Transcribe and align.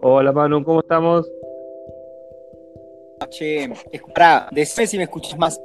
Hola 0.00 0.32
Manu, 0.32 0.62
¿cómo 0.62 0.80
estamos? 0.80 1.28
Che, 3.30 3.68
pará, 4.14 4.48
decime 4.52 4.86
si 4.86 4.96
me 4.96 5.02
escuchas 5.04 5.36
más. 5.38 5.60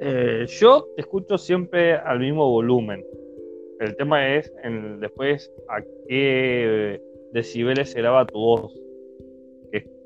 Eh, 0.00 0.46
yo 0.46 0.86
te 0.94 1.00
escucho 1.00 1.36
siempre 1.38 1.94
al 1.94 2.20
mismo 2.20 2.48
volumen. 2.48 3.04
El 3.80 3.96
tema 3.96 4.36
es 4.36 4.52
en, 4.62 5.00
después 5.00 5.52
a 5.68 5.82
qué 6.06 7.00
decibeles 7.32 7.90
se 7.90 7.98
graba 7.98 8.26
tu 8.26 8.38
voz, 8.38 8.72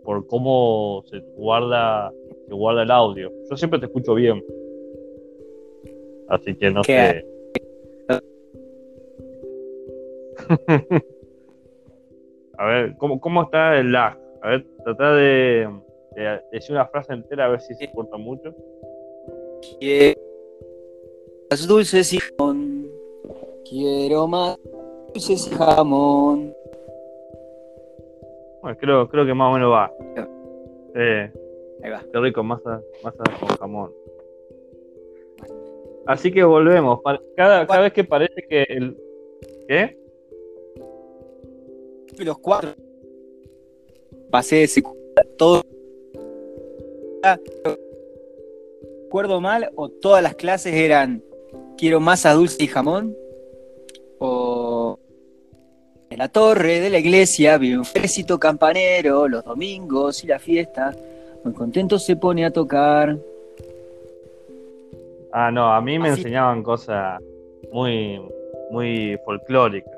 por 0.04 0.26
cómo 0.26 1.02
se 1.06 1.20
guarda, 1.36 2.12
se 2.48 2.54
guarda 2.54 2.82
el 2.82 2.90
audio. 2.90 3.30
Yo 3.50 3.56
siempre 3.56 3.78
te 3.78 3.86
escucho 3.86 4.14
bien. 4.14 4.44
Así 6.28 6.54
que 6.56 6.70
no 6.70 6.82
¿Qué? 6.82 7.24
sé. 8.08 8.22
a 12.58 12.66
ver, 12.66 12.96
¿cómo, 12.98 13.20
¿cómo 13.20 13.42
está 13.42 13.78
el 13.78 13.92
lag? 13.92 14.18
A 14.42 14.48
ver, 14.50 14.66
trata 14.84 15.14
de, 15.14 15.68
de 16.16 16.40
decir 16.52 16.74
una 16.74 16.86
frase 16.86 17.12
entera 17.12 17.46
a 17.46 17.48
ver 17.48 17.60
si 17.60 17.74
se 17.74 17.90
corta 17.92 18.16
mucho. 18.16 18.54
Quiero 19.78 20.20
más 21.50 21.66
dulces 21.68 22.12
y 22.12 22.18
jamón. 22.18 22.90
Quiero 23.68 24.26
más 24.26 24.58
dulces 25.12 25.46
y 25.46 25.54
jamón. 25.54 26.51
Bueno, 28.62 28.78
creo, 28.78 29.08
creo 29.08 29.26
que 29.26 29.34
más 29.34 29.50
o 29.50 29.54
menos 29.54 29.72
va. 29.72 29.92
Eh, 30.94 31.32
Ahí 31.82 31.90
va. 31.90 32.04
qué 32.12 32.20
rico, 32.20 32.44
masa, 32.44 32.80
masa 33.02 33.22
con 33.40 33.48
jamón. 33.48 33.92
Así 36.06 36.32
que 36.32 36.44
volvemos. 36.44 37.00
Cada, 37.36 37.66
cada 37.66 37.80
vez 37.80 37.92
que 37.92 38.04
parece 38.04 38.42
que 38.48 38.62
el. 38.62 38.96
¿Qué? 39.66 39.98
Los 42.18 42.38
cuatro. 42.38 42.70
Pasé 44.30 44.56
de 44.56 44.82
todo. 45.36 45.62
¿Recuerdo 49.04 49.40
mal 49.40 49.70
o 49.74 49.88
todas 49.88 50.22
las 50.22 50.34
clases 50.34 50.72
eran 50.74 51.22
quiero 51.76 52.00
masa 52.00 52.32
dulce 52.32 52.62
y 52.62 52.66
jamón? 52.66 53.16
En 56.12 56.18
la 56.18 56.28
torre 56.28 56.78
de 56.80 56.90
la 56.90 56.98
iglesia 56.98 57.56
vive 57.56 57.78
un 57.78 57.84
ejército 57.84 58.38
campanero 58.38 59.26
los 59.28 59.42
domingos 59.42 60.22
y 60.22 60.26
la 60.26 60.38
fiesta. 60.38 60.94
Muy 61.42 61.54
contento 61.54 61.98
se 61.98 62.16
pone 62.16 62.44
a 62.44 62.50
tocar. 62.50 63.16
Ah, 65.32 65.50
no, 65.50 65.72
a 65.72 65.80
mí 65.80 65.98
me 65.98 66.10
Así- 66.10 66.20
enseñaban 66.20 66.62
cosas 66.62 67.18
muy, 67.72 68.20
muy 68.70 69.18
folclóricas, 69.24 69.90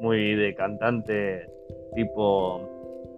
muy 0.00 0.34
de 0.36 0.54
cantante 0.54 1.46
tipo 1.94 2.62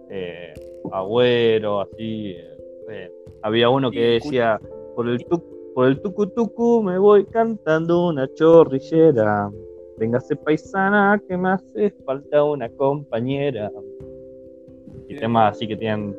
eh, 0.09 0.53
agüero, 0.91 1.79
así. 1.79 2.31
eh, 2.31 2.57
eh. 2.89 3.11
Había 3.43 3.69
uno 3.69 3.89
que 3.91 4.19
decía, 4.19 4.59
por 4.93 5.07
el, 5.07 5.23
tuc, 5.25 5.41
por 5.73 5.87
el 5.87 6.01
tucu 6.01 6.27
tucu 6.27 6.83
me 6.83 6.97
voy 6.97 7.23
cantando 7.27 8.07
una 8.09 8.27
chorrillera. 8.33 9.49
Véngase 9.97 10.35
paisana 10.35 11.21
que 11.27 11.37
me 11.37 11.49
hace 11.49 11.91
falta 12.05 12.43
una 12.43 12.69
compañera. 12.69 13.71
Y 15.05 15.09
Bien. 15.09 15.19
temas 15.19 15.55
así 15.55 15.67
que 15.67 15.77
tienen... 15.77 16.15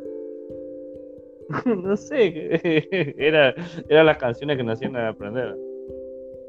no 1.65 1.97
sé, 1.97 3.15
era, 3.19 3.55
eran 3.89 4.07
las 4.07 4.17
canciones 4.19 4.57
que 4.57 4.65
nos 4.65 4.75
hacían 4.79 4.97
aprender. 4.97 5.57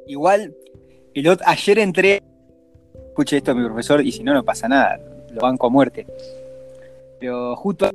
Igual, 0.07 0.55
el 1.13 1.25
ot- 1.25 1.41
ayer 1.45 1.79
entré, 1.79 2.21
escuche 3.09 3.37
esto 3.37 3.51
a 3.51 3.55
mi 3.55 3.63
profesor 3.65 4.01
y 4.01 4.11
si 4.11 4.23
no, 4.23 4.33
no 4.33 4.43
pasa 4.43 4.67
nada, 4.67 4.99
lo 5.31 5.41
banco 5.41 5.67
a 5.67 5.69
muerte. 5.69 6.07
Pero 7.19 7.55
justo 7.55 7.89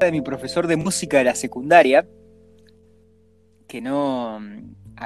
de 0.00 0.12
mi 0.12 0.20
profesor 0.20 0.66
de 0.66 0.76
música 0.76 1.18
de 1.18 1.24
la 1.24 1.34
secundaria, 1.34 2.06
que 3.66 3.80
no 3.80 4.40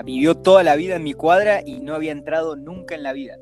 vivió 0.03 0.34
toda 0.37 0.62
la 0.62 0.77
vida 0.77 0.97
en 0.97 1.03
mi 1.05 1.12
cuadra 1.15 1.60
y 1.65 1.81
no 1.81 1.94
había 1.94 2.12
entrado 2.12 2.56
nunca 2.56 2.94
en 2.94 3.03
la 3.03 3.12
vida. 3.12 3.37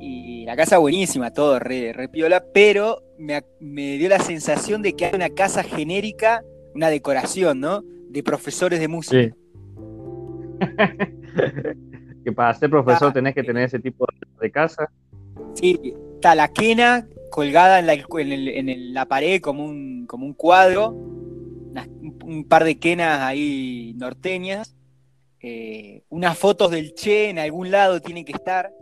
Y 0.00 0.44
la 0.44 0.56
casa 0.56 0.78
buenísima, 0.78 1.32
todo 1.32 1.58
re, 1.58 1.92
re 1.92 2.08
piola, 2.08 2.44
pero 2.52 3.02
me, 3.18 3.42
me 3.60 3.98
dio 3.98 4.08
la 4.08 4.18
sensación 4.18 4.82
de 4.82 4.94
que 4.94 5.06
hay 5.06 5.14
una 5.14 5.28
casa 5.30 5.62
genérica, 5.62 6.42
una 6.74 6.88
decoración, 6.88 7.60
¿no? 7.60 7.82
De 8.08 8.22
profesores 8.22 8.80
de 8.80 8.88
música. 8.88 9.22
Sí. 9.22 9.30
que 12.24 12.32
para 12.32 12.52
ser 12.54 12.70
profesor 12.70 13.08
Ah, 13.10 13.12
tenés 13.12 13.34
que 13.34 13.42
tener 13.42 13.64
ese 13.64 13.78
tipo 13.78 14.06
de- 14.40 14.50
casa. 14.50 14.90
Sí, 15.54 15.94
está 16.14 16.34
la 16.34 16.48
quena 16.48 17.06
colgada 17.30 17.78
en 17.78 17.86
la, 17.86 17.92
en 17.94 18.32
el- 18.32 18.48
en 18.48 18.68
el- 18.68 18.94
la 18.94 19.06
pared 19.06 19.40
como 19.40 19.64
un, 19.64 20.06
como 20.06 20.26
un 20.26 20.34
cuadro, 20.34 20.94
un, 22.30 22.44
par 22.48 22.64
de 22.64 22.78
quenas 22.78 23.20
ahí 23.20 23.94
norteñas, 23.96 24.76
eh, 25.42 26.02
unas 26.08 26.38
fotos 26.38 26.70
del 26.70 26.94
Che 26.94 27.30
en 27.30 27.38
algún 27.38 27.70
lado 27.70 28.00
tienen 28.00 28.24
que 28.24 28.32
estar. 28.32 28.72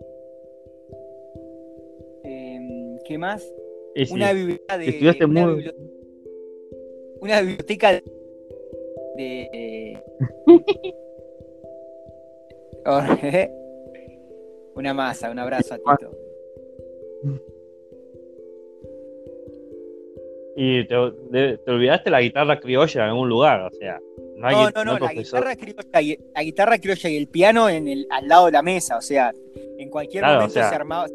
Eh, 2.25 2.99
¿Qué 3.05 3.19
más? 3.19 3.45
Una 4.11 4.33
biblioteca 4.33 4.79
de. 4.79 4.89
una, 5.27 5.47
muy- 5.47 5.63
bibli- 5.63 5.75
una 7.21 7.41
biblioteca 7.41 7.93
de. 7.93 8.03
de- 9.17 10.03
una 14.75 14.95
masa, 14.95 15.31
un 15.31 15.39
abrazo 15.39 15.75
a 15.75 15.79
Tito. 15.79 16.11
Y 20.61 20.85
te, 20.89 20.97
olvidaste 20.97 22.11
la 22.11 22.21
guitarra 22.21 22.59
criolla 22.59 23.05
en 23.05 23.09
algún 23.11 23.29
lugar, 23.29 23.61
o 23.63 23.71
sea, 23.71 24.01
no 24.37 24.47
hay, 24.49 24.57
No, 24.57 24.71
no, 24.71 24.85
no, 24.85 24.99
la 24.99 25.13
guitarra, 25.13 25.55
criolla, 25.55 26.03
y- 26.03 26.19
la 26.35 26.43
guitarra 26.43 26.79
criolla 26.79 27.09
y 27.11 27.17
el 27.17 27.29
piano 27.29 27.69
en 27.69 27.87
el, 27.87 28.07
al 28.11 28.27
lado 28.27 28.47
de 28.47 28.53
la 28.53 28.63
mesa, 28.63 28.97
o 28.97 29.01
sea, 29.01 29.33
en 29.79 29.89
cualquier 29.89 30.23
Claro, 30.23 30.39
o 30.39 30.41
momento 30.41 30.55
sea- 30.55 30.69
se 30.69 30.75
armaba. 30.75 31.07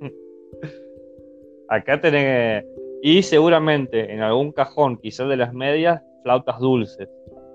Acá 1.68 2.00
tenés. 2.00 2.64
Y 3.02 3.22
seguramente 3.22 4.12
en 4.12 4.20
algún 4.20 4.52
cajón, 4.52 4.96
quizás 4.96 5.28
de 5.28 5.36
las 5.36 5.52
medias, 5.52 6.00
flautas 6.22 6.58
dulces. 6.58 7.08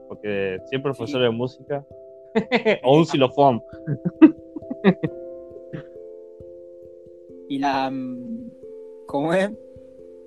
Porque 0.09 0.59
siempre 0.69 0.91
Sí. 0.93 0.97
profesor 0.97 1.21
de 1.21 1.29
música. 1.31 1.85
o 2.83 2.97
un 2.97 3.05
xilofón. 3.05 3.61
Y 7.49 7.59
la. 7.59 7.89
mm, 7.89 8.51
¿Cómo 9.07 9.33
es? 9.33 9.49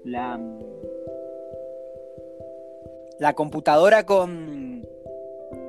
La. 0.05 0.39
La 3.19 3.35
computadora 3.35 4.05
con. 4.07 4.87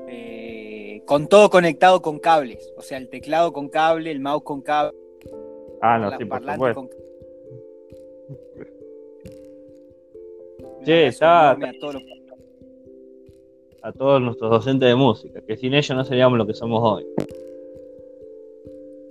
eh, 0.07 1.01
con 1.05 1.27
todo 1.27 1.49
conectado 1.49 2.01
con 2.01 2.19
cables. 2.19 2.73
O 2.77 2.81
sea, 2.81 2.97
el 2.97 3.09
teclado 3.09 3.51
con 3.53 3.69
cable, 3.69 4.11
el 4.11 4.19
mouse 4.19 4.43
con 4.43 4.61
cable, 4.61 4.97
Ah, 5.81 5.97
no, 5.97 6.15
sí, 6.17 6.25
por 6.25 6.39
supuesto. 6.45 6.81
con. 6.81 6.89
Che, 10.85 11.07
está- 11.07 11.51
a 11.51 11.57
todos 11.79 11.93
los- 11.95 12.03
A 13.83 13.91
todos 13.93 14.21
nuestros 14.21 14.51
docentes 14.51 14.87
de 14.89 14.93
música, 14.95 15.41
que 15.41 15.57
sin 15.57 15.73
ellos 15.73 15.97
no 15.97 16.05
seríamos 16.05 16.37
lo 16.37 16.45
que 16.45 16.53
somos 16.53 16.81
hoy. 16.83 17.07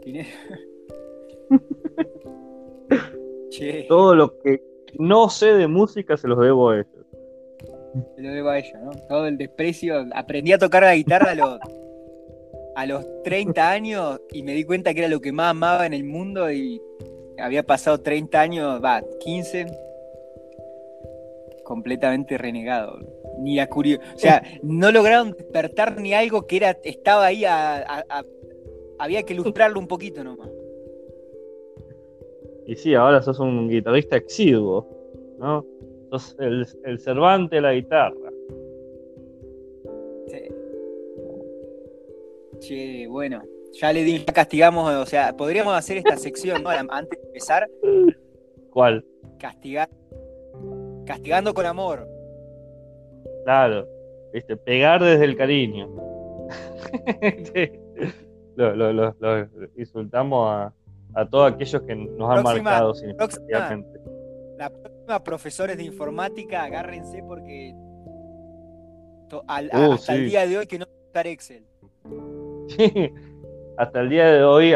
Todo 3.88 4.14
lo 4.14 4.38
que 4.38 4.62
no 4.98 5.28
sé 5.28 5.52
de 5.54 5.66
música 5.66 6.16
se 6.16 6.28
los 6.28 6.38
debo 6.40 6.70
a 6.70 6.76
ellos. 6.76 6.86
se 8.16 8.22
lo 8.22 8.30
debo 8.30 8.48
a 8.50 8.58
ella, 8.58 8.78
¿no? 8.82 8.90
Todo 9.08 9.26
el 9.26 9.36
desprecio. 9.38 10.06
Aprendí 10.14 10.52
a 10.52 10.58
tocar 10.58 10.82
la 10.82 10.94
guitarra 10.94 11.32
a 11.32 11.34
los, 11.34 11.58
a 12.76 12.86
los 12.86 13.04
30 13.24 13.70
años 13.70 14.20
y 14.32 14.42
me 14.42 14.52
di 14.54 14.64
cuenta 14.64 14.92
que 14.94 15.00
era 15.00 15.08
lo 15.08 15.20
que 15.20 15.32
más 15.32 15.50
amaba 15.50 15.86
en 15.86 15.94
el 15.94 16.04
mundo 16.04 16.50
y 16.52 16.80
había 17.38 17.62
pasado 17.62 17.98
30 18.00 18.40
años, 18.40 18.80
va, 18.84 19.02
15, 19.20 19.66
completamente 21.64 22.36
renegado. 22.38 22.98
Ni 23.38 23.56
la 23.56 23.68
curio... 23.68 23.98
O 24.14 24.18
sea, 24.18 24.42
no 24.62 24.90
lograron 24.92 25.32
despertar 25.32 25.98
ni 26.00 26.12
algo 26.12 26.46
que 26.46 26.56
era 26.58 26.76
estaba 26.84 27.26
ahí 27.26 27.44
a- 27.44 28.04
había 28.98 29.22
que 29.22 29.32
ilustrarlo 29.32 29.78
un 29.80 29.86
poquito 29.88 30.22
nomás. 30.22 30.50
Y 32.66 32.76
sí, 32.76 32.94
ahora 32.94 33.22
sos 33.22 33.38
un 33.40 33.68
guitarrista 33.68 34.16
exiguo, 34.16 34.86
¿no? 35.38 35.64
Sos 36.10 36.36
el, 36.38 36.66
el 36.84 37.00
Cervante 37.00 37.56
de 37.56 37.62
la 37.62 37.72
guitarra. 37.72 38.30
Sí. 40.26 40.42
Che, 42.60 43.06
bueno, 43.08 43.42
ya 43.72 43.92
le 43.92 44.02
di, 44.02 44.18
ya 44.18 44.32
castigamos, 44.32 44.92
o 44.94 45.06
sea, 45.06 45.36
podríamos 45.36 45.74
hacer 45.74 45.98
esta 45.98 46.16
sección, 46.16 46.62
¿no? 46.62 46.70
Antes 46.70 47.20
de 47.20 47.26
empezar, 47.26 47.68
¿Cuál? 48.70 49.04
castigar 49.38 49.88
Castigando 51.06 51.54
con 51.54 51.66
amor. 51.66 52.06
Claro, 53.44 53.88
¿viste? 54.32 54.56
pegar 54.56 55.02
desde 55.02 55.24
el 55.24 55.36
cariño. 55.36 55.88
lo, 58.56 58.76
lo, 58.76 58.92
lo, 58.92 59.16
lo, 59.18 59.48
insultamos 59.76 60.48
a, 60.50 60.72
a, 61.14 61.26
todos 61.26 61.52
aquellos 61.52 61.82
que 61.82 61.94
nos 61.94 62.30
han 62.30 62.42
marcado 62.42 62.94
significativamente. 62.94 64.00
La 64.58 64.70
próxima, 64.70 65.24
profesores 65.24 65.76
de 65.76 65.84
informática, 65.84 66.64
agárrense 66.64 67.22
porque 67.26 67.74
al, 69.46 69.70
Uh, 69.72 69.92
hasta 69.92 70.14
el 70.14 70.26
día 70.28 70.46
de 70.46 70.58
hoy 70.58 70.66
que 70.66 70.78
no 70.78 70.86
usar 71.08 71.26
Excel. 71.26 71.64
Sí, 72.68 73.12
hasta 73.76 74.00
el 74.00 74.10
día 74.10 74.26
de 74.32 74.44
hoy 74.44 74.74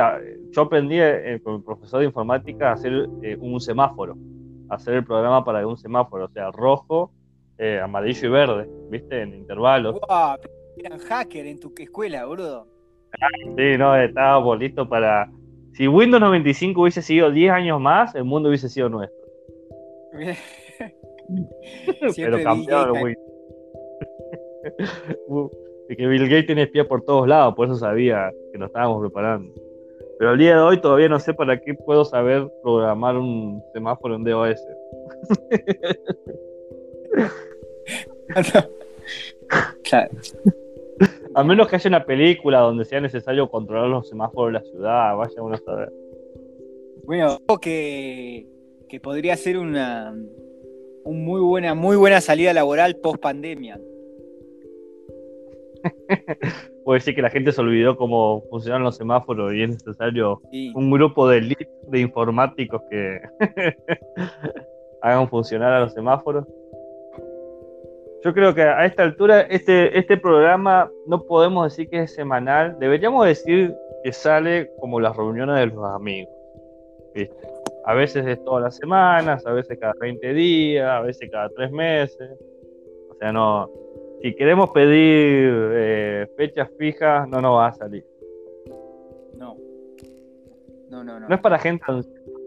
yo 0.51 0.63
aprendí 0.63 0.97
eh, 0.99 1.41
con 1.43 1.57
el 1.57 1.63
profesor 1.63 2.01
de 2.01 2.07
informática 2.07 2.71
a 2.71 2.73
hacer 2.73 3.09
eh, 3.23 3.37
un 3.41 3.61
semáforo, 3.61 4.17
a 4.69 4.77
hacer 4.77 4.95
el 4.95 5.05
programa 5.05 5.45
para 5.45 5.67
un 5.67 5.77
semáforo, 5.77 6.25
o 6.25 6.29
sea, 6.29 6.51
rojo, 6.51 7.13
eh, 7.59 7.81
amarillo 7.81 8.29
y 8.29 8.31
verde, 8.31 8.71
¿viste? 8.91 9.23
En 9.23 9.35
intervalos. 9.35 10.01
Guau, 10.01 10.39
eran 10.77 10.99
hacker 10.99 11.47
en 11.47 11.61
tu 11.61 11.73
escuela, 11.77 12.25
boludo. 12.25 12.67
Sí, 13.57 13.79
no, 13.79 13.97
estábamos 13.97 14.59
listos 14.59 14.89
para... 14.89 15.31
Si 15.75 15.89
Windows 15.89 16.21
95 16.21 16.81
hubiese 16.81 17.03
sido 17.03 17.31
10 17.31 17.53
años 17.53 17.81
más, 17.81 18.15
el 18.15 18.25
mundo 18.25 18.49
hubiese 18.49 18.69
sido 18.69 18.89
nuestro. 18.89 19.25
Pero 22.17 22.43
cambiaron 22.43 23.03
Windows. 23.03 23.25
Y 25.87 25.97
que 25.97 26.07
Bill 26.07 26.25
Gates 26.25 26.47
tiene 26.47 26.63
espía 26.63 26.89
por 26.89 27.03
todos 27.03 27.29
lados, 27.29 27.55
por 27.55 27.67
eso 27.67 27.77
sabía 27.77 28.33
que 28.51 28.59
nos 28.59 28.69
estábamos 28.69 29.03
preparando. 29.03 29.53
Pero 30.19 30.31
al 30.31 30.39
día 30.39 30.57
de 30.57 30.63
hoy 30.63 30.81
todavía 30.81 31.11
no 31.11 31.21
sé 31.21 31.35
para 31.35 31.61
qué 31.61 31.75
puedo 31.75 32.07
saber 32.07 32.51
programar 32.63 33.17
un 33.17 33.63
semáforo 33.75 34.15
en 34.15 34.25
DOS. 34.25 34.67
Claro. 39.85 40.11
A 41.35 41.43
menos 41.45 41.69
que 41.69 41.77
haya 41.77 41.89
una 41.89 42.05
película 42.05 42.61
donde 42.61 42.85
sea 42.85 43.01
necesario 43.01 43.51
controlar 43.51 43.89
los 43.89 44.09
semáforos 44.09 44.53
de 44.53 44.59
la 44.61 44.65
ciudad, 44.65 45.17
vaya 45.17 45.43
uno 45.43 45.55
a 45.55 45.59
saber. 45.59 45.93
Bueno, 47.05 47.39
creo 47.47 47.59
que, 47.59 48.47
que 48.89 49.01
podría 49.01 49.37
ser 49.37 49.59
una 49.59 50.15
un 51.05 51.25
muy 51.25 51.41
buena, 51.41 51.75
muy 51.75 51.97
buena 51.97 52.21
salida 52.21 52.53
laboral 52.53 52.97
post 52.97 53.21
pandemia. 53.21 53.79
Puede 56.85 56.99
decir 56.99 57.15
que 57.15 57.23
la 57.23 57.31
gente 57.31 57.53
se 57.53 57.61
olvidó 57.61 57.97
cómo 57.97 58.43
funcionan 58.51 58.83
los 58.83 58.97
semáforos 58.97 59.55
y 59.55 59.63
es 59.63 59.71
necesario 59.71 60.41
Sí. 60.51 60.73
un 60.75 60.91
grupo 60.91 61.29
de 61.29 61.39
elite 61.39 61.69
de 61.89 62.01
informáticos 62.01 62.81
que 62.91 63.21
hagan 65.03 65.29
funcionar 65.29 65.73
a 65.73 65.81
los 65.81 65.93
semáforos. 65.93 66.47
Yo 68.25 68.33
creo 68.33 68.55
que 68.55 68.63
a 68.63 68.87
esta 68.87 69.03
altura 69.03 69.43
este, 69.43 69.99
este 69.99 70.17
programa 70.17 70.91
no 71.07 71.23
podemos 71.25 71.65
decir 71.65 71.91
que 71.91 72.05
es 72.05 72.15
semanal, 72.15 72.75
deberíamos 72.79 73.27
decir 73.27 73.75
que 74.03 74.15
sale 74.15 74.71
como 74.81 74.99
las 74.99 75.15
reuniones 75.15 75.57
de 75.57 75.67
los 75.67 75.85
amigos. 75.85 76.33
¿viste? 77.15 77.37
A 77.85 77.93
veces 77.93 78.27
es 78.27 78.43
todas 78.43 78.65
las 78.65 78.77
semanas, 78.77 79.47
a 79.47 79.53
veces 79.53 79.79
cada 79.79 79.93
20 80.01 80.33
días, 80.33 80.89
a 80.89 81.03
veces 81.03 81.29
cada 81.31 81.51
3 81.51 81.71
meses. 81.71 82.31
O 83.11 83.15
sea, 83.17 83.31
no. 83.31 83.71
Si 84.23 84.35
queremos 84.35 84.71
pedir 84.71 85.53
eh, 85.75 86.27
fechas 86.39 86.71
fijas, 86.79 87.29
no 87.29 87.43
nos 87.43 87.59
va 87.59 87.67
a 87.67 87.75
salir. 87.75 88.07
No. 89.37 89.59
No, 90.89 91.05
no, 91.05 91.21
no. 91.21 91.29
No 91.29 91.35
es 91.35 91.41
para 91.43 91.59
gente 91.59 91.85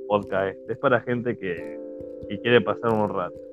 podcast, 0.07 0.57
es 0.67 0.77
para 0.79 1.01
gente 1.01 1.37
que, 1.37 1.79
que 2.29 2.39
quiere 2.41 2.61
pasar 2.61 2.91
un 2.91 3.09
rato. 3.09 3.46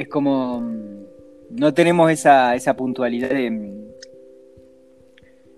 Es 0.00 0.08
como. 0.08 0.60
mm, 0.62 1.04
No 1.50 1.74
tenemos 1.74 2.10
esa, 2.10 2.54
esa 2.54 2.74
puntualidad 2.74 3.28
de. 3.28 3.50
mm, 3.50 3.84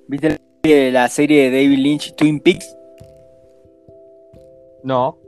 ¿Viste 0.09 0.91
la 0.91 1.09
serie- 1.09 1.49
de 1.49 1.63
David 1.63 1.79
Lynch, 1.79 2.15
Twin 2.17 2.41
Peaks? 2.41 2.77
No, 4.83 5.19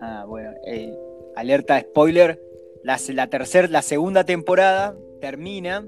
Ah, 0.00 0.24
bueno. 0.28 0.52
eh, 0.64 0.96
alerta 1.34 1.80
spoiler. 1.80 2.40
La, 2.84 2.98
la 3.14 3.26
tercera, 3.28 3.66
la 3.68 3.82
segunda 3.82 4.22
temporada 4.24 4.94
termina. 5.20 5.84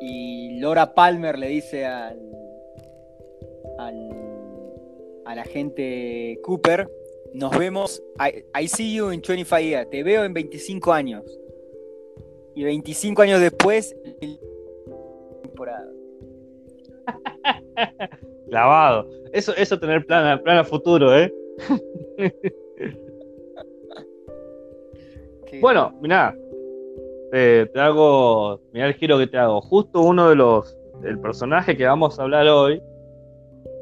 Y 0.00 0.58
Laura 0.60 0.92
Palmer 0.94 1.38
le 1.38 1.48
dice 1.48 1.86
al. 1.86 2.20
al. 3.78 4.10
al 5.24 5.38
agente 5.38 6.38
Cooper. 6.42 6.86
Nos 7.36 7.56
vemos. 7.58 8.02
I, 8.18 8.44
I 8.58 8.66
see 8.66 8.94
you 8.94 9.10
in 9.12 9.20
25 9.20 9.60
years. 9.62 9.90
Te 9.90 10.02
veo 10.02 10.24
en 10.24 10.32
25 10.32 10.92
años. 10.92 11.22
Y 12.54 12.64
25 12.64 13.20
años 13.22 13.40
después. 13.40 13.94
temporada. 15.42 15.86
clavado. 18.48 19.06
Eso, 19.32 19.54
eso 19.54 19.78
tener 19.78 20.06
plan, 20.06 20.26
a- 20.26 20.42
plan 20.42 20.58
a 20.58 20.64
futuro, 20.64 21.14
¿eh? 21.16 21.32
Bueno, 25.60 25.96
mirá, 26.02 26.36
te, 27.32 27.64
te 27.66 27.80
hago, 27.80 28.60
mirá 28.72 28.88
el 28.88 28.94
giro 28.94 29.16
que 29.16 29.26
te 29.26 29.38
hago. 29.38 29.62
Justo 29.62 30.02
uno 30.02 30.28
de 30.28 30.36
los, 30.36 30.76
el 31.02 31.18
personaje 31.18 31.76
que 31.78 31.86
vamos 31.86 32.18
a 32.18 32.24
hablar 32.24 32.46
hoy, 32.46 32.82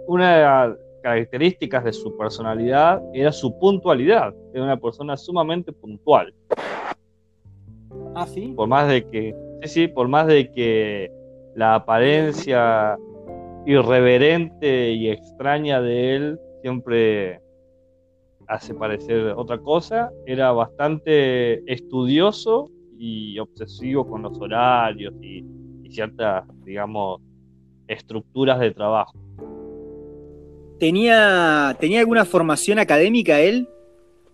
una 0.06 0.36
de 0.36 0.42
las 0.42 0.83
características 1.04 1.84
de 1.84 1.92
su 1.92 2.16
personalidad 2.16 3.02
era 3.12 3.30
su 3.30 3.58
puntualidad. 3.58 4.34
Era 4.54 4.64
una 4.64 4.80
persona 4.80 5.18
sumamente 5.18 5.70
puntual. 5.70 6.32
Ah, 8.14 8.26
sí. 8.26 8.54
por 8.56 8.68
más 8.68 8.88
de 8.88 9.04
que, 9.10 9.34
sí, 9.62 9.68
sí, 9.68 9.88
por 9.88 10.08
más 10.08 10.26
de 10.26 10.50
que 10.50 11.12
la 11.54 11.74
apariencia 11.74 12.96
irreverente 13.66 14.92
y 14.92 15.10
extraña 15.10 15.82
de 15.82 16.16
él 16.16 16.40
siempre 16.62 17.40
hace 18.46 18.72
parecer 18.72 19.34
otra 19.36 19.58
cosa, 19.58 20.10
era 20.24 20.52
bastante 20.52 21.70
estudioso 21.70 22.70
y 22.98 23.38
obsesivo 23.38 24.06
con 24.06 24.22
los 24.22 24.40
horarios 24.40 25.12
y, 25.20 25.44
y 25.82 25.90
ciertas, 25.90 26.44
digamos, 26.64 27.20
estructuras 27.88 28.58
de 28.58 28.70
trabajo. 28.70 29.12
¿Tenía, 30.78 31.76
¿Tenía 31.80 32.00
alguna 32.00 32.24
formación 32.24 32.78
académica 32.78 33.40
él? 33.40 33.68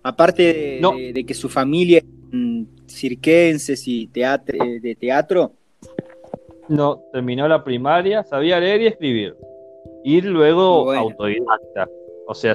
Aparte 0.03 0.43
de, 0.43 0.79
No. 0.81 0.93
de- 0.97 1.13
de 1.13 1.25
que 1.27 1.35
su 1.35 1.49
familia 1.49 2.03
mm, 2.33 2.63
cirquenses 2.89 3.87
y 3.87 4.07
teatro, 4.07 4.57
de 4.81 4.95
teatro. 4.95 5.53
No, 6.69 7.01
terminó 7.13 7.49
la 7.49 7.63
primaria, 7.65 8.23
sabía 8.25 8.61
leer 8.61 8.83
y 8.83 8.87
escribir. 8.87 9.35
Y 10.05 10.21
luego 10.23 10.85
Bueno. 10.85 11.03
autodidacta. 11.03 11.89
O 12.27 12.35
sea, 12.35 12.55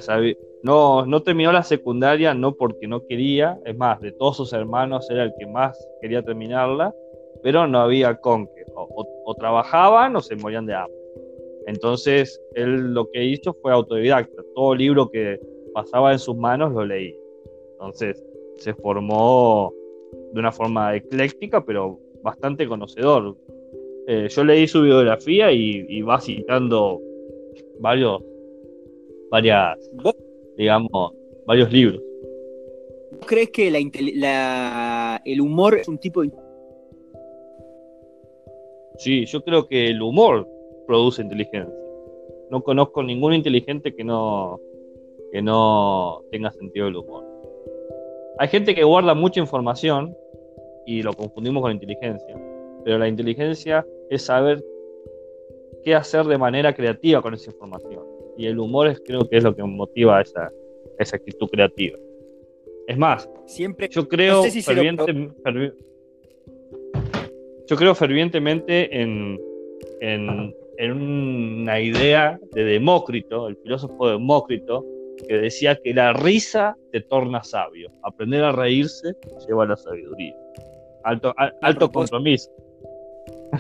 no, 0.64 1.06
no 1.06 1.22
terminó 1.22 1.52
la 1.52 1.62
secundaria 1.64 2.34
no 2.34 2.54
porque 2.56 2.88
no 2.88 3.06
quería, 3.06 3.60
es 3.66 3.78
más, 3.78 4.00
de 4.00 4.14
todos 4.14 4.38
sus 4.38 4.54
hermanos 4.54 5.08
era 5.12 5.24
el 5.24 5.34
que 5.38 5.46
más 5.46 5.78
quería 6.02 6.24
terminarla, 6.24 6.94
pero 7.44 7.68
no 7.68 7.80
había 7.82 8.16
con 8.16 8.48
qué. 8.48 8.64
O, 8.74 8.84
o- 8.84 9.24
o 9.26 9.36
trabajaban 9.36 10.16
o 10.16 10.22
se 10.22 10.36
morían 10.38 10.66
de 10.66 10.74
hambre. 10.76 10.96
Entonces, 11.68 12.40
él 12.54 12.94
lo 12.94 13.10
que 13.12 13.24
hizo 13.24 13.54
fue 13.62 13.72
autodidacta. 13.72 14.44
Todo 14.54 14.76
libro 14.76 15.10
que 15.10 15.40
pasaba 15.74 16.12
en 16.12 16.20
sus 16.20 16.36
manos 16.38 16.72
lo 16.74 16.86
leía. 16.86 17.16
Entonces, 17.74 18.24
se 18.58 18.74
formó 18.76 19.74
de 20.34 20.40
una 20.40 20.52
forma 20.52 20.96
ecléctica, 20.96 21.66
pero 21.66 22.00
bastante 22.22 22.68
conocedor. 22.68 23.36
Eh, 24.08 24.28
yo 24.30 24.44
leí 24.44 24.68
su 24.68 24.82
biografía 24.84 25.52
y, 25.52 25.86
y 25.90 26.02
va 26.04 26.22
citando 26.22 27.02
varios, 27.80 28.22
varias, 29.32 29.78
¿Vos 30.04 30.16
digamos, 30.58 31.14
varios 31.48 31.72
libros. 31.74 32.02
crees 33.26 33.50
que 33.50 33.72
la, 33.72 33.80
la- 34.16 35.22
el 35.26 35.42
humor 35.42 35.80
es 35.80 35.88
un 35.88 35.98
tipo 35.98 36.22
de... 36.22 36.32
Sí, 38.98 39.26
yo 39.26 39.44
creo 39.44 39.68
que 39.68 39.88
el 39.88 40.02
humor 40.02 40.48
produce 40.86 41.22
inteligencia. 41.22 41.74
No 42.50 42.62
conozco 42.62 43.02
ningún 43.04 43.34
inteligente 43.34 43.94
que 43.96 44.04
no, 44.04 44.60
que 45.32 45.42
no 45.42 46.22
tenga 46.32 46.52
sentido 46.52 46.86
del 46.86 46.98
humor. 46.98 47.24
Hay 48.38 48.48
gente 48.50 48.76
que 48.76 48.84
guarda 48.84 49.14
mucha 49.16 49.40
información 49.40 50.16
y 50.86 51.02
lo 51.02 51.14
confundimos 51.14 51.62
con 51.64 51.72
inteligencia, 51.72 52.36
pero 52.84 52.98
la 53.00 53.08
inteligencia 53.08 53.86
es 54.10 54.24
saber 54.24 54.64
qué 55.84 55.96
hacer 55.96 56.26
de 56.26 56.38
manera 56.38 56.74
creativa 56.74 57.22
con 57.22 57.34
esa 57.34 57.50
información. 57.52 58.04
Y 58.38 58.46
el 58.48 58.60
humor 58.60 58.88
es, 58.88 59.00
creo 59.06 59.28
que 59.28 59.38
es 59.38 59.44
lo 59.44 59.56
que 59.56 59.64
motiva 59.64 60.22
esa, 60.22 60.52
esa 61.00 61.16
actitud 61.16 61.48
creativa. 61.48 61.98
Es 62.88 62.98
más, 62.98 63.28
Siempre... 63.46 63.88
yo 63.90 64.08
creo, 64.08 64.36
No 64.38 64.44
sé 64.44 64.52
si 64.52 64.62
se 64.62 64.74
lo- 64.76 64.82
ferviente- 64.84 65.32
fervi- 65.44 65.74
yo 67.68 67.76
creo 67.78 67.96
fervientemente 67.96 69.02
en, 69.02 69.40
en, 70.02 70.56
en 70.78 70.92
una 70.92 71.80
idea 71.80 72.40
de 72.52 72.64
Demócrito, 72.64 73.48
el 73.48 73.58
filósofo 73.58 74.10
Demócrito, 74.10 74.86
que 75.28 75.38
decía 75.38 75.76
que 75.82 75.94
la 75.94 76.14
risa 76.14 76.78
te 76.92 77.02
torna 77.02 77.44
sabio. 77.44 77.92
Aprender 78.04 78.44
a 78.44 78.52
reírse 78.52 79.16
lleva 79.48 79.64
a 79.64 79.68
la 79.68 79.78
sabiduría. 79.78 80.36
Alto, 81.04 81.34
alto 81.62 81.92
compromiso. 81.92 82.52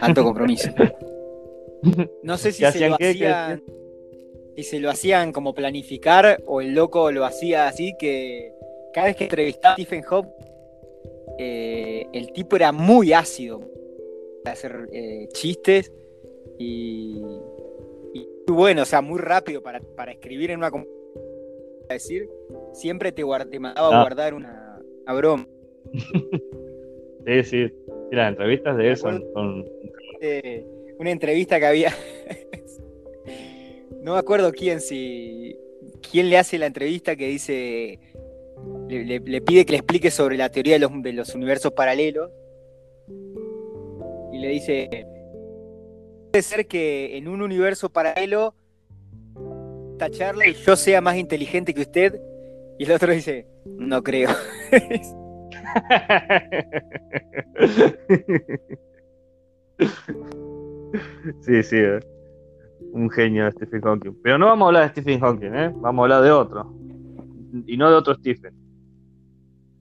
Alto 0.01 0.23
compromiso. 0.23 0.69
No 2.23 2.35
sé 2.39 2.51
si 2.51 2.65
se 2.65 2.89
lo 2.89 2.95
hacían, 2.95 3.61
si 4.55 4.63
se 4.63 4.79
lo 4.79 4.89
hacían 4.89 5.31
como 5.31 5.53
planificar 5.53 6.41
o 6.47 6.59
el 6.59 6.73
loco 6.73 7.11
lo 7.11 7.25
hacía 7.25 7.67
así 7.67 7.93
que 7.99 8.53
cada 8.91 9.05
vez 9.05 9.15
que 9.15 9.25
entrevistaba 9.25 9.73
a 9.73 9.77
Stephen 9.77 10.01
Hawking 10.01 10.31
eh, 11.37 12.07
el 12.11 12.31
tipo 12.31 12.55
era 12.55 12.71
muy 12.71 13.13
ácido 13.13 13.61
para 14.43 14.53
hacer 14.53 14.89
eh, 14.93 15.27
chistes 15.33 15.91
y, 16.57 17.21
y, 18.13 18.27
muy 18.47 18.55
bueno, 18.55 18.83
o 18.83 18.85
sea, 18.85 19.01
muy 19.01 19.19
rápido 19.19 19.61
para, 19.61 19.79
escribir 20.11 20.51
en 20.51 20.59
una 20.59 20.71
decir, 21.89 22.29
siempre 22.73 23.11
te, 23.11 23.23
te 23.49 23.59
mandaba 23.59 23.87
a 23.89 23.99
ah. 23.99 24.01
guardar 24.01 24.33
una, 24.33 24.81
broma. 25.15 25.47
sí, 27.25 27.43
sí, 27.43 27.73
las 28.11 28.29
entrevistas 28.29 28.77
de 28.77 28.89
él 28.89 28.97
son, 28.97 29.23
una 30.97 31.11
entrevista 31.11 31.59
que 31.59 31.65
había, 31.65 31.93
no 34.01 34.13
me 34.13 34.19
acuerdo 34.19 34.51
quién, 34.51 34.81
si 34.81 35.57
quién 36.11 36.29
le 36.29 36.37
hace 36.37 36.57
la 36.57 36.65
entrevista 36.67 37.15
que 37.15 37.27
dice 37.27 37.99
le, 38.87 39.41
pide 39.41 39.65
que 39.65 39.71
le 39.71 39.77
explique 39.77 40.11
sobre 40.11 40.37
la 40.37 40.49
teoría 40.49 40.77
de 40.79 41.13
los, 41.13 41.35
universos 41.35 41.71
paralelos. 41.73 42.29
Y 43.07 44.39
le 44.39 44.49
dice, 44.49 45.05
puede 46.35 46.43
ser 46.43 46.67
que 46.67 47.15
en 47.15 47.29
un 47.29 47.41
universo 47.41 47.87
paralelo 47.89 48.53
esta 49.93 50.09
charla 50.09 50.45
y 50.45 50.53
yo 50.53 50.75
sea 50.75 50.99
más 50.99 51.15
inteligente 51.15 51.73
que 51.73 51.79
usted. 51.79 52.19
Y 52.77 52.83
el 52.83 52.91
otro 52.91 53.13
dice, 53.13 53.47
no 53.63 54.03
creo. 54.03 54.27
sí, 61.39 61.63
sí. 61.63 61.77
Eh. 61.77 62.01
Un 62.91 63.09
genio 63.09 63.45
de 63.45 63.51
Stephen 63.51 63.79
Hawking. 63.79 64.17
Pero 64.21 64.37
no 64.37 64.47
vamos 64.47 64.65
a 64.65 64.67
hablar 64.67 64.83
de 64.83 64.89
Stephen 64.89 65.21
Hawking, 65.21 65.55
¿eh? 65.55 65.71
Vamos 65.77 66.01
a 66.01 66.03
hablar 66.03 66.21
de 66.21 66.31
otro. 66.31 66.69
Y 67.65 67.77
no 67.77 67.89
de 67.89 67.95
otro 67.95 68.13
Stephen. 68.15 68.53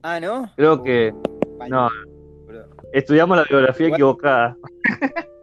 Ah, 0.03 0.21
¿no? 0.21 0.49
Creo 0.55 0.81
que. 0.81 1.13
No. 1.69 1.89
Estudiamos 2.93 3.35
la 3.35 3.43
biografía 3.43 3.89
equivocada. 3.89 4.55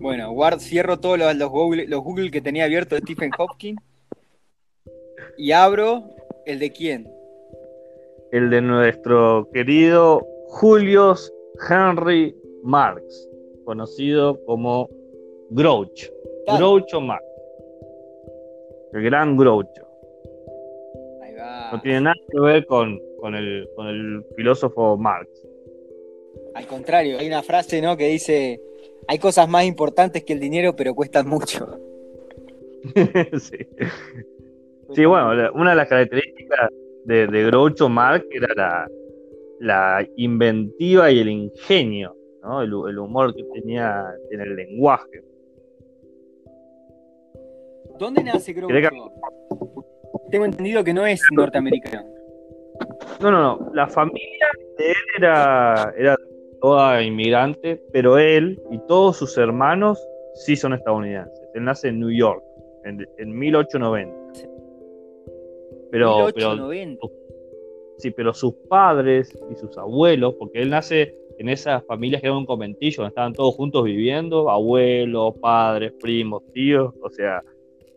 Bueno, 0.00 0.32
guard, 0.32 0.60
cierro 0.60 0.98
todos 0.98 1.18
los, 1.18 1.48
Google, 1.48 2.30
que 2.30 2.40
tenía 2.40 2.64
abierto 2.64 2.94
de 2.94 3.00
Stephen 3.00 3.30
Hopkins. 3.36 3.80
Y 5.36 5.52
abro 5.52 6.10
el 6.46 6.58
de 6.58 6.72
quién? 6.72 7.10
El 8.32 8.50
de 8.50 8.60
nuestro 8.60 9.48
querido 9.52 10.26
Julius 10.46 11.32
Henry 11.68 12.34
Marx, 12.62 13.28
conocido 13.64 14.38
como 14.44 14.88
Groucho. 15.50 16.08
Groucho 16.56 17.00
Marx. 17.00 17.24
El 18.92 19.02
gran 19.02 19.36
Groucho. 19.36 19.88
No 21.72 21.80
tiene 21.82 22.00
nada 22.00 22.16
que 22.30 22.40
ver 22.40 22.66
con, 22.66 22.98
el, 23.34 24.24
filósofo 24.36 24.96
Marx. 24.96 25.28
Al 26.54 26.66
contrario, 26.66 27.18
hay 27.18 27.26
una 27.26 27.42
frase 27.42 27.82
¿no? 27.82 27.96
que 27.96 28.08
dice, 28.08 28.60
hay 29.08 29.18
cosas 29.18 29.48
más 29.48 29.64
importantes 29.64 30.22
que 30.22 30.34
el 30.34 30.40
dinero, 30.40 30.76
pero 30.76 30.94
cuestan 30.94 31.26
mucho. 31.26 31.66
sí. 33.40 33.56
sí. 34.94 35.04
bueno, 35.06 35.50
una 35.54 35.70
de 35.70 35.76
las 35.76 35.88
características 35.88 36.70
de, 37.04 37.26
de 37.26 37.44
Groucho 37.46 37.88
Marx 37.88 38.26
era 38.30 38.86
la, 39.60 40.06
inventiva 40.16 41.10
y 41.10 41.20
el 41.20 41.30
ingenio, 41.30 42.14
¿no? 42.42 42.60
el, 42.60 42.98
humor 42.98 43.34
que 43.34 43.44
tenía 43.54 44.04
en 44.30 44.42
el 44.42 44.54
lenguaje. 44.54 45.24
¿Dónde 47.98 48.22
nace 48.22 48.52
Groucho? 48.52 49.10
tengo 50.30 50.44
entendido 50.44 50.84
que 50.84 50.92
no 50.92 51.06
es 51.06 51.22
norteamericano. 51.32 52.04
No, 53.20 53.30
no, 53.30 53.40
no. 53.40 53.70
La 53.72 53.88
familia 53.88 54.48
de 54.76 54.90
él 54.90 54.96
era, 55.16 55.94
era 55.96 56.16
toda 56.60 57.02
inmigrante, 57.02 57.82
pero 57.92 58.18
él 58.18 58.60
y 58.70 58.78
todos 58.86 59.16
sus 59.16 59.36
hermanos 59.38 59.98
sí 60.34 60.56
son 60.56 60.72
estadounidenses. 60.74 61.40
Él 61.54 61.64
nace 61.64 61.88
en 61.88 62.00
New 62.00 62.10
York, 62.10 62.42
en, 62.84 63.38
1890. 63.38 64.14
Pero, 65.90 66.16
1890. 66.26 67.00
pero, 67.00 67.12
sí, 67.98 68.10
pero 68.10 68.34
sus 68.34 68.54
padres 68.68 69.36
y 69.50 69.56
sus 69.56 69.76
abuelos, 69.78 70.34
porque 70.38 70.62
él 70.62 70.70
nace 70.70 71.14
en 71.38 71.48
esas 71.48 71.84
familias 71.86 72.20
que 72.20 72.26
eran 72.26 72.38
un 72.38 72.46
conventillo, 72.46 72.96
donde 73.02 73.10
estaban 73.10 73.32
todos 73.32 73.54
juntos 73.54 73.84
viviendo, 73.84 74.50
abuelos, 74.50 75.34
padres, 75.40 75.92
primos, 76.00 76.42
tíos, 76.52 76.92
o 77.00 77.10
sea, 77.10 77.42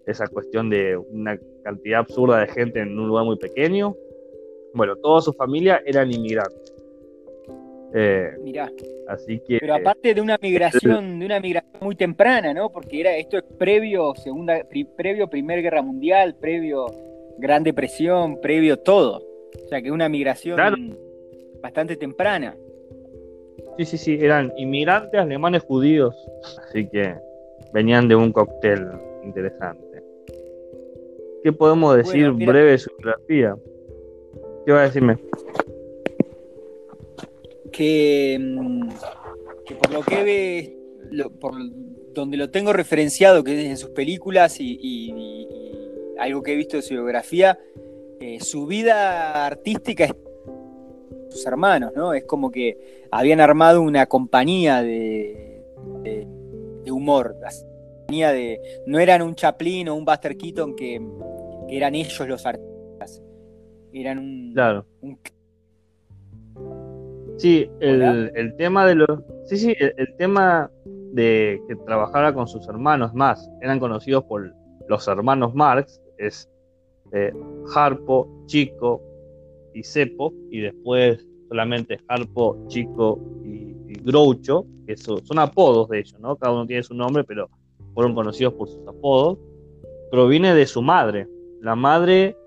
esa 0.06 0.27
cuestión 0.27 0.70
de 0.70 0.98
una 0.98 1.39
cantidad 1.63 2.01
absurda 2.01 2.39
de 2.39 2.48
gente 2.48 2.80
en 2.80 2.98
un 2.98 3.08
lugar 3.08 3.25
muy 3.25 3.38
pequeño. 3.38 3.96
Bueno, 4.74 4.96
toda 4.96 5.22
su 5.22 5.34
familia 5.34 5.82
eran 5.86 6.12
inmigrantes. 6.12 6.71
Eh, 7.93 8.31
Mirá. 8.41 8.71
Así 9.07 9.39
que. 9.39 9.57
Pero 9.60 9.75
aparte 9.75 10.13
de 10.13 10.21
una 10.21 10.38
migración, 10.41 11.19
de 11.19 11.25
una 11.25 11.39
migración 11.39 11.81
muy 11.81 11.95
temprana, 11.95 12.53
¿no? 12.53 12.69
Porque 12.69 13.01
era 13.01 13.15
esto 13.17 13.38
es 13.38 13.43
previo 13.57 14.13
segunda, 14.15 14.65
previo 14.95 15.27
Primera 15.27 15.62
Guerra 15.62 15.81
Mundial, 15.81 16.36
previo 16.39 16.86
Gran 17.38 17.63
Depresión, 17.63 18.39
previo 18.39 18.77
todo. 18.77 19.24
O 19.63 19.67
sea 19.67 19.81
que 19.81 19.91
una 19.91 20.07
migración 20.07 20.98
bastante 21.62 21.95
temprana. 21.98 22.55
Sí, 23.77 23.86
sí, 23.86 23.98
sí, 23.98 24.17
eran 24.21 24.51
inmigrantes 24.57 25.19
alemanes 25.19 25.63
judíos, 25.63 26.15
así 26.63 26.88
que 26.88 27.15
venían 27.74 28.07
de 28.07 28.15
un 28.15 28.31
cóctel 28.31 28.88
interesante. 29.24 30.03
¿Qué 31.43 31.51
podemos 31.51 31.95
decir 31.98 32.31
breve 32.31 32.71
de 32.71 32.77
su 32.77 32.91
biografía? 32.98 33.55
¿Qué 34.65 34.71
va 34.71 34.81
a 34.81 34.86
decirme? 34.86 35.17
Que, 37.72 38.38
mm, 38.40 38.90
por 39.80 39.94
lo 39.94 40.01
que 40.01 40.24
ve, 40.24 40.78
por 41.40 41.54
donde 42.13 42.38
lo 42.38 42.50
tengo 42.50 42.74
referenciado, 42.74 43.44
que 43.44 43.60
es 43.60 43.66
en 43.66 43.78
sus 43.78 43.92
películas 43.92 44.58
y, 44.60 45.48
algo 46.20 46.44
que 46.44 46.54
he 46.54 46.56
visto 46.56 46.78
de 46.78 46.84
su 46.84 46.94
biografía, 46.94 47.58
eh, 48.20 48.40
su 48.42 48.68
vida 48.68 49.46
artística 49.46 50.04
es 50.04 50.13
sus 51.30 51.46
hermanos, 51.48 51.94
¿no? 51.96 52.13
Es 52.13 52.25
como 52.25 52.51
que 52.51 53.06
habían 53.10 53.40
armado 53.40 53.82
una 53.82 54.06
compañía 54.06 54.84
de, 54.84 55.63
de 56.04 56.92
humor, 56.92 57.36
de. 58.12 58.84
No 58.86 59.00
eran 59.00 59.22
un 59.22 59.36
Chaplin 59.36 59.90
o 59.90 59.96
un 59.96 60.06
Buster 60.06 60.38
Keaton 60.38 60.75
que, 60.75 61.01
eran 61.70 61.96
ellos 61.96 62.28
los 62.28 62.46
artistas. 62.46 63.22
Eran 63.94 64.20
un. 64.20 64.54
Claro. 64.54 64.86
Sí, 67.41 67.67
el, 67.79 68.53
tema 68.57 68.86
de 68.86 68.93
los. 68.93 69.19
Sí, 69.45 69.57
sí, 69.57 69.75
el, 69.79 70.15
tema 70.17 70.69
de 70.86 71.60
que 71.67 71.75
trabajara 71.75 72.36
con 72.36 72.48
sus 72.48 72.67
hermanos 72.67 73.15
más, 73.15 73.50
eran 73.62 73.79
conocidos 73.79 74.25
por 74.25 74.53
los 74.88 75.07
hermanos 75.07 75.55
Marx, 75.55 76.00
es 76.19 76.48
eh, 77.12 77.33
Harpo, 77.74 78.29
Chico 78.45 79.01
y 79.74 79.83
Cepo, 79.83 80.31
y 80.51 80.60
después 80.60 81.25
solamente 81.50 82.00
Harpo, 82.07 82.63
Chico 82.67 83.19
y, 83.43 83.74
Groucho, 84.03 84.67
que 84.86 84.95
son 84.95 85.39
apodos 85.39 85.89
de 85.89 85.98
ellos, 85.98 86.19
¿no? 86.19 86.36
Cada 86.36 86.53
uno 86.53 86.67
tiene 86.67 86.83
su 86.83 86.93
nombre, 86.93 87.24
pero 87.24 87.50
fueron 87.95 88.13
conocidos 88.13 88.53
por 88.53 88.69
sus 88.69 88.88
apodos, 88.88 89.39
proviene 90.12 90.53
de 90.53 90.67
su 90.67 90.83
madre. 90.83 91.27
La 91.60 91.75
madre 91.75 92.38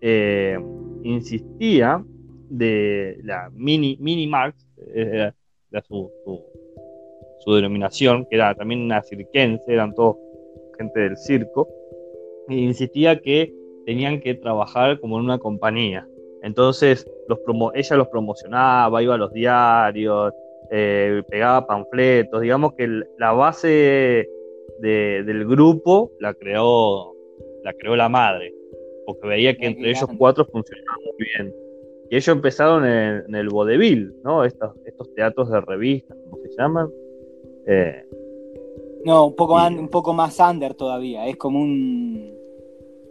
eh, 0.00 0.58
insistía 1.02 2.02
de 2.50 3.18
la 3.22 3.50
mini, 3.52 3.96
mini 4.00 4.26
Marx, 4.26 4.66
era, 4.94 5.34
su, 5.86 6.10
su, 7.44 7.54
denominación, 7.54 8.26
que 8.28 8.36
era 8.36 8.54
también 8.54 8.82
una 8.82 9.02
cirquense, 9.02 9.62
eran 9.66 9.94
todos 9.94 10.16
gente 10.76 11.00
del 11.00 11.16
circo, 11.16 11.68
e 12.48 12.54
insistía 12.54 13.20
que 13.20 13.52
tenían 13.84 14.20
que 14.20 14.34
trabajar 14.34 15.00
como 15.00 15.18
en 15.18 15.24
una 15.24 15.38
compañía. 15.38 16.06
Entonces 16.42 17.06
los 17.28 17.40
ella 17.74 17.96
los 17.96 18.08
promocionaba, 18.08 19.02
iba 19.02 19.14
a 19.14 19.18
los 19.18 19.32
diarios, 19.32 20.32
eh, 20.70 21.22
pegaba 21.28 21.66
panfletos, 21.66 22.40
digamos 22.40 22.74
que 22.74 22.86
la 23.18 23.32
base 23.32 24.28
del 24.80 25.46
grupo 25.46 26.12
la 26.20 26.34
creó, 26.34 27.14
la 27.64 27.72
creó 27.74 27.96
la 27.96 28.08
madre, 28.08 28.54
porque 29.06 29.26
veía 29.26 29.56
que 29.56 29.66
entre 29.66 29.90
ellos 29.90 30.08
cuatro 30.16 30.44
funcionaban 30.44 31.00
muy 31.04 31.26
bien. 31.34 31.67
Y 32.10 32.16
ellos 32.16 32.28
empezaron 32.28 32.86
en, 32.86 33.34
el 33.34 33.48
vodevil, 33.48 34.14
¿no? 34.24 34.44
Estos, 34.44 34.74
estos 34.86 35.12
teatros 35.14 35.50
de 35.50 35.60
revistas, 35.60 36.16
¿cómo 36.24 36.42
se 36.42 36.50
llaman? 36.56 36.90
Eh, 37.66 38.04
no, 39.04 39.26
un 39.26 39.36
poco, 39.36 39.54
un 39.54 39.88
poco 39.88 40.12
más 40.12 40.38
under 40.40 40.74
todavía, 40.74 41.26
es 41.26 41.36
como 41.36 41.60
un... 41.60 42.34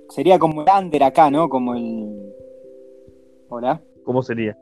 sería 0.09 0.39
como 0.39 0.63
el 0.63 0.67
under 0.77 1.03
acá, 1.03 1.29
¿no? 1.29 1.47
Como 1.47 1.75
el. 1.75 2.33
Hola. 3.49 3.81
¿Cómo 4.03 4.21
sería? 4.23 4.57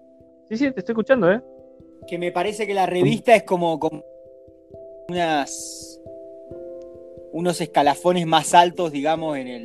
Sí, 0.50 0.58
sí, 0.58 0.72
te 0.72 0.80
estoy 0.80 0.94
escuchando, 0.94 1.32
¿eh? 1.32 1.42
Que 2.08 2.18
me 2.18 2.32
parece 2.32 2.68
que 2.68 2.74
la 2.74 2.86
revista 2.86 3.36
es 3.36 3.44
como, 3.44 3.80
como 3.80 4.04
unas 5.10 6.02
unos 7.32 7.60
escalafones 7.60 8.26
más 8.26 8.54
altos, 8.54 8.92
digamos, 8.92 9.38
en 9.38 9.48
el. 9.48 9.64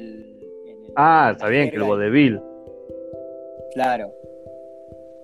en 0.66 0.84
el- 0.84 0.92
Ah, 0.96 1.30
está 1.32 1.48
bien, 1.48 1.70
que 1.70 1.76
el 1.76 1.84
vodevil. 1.84 2.40
Claro. 3.74 4.12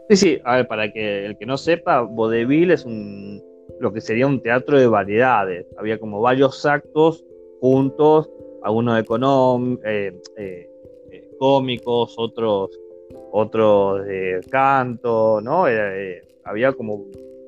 Sí, 0.09 0.17
sí, 0.17 0.39
a 0.45 0.57
ver, 0.57 0.69
para 0.69 0.93
que 0.93 1.27
el 1.27 1.37
que 1.37 1.47
no 1.47 1.57
sepa, 1.57 2.01
vodevil 2.03 2.71
es 2.71 2.85
un 2.85 3.43
lo 3.81 3.93
que 3.93 4.01
sería 4.01 4.27
un 4.27 4.41
teatro 4.41 4.79
de 4.79 4.87
variedades. 4.87 5.67
Había 5.79 5.99
como 5.99 6.21
varios 6.21 6.65
actos 6.65 7.25
juntos, 7.61 8.31
algunos 8.63 8.99
económ- 9.05 9.79
eh, 9.85 10.19
eh, 10.39 10.71
eh, 11.11 11.31
cómicos, 11.39 12.15
otros 12.19 12.71
otros 13.33 14.05
de 14.07 14.41
canto, 14.51 15.41
¿no? 15.43 15.65
Había 16.45 16.73
como 16.73 17.05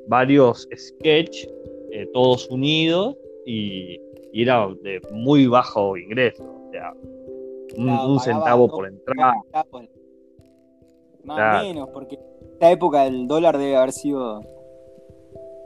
varios 0.09 0.69
sketch 0.77 1.47
todos 2.12 2.49
unidos 2.50 3.17
y, 3.47 3.99
y 4.33 4.43
era 4.43 4.69
de 4.83 5.00
muy 5.12 5.47
bajo 5.47 5.97
ingreso, 5.97 6.43
o 6.45 6.71
sea, 6.71 6.93
un, 6.93 7.87
Claro, 7.87 8.09
un 8.09 8.17
pagaba 8.19 8.21
centavo 8.21 8.69
por 8.69 8.87
entrada. 8.87 9.33
Más 11.25 11.37
Claro. 11.37 11.59
o 11.59 11.62
menos, 11.75 11.88
porque 11.93 12.19
esta 12.59 12.73
época 12.73 13.07
el 13.07 13.29
dólar 13.29 13.57
debe 13.57 13.77
haber 13.77 13.93
sido 13.93 14.41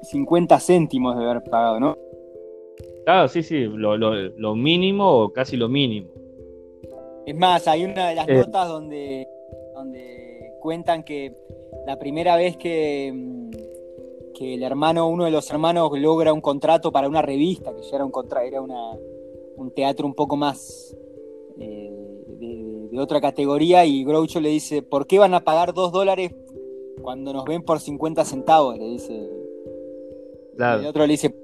50 0.02 0.60
céntimos 0.60 1.16
de 1.16 1.24
haber 1.24 1.42
pagado, 1.42 1.80
¿no? 1.80 1.96
Claro, 3.06 3.28
sí, 3.28 3.42
sí, 3.42 3.60
lo, 3.64 3.96
lo- 3.96 4.14
lo 4.14 4.54
mínimo 4.54 5.10
o 5.10 5.32
casi 5.32 5.56
lo 5.56 5.70
mínimo. 5.70 6.08
Es 7.24 7.34
más, 7.34 7.66
hay 7.66 7.84
una 7.86 8.10
de 8.10 8.14
las 8.14 8.28
Eh. 8.28 8.34
notas 8.34 8.68
donde, 8.68 9.26
donde 9.74 10.52
cuentan 10.60 11.02
que 11.02 11.32
la 11.86 11.98
primera 11.98 12.36
vez 12.36 12.58
que, 12.58 13.10
mm, 13.14 13.50
que 14.34 14.52
el 14.54 14.62
hermano, 14.62 15.08
uno 15.08 15.24
de 15.24 15.30
los 15.30 15.50
hermanos 15.50 15.90
logra 15.98 16.34
un 16.34 16.42
contrato 16.42 16.92
para 16.92 17.08
una 17.08 17.22
revista, 17.22 17.74
que 17.74 17.80
ya 17.84 17.96
era 17.96 18.04
un 18.04 18.10
contra, 18.10 18.44
era 18.44 18.60
una, 18.60 18.90
un 19.56 19.70
teatro 19.70 20.06
un 20.06 20.14
poco 20.14 20.36
más 20.36 20.94
eh, 21.58 21.90
de, 22.38 22.88
de 22.90 22.98
otra 23.00 23.18
categoría, 23.22 23.86
y 23.86 24.04
Groucho 24.04 24.40
le 24.40 24.50
dice, 24.50 24.82
¿por 24.82 25.06
qué 25.06 25.18
van 25.18 25.32
a 25.32 25.40
pagar 25.40 25.72
dos 25.72 25.90
dólares 25.90 26.32
cuando 27.02 27.32
nos 27.32 27.44
ven 27.44 27.62
por 27.62 27.80
50 27.80 28.24
centavos? 28.24 28.78
Le 28.78 28.84
dice. 28.84 29.12
Y 30.58 30.62
el 30.62 30.86
otro 30.86 31.06
le 31.06 31.12
dice, 31.12 31.34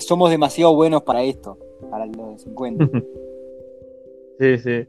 somos 0.00 0.30
demasiado 0.30 0.74
buenos 0.74 1.02
para 1.02 1.22
esto, 1.22 1.58
para 1.90 2.06
los 2.06 2.16
de 2.32 2.38
50. 2.38 2.88
Sí, 4.40 4.58
sí. 4.58 4.86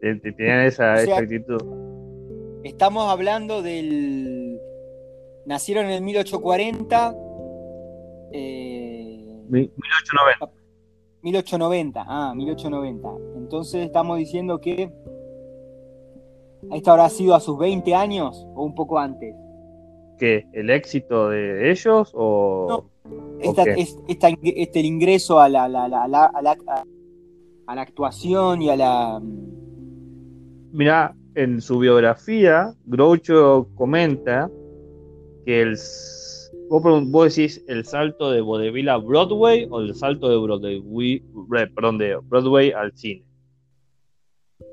Tenían 0.00 0.60
esa, 0.66 0.92
O 0.92 0.96
sea- 0.96 1.02
esa 1.04 1.16
actitud. 1.18 1.58
Estamos 2.64 3.08
hablando 3.08 3.62
del. 3.62 4.60
Nacieron 5.46 5.86
en 5.86 5.92
el 5.92 6.02
1840. 6.02 7.14
eh, 8.32 9.42
Mi- 9.48 9.60
1890. 9.60 10.50
1890. 11.22 12.04
Ah, 12.06 12.34
1890. 12.34 13.08
Entonces 13.36 13.86
estamos 13.86 14.18
diciendo 14.18 14.60
que. 14.60 14.90
Esto 16.72 16.90
habrá 16.90 17.08
sido 17.08 17.34
a 17.34 17.40
sus 17.40 17.56
20 17.58 17.94
años 17.94 18.46
o 18.54 18.64
un 18.64 18.74
poco 18.74 18.98
antes. 18.98 19.34
¿Qué? 20.18 20.46
¿El 20.52 20.70
éxito 20.70 21.28
de 21.30 21.70
ellos 21.70 22.10
o...? 22.14 22.84
Esta, 23.40 23.62
es- 23.64 23.98
esta 24.08 24.28
este, 24.42 24.80
el 24.80 24.86
ingreso 24.86 25.38
a 25.40 25.48
la, 25.48 25.68
la- 25.68 25.88
la- 25.88 26.08
la- 26.08 26.24
a, 26.26 26.40
la, 26.42 26.56
a 27.66 27.74
la 27.74 27.82
actuación 27.82 28.62
y 28.62 28.70
a 28.70 28.76
la. 28.76 29.20
Mira, 30.72 31.14
en 31.34 31.60
su 31.60 31.78
biografía, 31.78 32.72
Groucho 32.86 33.68
comenta 33.74 34.50
que 35.44 35.62
el... 35.62 35.76
Vos, 36.70 36.82
vos 37.10 37.34
decís 37.36 37.62
el 37.68 37.84
salto 37.84 38.30
de 38.30 38.40
vodevil 38.40 38.88
a 38.88 38.96
Broadway 38.96 39.66
o 39.70 39.80
el 39.80 39.94
salto 39.94 40.28
de 40.30 40.38
Broadway, 40.38 41.22
perdón, 41.74 41.98
de 41.98 42.16
Broadway 42.16 42.70
al 42.72 42.96
cine. 42.96 43.24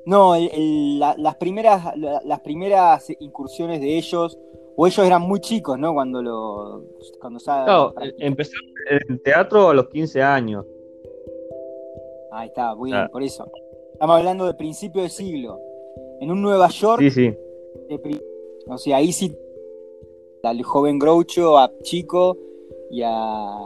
No, 0.06 0.34
el- 0.34 0.50
el- 0.52 0.98
la- 0.98 1.14
las, 1.18 1.36
primeras, 1.36 1.96
la- 1.98 2.22
las 2.24 2.40
primeras 2.40 3.08
incursiones 3.20 3.80
de 3.80 3.98
ellos, 3.98 4.38
o 4.76 4.86
ellos 4.86 5.06
eran 5.06 5.22
muy 5.22 5.40
chicos, 5.40 5.78
¿no? 5.78 5.92
Cuando 5.94 6.22
lo. 6.22 6.84
Cuando 7.20 7.38
Claro, 7.40 7.94
eh, 8.02 8.12
empezaron 8.18 8.70
en 9.08 9.18
teatro 9.22 9.68
a 9.68 9.74
los 9.74 9.88
15 9.88 10.22
años. 10.22 10.64
Ahí 12.32 12.48
está, 12.48 12.74
muy 12.74 12.90
bien, 12.90 13.02
Ah. 13.02 13.08
por 13.12 13.22
eso. 13.22 13.44
Estamos 13.92 14.16
hablando 14.16 14.46
de 14.46 14.54
principio 14.54 15.02
de 15.02 15.08
siglo. 15.08 15.58
En 16.20 16.30
un 16.30 16.40
Nueva 16.40 16.68
York, 16.68 17.00
Sí, 17.02 17.10
sí. 17.10 17.34
de 17.88 18.20
o 18.66 18.78
sea, 18.78 18.96
ahí 18.96 19.12
sí 19.12 19.36
al 20.44 20.60
joven 20.62 20.98
Groucho, 20.98 21.56
a 21.58 21.70
Chico 21.82 22.36
y 22.90 23.02
a, 23.04 23.64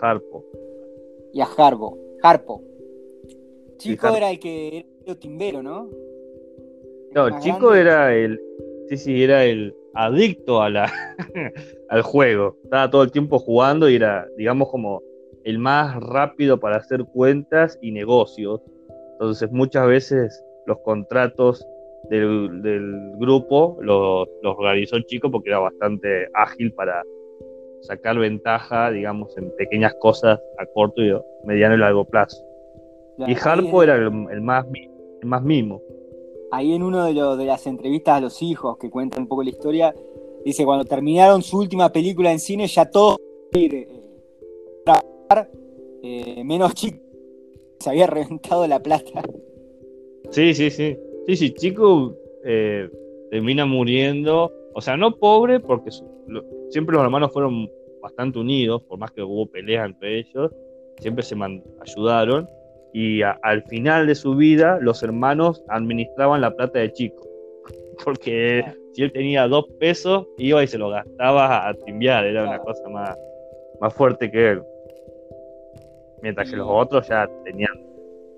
Harpo. 0.00 0.44
y 1.32 1.40
a 1.40 1.44
Harpo. 1.56 1.96
Harpo. 2.22 2.62
Chico 3.78 4.06
Harpo. 4.06 4.16
era 4.18 4.30
el 4.30 4.38
que 4.38 4.86
era 5.04 5.14
timbero, 5.16 5.62
¿no? 5.62 5.88
El 7.10 7.14
No, 7.14 7.40
Chico 7.40 7.68
grande. 7.70 7.80
era 7.80 8.14
el, 8.14 8.40
sí, 8.88 8.96
sí, 8.98 9.22
era 9.22 9.44
el 9.44 9.74
adicto 9.98 10.62
a 10.62 10.70
la, 10.70 10.92
al 11.88 12.02
juego. 12.02 12.56
Estaba 12.64 12.88
todo 12.88 13.02
el 13.02 13.10
tiempo 13.10 13.38
jugando 13.38 13.90
y 13.90 13.96
era, 13.96 14.26
digamos, 14.36 14.70
como 14.70 15.02
el 15.44 15.58
más 15.58 15.96
rápido 15.96 16.60
para 16.60 16.76
hacer 16.76 17.04
cuentas 17.04 17.78
y 17.82 17.90
negocios. 17.90 18.60
Entonces, 19.12 19.50
muchas 19.50 19.88
veces 19.88 20.44
los 20.66 20.78
contratos 20.84 21.66
del, 22.10 22.62
del 22.62 23.12
grupo 23.16 23.76
los, 23.80 24.28
los 24.42 24.56
organizó 24.56 25.00
Chico 25.00 25.30
porque 25.30 25.50
era 25.50 25.58
bastante 25.58 26.28
ágil 26.34 26.72
para 26.74 27.02
sacar 27.82 28.18
ventaja, 28.18 28.90
digamos, 28.92 29.36
en 29.36 29.50
pequeñas 29.56 29.94
cosas 30.00 30.38
a 30.58 30.66
corto 30.74 31.02
y 31.02 31.12
mediano 31.44 31.74
y 31.74 31.78
largo 31.78 32.04
plazo. 32.04 32.40
Y 33.26 33.34
Harpo 33.34 33.82
era 33.82 33.96
el, 33.96 34.04
el 34.30 34.40
más, 34.42 34.64
el 35.22 35.28
más 35.28 35.42
mimo. 35.42 35.82
Ahí 36.50 36.72
en 36.74 36.82
uno 36.82 37.04
de, 37.04 37.14
los- 37.14 37.36
de 37.38 37.44
las 37.44 37.66
entrevistas 37.66 38.16
a 38.16 38.20
los 38.20 38.42
hijos 38.42 38.76
que 38.78 38.90
cuentan 38.90 39.22
un 39.22 39.28
poco 39.28 39.42
la 39.42 39.50
historia, 39.50 39.94
dice 40.44 40.64
cuando 40.64 40.84
terminaron 40.84 41.42
su 41.42 41.58
última 41.58 41.90
película 41.92 42.32
en 42.32 42.38
cine 42.40 42.66
ya 42.66 42.90
todos 42.90 43.18
eh, 43.52 43.86
trabajar, 44.84 45.50
eh, 46.02 46.42
menos 46.44 46.74
chico 46.74 46.98
se 47.80 47.90
había 47.90 48.06
reventado 48.06 48.66
la 48.66 48.82
plata. 48.82 49.22
Sí, 50.30 50.52
sí, 50.54 50.70
sí. 50.70 50.96
Sí, 51.26 51.36
sí, 51.36 51.50
Chico 51.52 52.14
eh, 52.44 52.88
termina 53.30 53.66
muriendo. 53.66 54.52
O 54.74 54.80
sea, 54.80 54.96
no 54.96 55.16
pobre, 55.16 55.60
porque 55.60 55.90
lo- 56.26 56.42
siempre 56.70 56.94
los 56.96 57.04
hermanos 57.04 57.32
fueron 57.32 57.70
bastante 58.02 58.38
unidos, 58.38 58.82
por 58.82 58.98
más 58.98 59.10
que 59.12 59.22
hubo 59.22 59.46
peleas 59.46 59.86
entre 59.86 60.18
ellos, 60.20 60.50
siempre 61.00 61.22
se 61.22 61.34
man- 61.36 61.62
ayudaron. 61.80 62.48
Y 62.92 63.22
a- 63.22 63.38
al 63.42 63.62
final 63.64 64.06
de 64.06 64.14
su 64.14 64.34
vida, 64.34 64.78
los 64.80 65.02
hermanos 65.02 65.62
administraban 65.68 66.40
la 66.40 66.54
plata 66.54 66.78
de 66.78 66.92
Chico. 66.92 67.22
Porque 68.04 68.64
si 68.92 69.02
él 69.02 69.12
tenía 69.12 69.46
dos 69.46 69.66
pesos, 69.78 70.26
iba 70.38 70.62
y 70.62 70.66
se 70.66 70.78
lo 70.78 70.90
gastaba 70.90 71.68
a, 71.68 71.74
timbiar, 71.74 72.24
era 72.26 72.44
una 72.48 72.58
cosa 72.58 72.88
más, 72.88 73.16
más 73.80 73.94
fuerte 73.94 74.30
que 74.30 74.50
él. 74.52 74.62
Mientras 76.22 76.50
que 76.50 76.56
los 76.56 76.66
otros 76.68 77.06
ya 77.08 77.28
tenían 77.44 77.70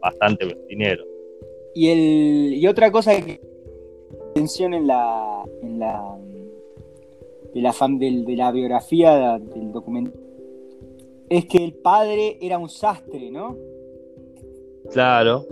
bastante 0.03 0.55
dinero. 0.69 1.03
Y 1.75 1.89
el 1.89 2.55
y 2.55 2.67
otra 2.67 2.91
cosa 2.91 3.13
que 3.21 3.41
atención 4.33 4.75
en 4.75 4.87
la 4.87 5.45
en 5.63 5.79
la 5.79 6.19
de 7.55 7.61
la 7.63 7.73
del- 7.99 8.25
de 8.25 8.37
la 8.37 8.51
biografía 8.53 9.39
del 9.39 9.73
documento 9.73 10.19
es 11.29 11.47
que 11.47 11.65
el 11.65 11.75
padre 11.75 12.37
era 12.41 12.59
un 12.59 12.69
sastre, 12.69 13.31
¿no? 13.31 13.57
Claro, 14.93 15.47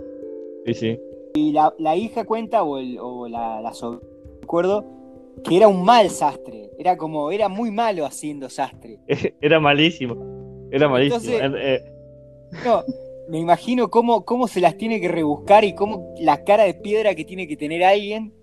sí, 0.65 0.73
sí. 0.73 0.99
Y 1.35 1.51
la, 1.51 1.73
la 1.77 1.95
hija 1.95 2.25
cuenta 2.25 2.63
o, 2.63 2.77
el, 2.77 2.97
o 2.99 3.27
la, 3.27 3.61
la 3.61 3.73
sobrina, 3.73 4.03
recuerdo 4.41 4.85
que 5.43 5.55
era 5.57 5.67
un 5.67 5.83
mal 5.83 6.09
sastre, 6.09 6.71
era 6.77 6.97
como 6.97 7.31
era 7.31 7.47
muy 7.49 7.71
malo 7.71 8.05
haciendo 8.05 8.49
sastre. 8.49 8.99
Era 9.41 9.59
malísimo. 9.59 10.67
Era 10.71 10.87
malísimo. 10.89 11.37
Entonces- 11.39 11.61
Eh, 11.83 11.91
No, 12.65 12.83
me 13.29 13.39
imagino 13.39 13.89
cómo, 13.89 14.25
cómo 14.25 14.47
se 14.47 14.59
las 14.59 14.75
tiene 14.77 14.99
que 14.99 15.07
rebuscar 15.07 15.63
y 15.63 15.75
cómo 15.75 16.13
la 16.19 16.43
cara 16.43 16.63
de 16.63 16.73
piedra 16.73 17.13
que 17.15 17.23
tiene 17.25 17.47
que 17.47 17.55
tener 17.55 17.83
alguien 17.83 18.33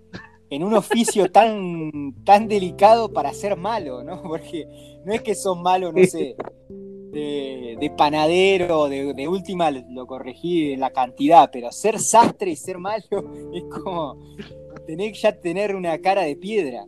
en 0.49 0.63
un 0.63 0.73
oficio 0.73 1.29
tan, 1.31 2.13
tan 2.23 2.47
delicado 2.47 3.11
para 3.11 3.33
ser 3.33 3.57
malo, 3.57 4.03
¿no? 4.03 4.21
Porque 4.27 4.65
no 5.05 5.13
es 5.13 5.21
que 5.21 5.35
son 5.35 5.61
malos, 5.61 5.93
no 5.93 6.03
sé, 6.05 6.35
de, 7.17 7.77
de 7.79 7.89
panadero, 7.89 8.87
de, 8.87 9.13
de 9.13 9.27
última 9.27 9.71
lo 9.71 10.05
corregí 10.05 10.73
en 10.73 10.79
la 10.81 10.91
cantidad, 10.91 11.49
pero 11.51 11.71
ser 11.71 11.99
sastre 11.99 12.51
y 12.51 12.55
ser 12.55 12.77
malo 12.77 13.01
es 13.53 13.63
como 13.63 14.17
tener 14.85 15.13
ya 15.13 15.31
tener 15.33 15.75
una 15.75 15.97
cara 15.97 16.21
de 16.21 16.35
piedra. 16.35 16.85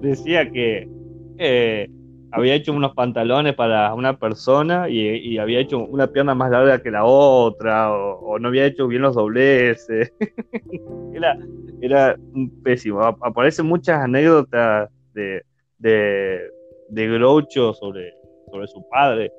decía 0.00 0.50
que 0.50 0.88
eh, 1.38 1.88
había 2.30 2.54
hecho 2.54 2.72
unos 2.72 2.94
pantalones 2.94 3.54
para 3.54 3.92
una 3.94 4.18
persona 4.18 4.88
y, 4.88 5.38
había 5.38 5.60
hecho 5.60 5.78
una 5.78 6.06
pierna 6.06 6.34
más 6.34 6.50
larga 6.50 6.80
que 6.80 6.90
la 6.90 7.04
otra, 7.04 7.92
o, 7.92 8.38
no 8.38 8.48
había 8.48 8.66
hecho 8.66 8.86
bien 8.86 9.02
los 9.02 9.16
dobleces. 9.16 10.12
era, 11.14 11.36
era 11.80 12.16
un 12.32 12.62
pésimo. 12.62 13.02
Aparecen 13.02 13.66
muchas 13.66 14.00
anécdotas 14.00 14.90
de, 15.14 15.42
de, 15.78 16.50
de 16.90 17.08
Groucho 17.08 17.72
sobre, 17.72 18.12
sobre 18.48 18.66
su 18.66 18.86
padre, 18.88 19.32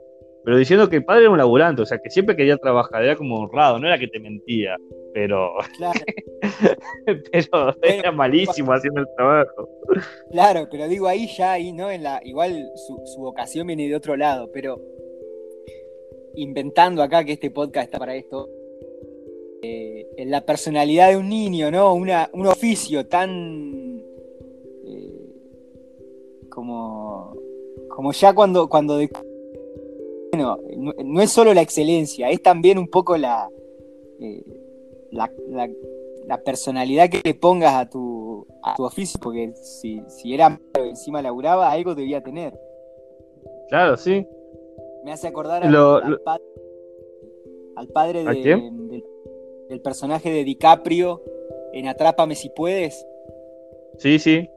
pero 0.44 0.58
diciendo 0.58 0.90
que 0.90 0.98
el 0.98 1.06
padre 1.06 1.22
era 1.22 1.32
un 1.32 1.38
laburante, 1.38 1.82
o 1.82 1.86
sea, 1.86 2.00
que 2.00 2.10
siempre 2.10 2.36
quería 2.36 2.58
trabajar, 2.58 3.04
era 3.04 3.16
como 3.16 3.40
honrado, 3.40 3.80
no 3.80 3.88
era 3.88 4.00
que 4.00 4.08
te 4.08 4.20
mentía, 4.20 4.78
pero, 5.14 5.54
pero 7.06 7.76
era 7.82 8.12
malísimo 8.12 8.72
haciendo 8.72 9.02
el 9.02 9.08
trabajo. 9.16 9.70
Claro, 10.32 10.68
pero 10.72 10.88
digo 10.88 11.08
ahí 11.08 11.28
ya, 11.28 11.54
ahí, 11.54 11.72
¿no? 11.74 11.92
En 11.92 12.04
la, 12.04 12.22
igual 12.24 12.72
su, 12.76 13.02
su 13.06 13.22
vocación 13.22 13.68
viene 13.68 13.88
de 13.88 13.96
otro 13.96 14.16
lado, 14.16 14.50
pero 14.54 14.82
inventando 16.36 17.04
acá 17.04 17.24
que 17.24 17.34
este 17.34 17.52
podcast 17.52 17.86
está 17.86 18.00
para 18.00 18.16
esto, 18.16 18.50
eh, 19.62 20.08
en 20.18 20.32
la 20.32 20.46
personalidad 20.46 21.10
de 21.10 21.18
un 21.18 21.28
niño, 21.28 21.70
¿no? 21.70 21.94
Una, 21.94 22.30
un 22.34 22.48
oficio 22.48 23.08
tan 23.08 24.02
eh, 24.86 25.36
como, 26.50 27.36
como 28.00 28.14
ya 28.14 28.34
cuando, 28.34 28.70
cuando 28.70 28.98
bueno, 30.32 30.58
no, 31.04 31.22
es 31.22 31.32
solo 31.32 31.54
la 31.54 31.62
excelencia, 31.62 32.30
es 32.30 32.42
también 32.42 32.78
un 32.78 32.88
poco 32.88 33.18
la, 33.18 33.50
eh, 34.22 34.42
la, 35.12 35.30
personalidad 36.46 37.10
que 37.10 37.20
le 37.22 37.34
pongas 37.34 37.74
a 37.74 37.90
tu, 37.90 38.48
a 38.64 38.74
tu 38.78 38.86
oficio, 38.86 39.20
porque 39.22 39.52
si, 39.56 40.02
si 40.08 40.34
era 40.34 40.62
encima 40.76 41.22
laburaba, 41.22 41.70
algo 41.70 41.94
debía 41.94 42.24
tener. 42.24 42.58
Claro, 43.68 43.98
sí. 43.98 44.26
Me 45.04 45.12
hace 45.12 45.28
acordar 45.28 45.62
al, 45.66 45.74
padre, 47.90 48.24
del 48.24 49.82
personaje 49.82 50.32
de 50.32 50.46
DiCaprio 50.46 51.22
en 51.74 51.90
Atrápame 51.90 52.36
si 52.36 52.48
puedes. 52.48 53.06
Sí, 53.98 54.20
sí. 54.20 54.50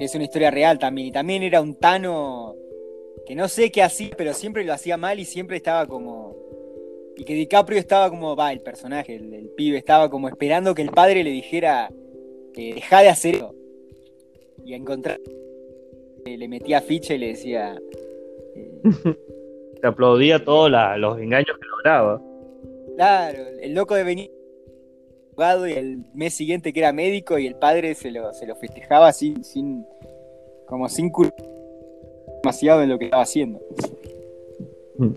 Es 0.00 0.14
una 0.14 0.24
historia 0.24 0.50
real 0.50 0.78
también. 0.78 1.08
Y 1.08 1.12
también 1.12 1.42
era 1.42 1.60
un 1.60 1.74
Tano 1.74 2.56
que 3.26 3.34
no 3.34 3.48
sé 3.48 3.70
qué 3.70 3.82
hacía, 3.82 4.10
pero 4.16 4.32
siempre 4.32 4.64
lo 4.64 4.72
hacía 4.72 4.96
mal 4.96 5.20
y 5.20 5.26
siempre 5.26 5.58
estaba 5.58 5.86
como. 5.86 6.34
Y 7.18 7.24
que 7.24 7.34
DiCaprio 7.34 7.78
estaba 7.78 8.08
como, 8.08 8.34
va, 8.34 8.50
el 8.50 8.60
personaje, 8.60 9.14
el, 9.16 9.50
pibe, 9.54 9.76
estaba 9.76 10.08
como 10.08 10.28
esperando 10.28 10.74
que 10.74 10.80
el 10.80 10.90
padre 10.90 11.22
le 11.22 11.30
dijera, 11.30 11.90
que 12.54 12.74
deja 12.74 13.02
de 13.02 13.10
hacerlo. 13.10 13.54
Y 14.64 14.72
a 14.72 14.76
encontrar. 14.76 15.20
Le 16.24 16.48
metía 16.48 16.80
ficha 16.80 17.14
y 17.14 17.18
le 17.18 17.28
decía. 17.28 17.78
Eh, 18.56 18.80
Te 19.82 19.86
aplaudía 19.86 20.42
todos 20.42 20.70
los 20.98 21.18
engaños 21.18 21.58
que 21.58 21.68
lograba. 21.68 22.22
Claro, 22.96 23.38
el 23.60 23.74
loco 23.74 23.94
de 23.94 24.04
y 25.66 25.72
el 25.72 26.04
mes 26.12 26.34
siguiente 26.34 26.72
que 26.72 26.80
era 26.80 26.92
médico 26.92 27.38
y 27.38 27.46
el 27.46 27.54
padre 27.54 27.94
se 27.94 28.10
lo, 28.10 28.32
se 28.34 28.46
lo 28.46 28.54
festejaba 28.56 29.10
sin, 29.12 29.42
sin 29.42 29.86
como 30.66 30.88
sin 30.88 31.10
demasiado 32.42 32.82
en 32.82 32.90
lo 32.90 32.98
que 32.98 33.06
estaba 33.06 33.22
haciendo. 33.22 33.58
Mm. 34.98 35.12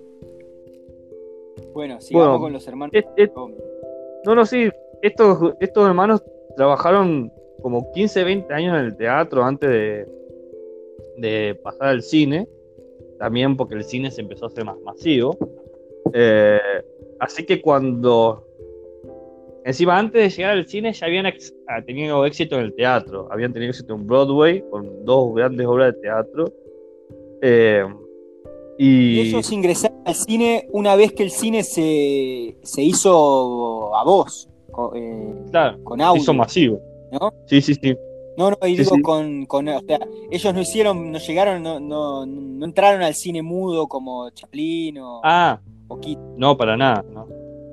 Bueno, 1.74 2.00
sigamos 2.00 2.40
con 2.40 2.54
los 2.54 2.68
hermanos. 2.68 2.94
no, 4.26 4.36
no, 4.36 4.46
sí, 4.46 4.70
estos, 5.02 5.56
estos 5.60 5.88
hermanos 5.88 6.24
trabajaron 6.56 7.32
como 7.62 7.92
15, 7.92 8.24
20 8.24 8.54
años 8.54 8.78
en 8.78 8.86
el 8.86 8.96
teatro 8.96 9.44
antes 9.44 9.70
de, 9.70 10.08
de 11.18 11.56
pasar 11.56 11.90
al 11.90 12.02
cine, 12.02 12.48
también 13.20 13.58
porque 13.58 13.76
el 13.76 13.84
cine 13.84 14.10
se 14.10 14.22
empezó 14.22 14.46
a 14.46 14.48
hacer 14.48 14.64
más 14.64 14.80
masivo. 14.82 15.38
Eh, 16.14 16.60
así 17.20 17.46
que 17.46 17.62
cuando 17.62 18.48
Encima, 19.66 19.98
antes 19.98 20.22
de 20.22 20.30
llegar 20.30 20.52
al 20.58 20.68
cine 20.68 20.92
ya 20.92 21.06
habían 21.06 21.26
ah, 21.26 21.82
tenido 21.86 22.26
éxito 22.26 22.56
en 22.56 22.66
el 22.66 22.76
teatro. 22.76 23.28
Habían 23.32 23.54
tenido 23.54 23.70
éxito 23.70 23.94
en 23.96 24.06
Broadway 24.06 24.64
con 24.70 25.06
dos 25.06 25.34
grandes 25.34 25.66
obras 25.66 25.94
de 25.94 26.02
teatro. 26.02 26.54
Eh, 27.42 27.86
y... 28.78 29.20
ellos 29.22 29.52
ingresaron 29.52 30.02
al 30.06 30.16
cine 30.16 30.68
una 30.72 30.96
vez 30.96 31.14
que 31.14 31.24
el 31.24 31.32
cine 31.32 31.64
se, 31.64 32.56
hizo 32.78 33.96
a 33.96 34.04
voz. 34.04 34.50
Eh, 34.96 35.34
claro, 35.52 35.82
con 35.84 36.02
audio. 36.02 36.22
hizo 36.22 36.34
masivo. 36.34 36.82
¿no? 37.12 37.34
Sí, 37.46 37.62
sí, 37.62 37.76
sí. 37.76 37.96
No, 38.36 38.50
no, 38.50 38.58
y 38.68 38.76
digo 38.76 38.96
Con, 39.04 39.46
con, 39.46 39.68
o 39.68 39.80
sea, 39.82 40.00
ellos 40.32 40.54
no 40.54 40.62
hicieron, 40.62 41.12
no 41.12 41.20
llegaron, 41.20 41.62
no, 41.62 41.80
no, 41.80 42.26
no 42.26 42.66
entraron 42.66 43.04
al 43.04 43.14
cine 43.14 43.44
mudo 43.44 43.88
como 43.88 44.30
Chaplin 44.32 44.98
o, 44.98 45.22
ah, 45.24 45.60
No, 46.36 46.58
para 46.58 46.76
nada, 46.76 47.06
no. 47.14 47.28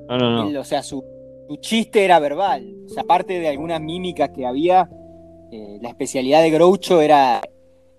No, 0.07 0.17
no, 0.17 0.51
no. 0.51 0.59
o 0.59 0.63
sea, 0.63 0.83
su, 0.83 1.03
su 1.51 1.57
chiste 1.57 2.05
era 2.05 2.17
verbal. 2.19 2.63
Aparte 2.95 3.41
de 3.41 3.49
algunas 3.49 3.81
mímicas 3.81 4.29
que 4.33 4.45
había, 4.45 4.89
eh, 5.51 5.79
la 5.81 5.89
especialidad 5.89 6.41
de 6.41 6.49
Groucho 6.49 7.01
era, 7.01 7.41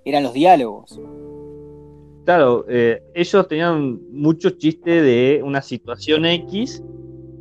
eran 0.07 0.23
los 0.23 0.33
diálogos. 0.33 0.99
Claro, 2.25 2.65
eh, 2.67 3.03
ellos 3.15 3.47
tenían 3.49 4.01
muchos 4.11 4.57
chistes 4.57 5.03
de 5.03 5.43
una 5.45 5.61
situación 5.61 6.25
X 6.25 6.83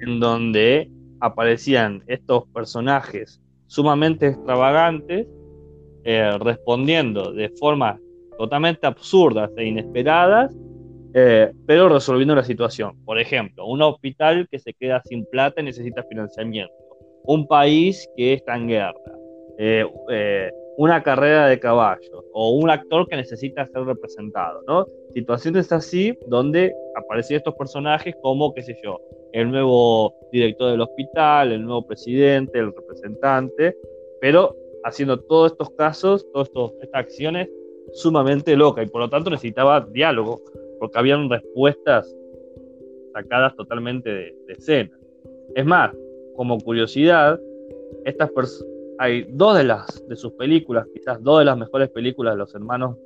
en 0.01 0.19
donde 0.19 0.91
aparecían 1.21 2.03
estos 2.07 2.45
personajes 2.47 3.39
sumamente 3.67 4.27
extravagantes 4.27 5.27
eh, 6.03 6.37
respondiendo 6.41 7.31
de 7.31 7.47
formas 7.57 8.01
totalmente 8.37 8.85
absurdas 8.85 9.49
e 9.55 9.65
inesperadas 9.65 10.53
eh, 11.13 11.51
pero 11.65 11.89
resolviendo 11.89 12.35
la 12.35 12.43
situación. 12.43 12.95
Por 13.05 13.19
ejemplo, 13.19 13.65
un 13.65 13.81
hospital 13.81 14.47
que 14.49 14.59
se 14.59 14.73
queda 14.73 15.01
sin 15.05 15.25
plata 15.25 15.61
y 15.61 15.65
necesita 15.65 16.03
financiamiento. 16.03 16.73
Un 17.23 17.47
país 17.47 18.07
que 18.15 18.33
está 18.33 18.55
en 18.55 18.67
guerra. 18.67 18.93
Eh, 19.57 19.85
eh, 20.09 20.51
una 20.77 21.03
carrera 21.03 21.47
de 21.47 21.59
caballos. 21.59 22.25
O 22.33 22.51
un 22.51 22.69
actor 22.69 23.07
que 23.07 23.15
necesita 23.15 23.65
ser 23.67 23.83
representado. 23.83 24.61
¿no? 24.67 24.85
Situaciones 25.13 25.71
así 25.71 26.17
donde 26.27 26.73
aparecen 26.95 27.37
estos 27.37 27.55
personajes 27.55 28.15
como, 28.21 28.53
qué 28.53 28.63
sé 28.63 28.77
yo, 28.83 28.99
el 29.33 29.51
nuevo 29.51 30.15
director 30.31 30.71
del 30.71 30.81
hospital, 30.81 31.51
el 31.51 31.63
nuevo 31.63 31.85
presidente, 31.85 32.59
el 32.59 32.73
representante, 32.73 33.75
pero 34.19 34.55
haciendo 34.83 35.19
todos 35.19 35.51
estos 35.51 35.69
casos, 35.71 36.25
todas 36.33 36.49
estas 36.81 36.89
acciones 36.93 37.49
sumamente 37.93 38.55
locas 38.55 38.85
y 38.85 38.89
por 38.89 39.01
lo 39.01 39.09
tanto 39.09 39.29
necesitaba 39.29 39.81
diálogo 39.81 40.41
porque 40.81 40.97
habían 40.97 41.29
respuestas 41.29 42.11
sacadas 43.13 43.55
totalmente 43.55 44.09
de, 44.09 44.35
escena. 44.47 44.89
Es 45.53 45.63
más, 45.63 45.95
como 46.35 46.59
curiosidad, 46.59 47.39
estas 48.03 48.31
hay 48.97 49.27
dos 49.29 49.57
de 49.57 49.63
las 49.63 50.03
de 50.07 50.15
sus 50.15 50.31
películas, 50.33 50.87
quizás 50.91 51.21
dos 51.21 51.37
de 51.37 51.45
las 51.45 51.55
mejores 51.55 51.87
películas 51.89 52.33
de 52.33 52.39
los 52.39 52.55
hermanos 52.55 52.97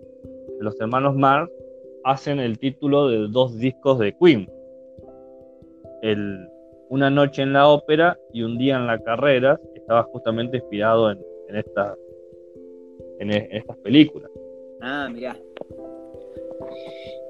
de 0.57 0.63
los 0.63 0.79
hermanos 0.79 1.17
Marx 1.17 1.51
hacen 2.05 2.39
el 2.39 2.57
título 2.57 3.09
de 3.09 3.27
dos 3.27 3.57
discos 3.59 3.99
de 3.99 4.15
Queen. 4.21 4.49
El 6.01 6.47
Una 6.89 7.09
noche 7.09 7.41
en 7.41 7.51
la 7.51 7.67
ópera 7.67 8.17
y 8.31 8.43
Un 8.43 8.57
día 8.57 8.77
en 8.77 8.87
la 8.87 8.99
carrera 8.99 9.59
estaba 9.75 10.03
justamente 10.03 10.57
inspirado 10.57 11.11
en, 11.11 11.19
en, 11.49 13.31
en 13.31 13.51
estas 13.51 13.77
películas. 13.79 14.31
Ah, 14.79 15.09
mirá. 15.11 15.35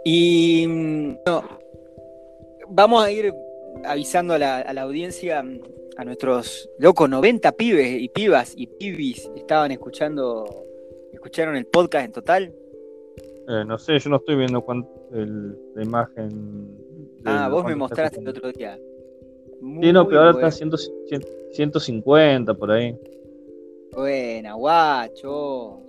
Y 0.03 0.67
vamos 2.69 3.03
a 3.03 3.11
ir 3.11 3.33
avisando 3.85 4.35
a 4.35 4.37
la, 4.37 4.81
audiencia, 4.81 5.43
a 5.97 6.05
nuestros 6.05 6.69
locos 6.79 7.09
90 7.09 7.51
pibes 7.53 8.01
y 8.01 8.09
pibas 8.09 8.53
y 8.55 8.67
pibis 8.67 9.29
estaban 9.35 9.71
escuchando, 9.71 10.45
escucharon 11.13 11.55
el 11.55 11.65
podcast 11.65 12.05
en 12.05 12.11
total. 12.11 12.53
Eh, 13.47 13.63
no 13.65 13.77
sé, 13.77 13.99
yo 13.99 14.09
no 14.09 14.17
estoy 14.17 14.35
viendo 14.35 14.63
la 15.11 15.83
imagen. 15.83 16.77
Ah, 17.25 17.47
vos 17.49 17.65
me 17.65 17.75
mostraste 17.75 18.19
el 18.19 18.27
otro 18.27 18.51
día. 18.51 18.77
sí, 18.77 19.93
no, 19.93 20.07
pero 20.07 20.21
ahora 20.21 20.49
está 20.49 20.51
150 20.51 22.53
por 22.53 22.71
ahí. 22.71 22.97
Buena, 23.91 24.53
guachos. 24.53 25.79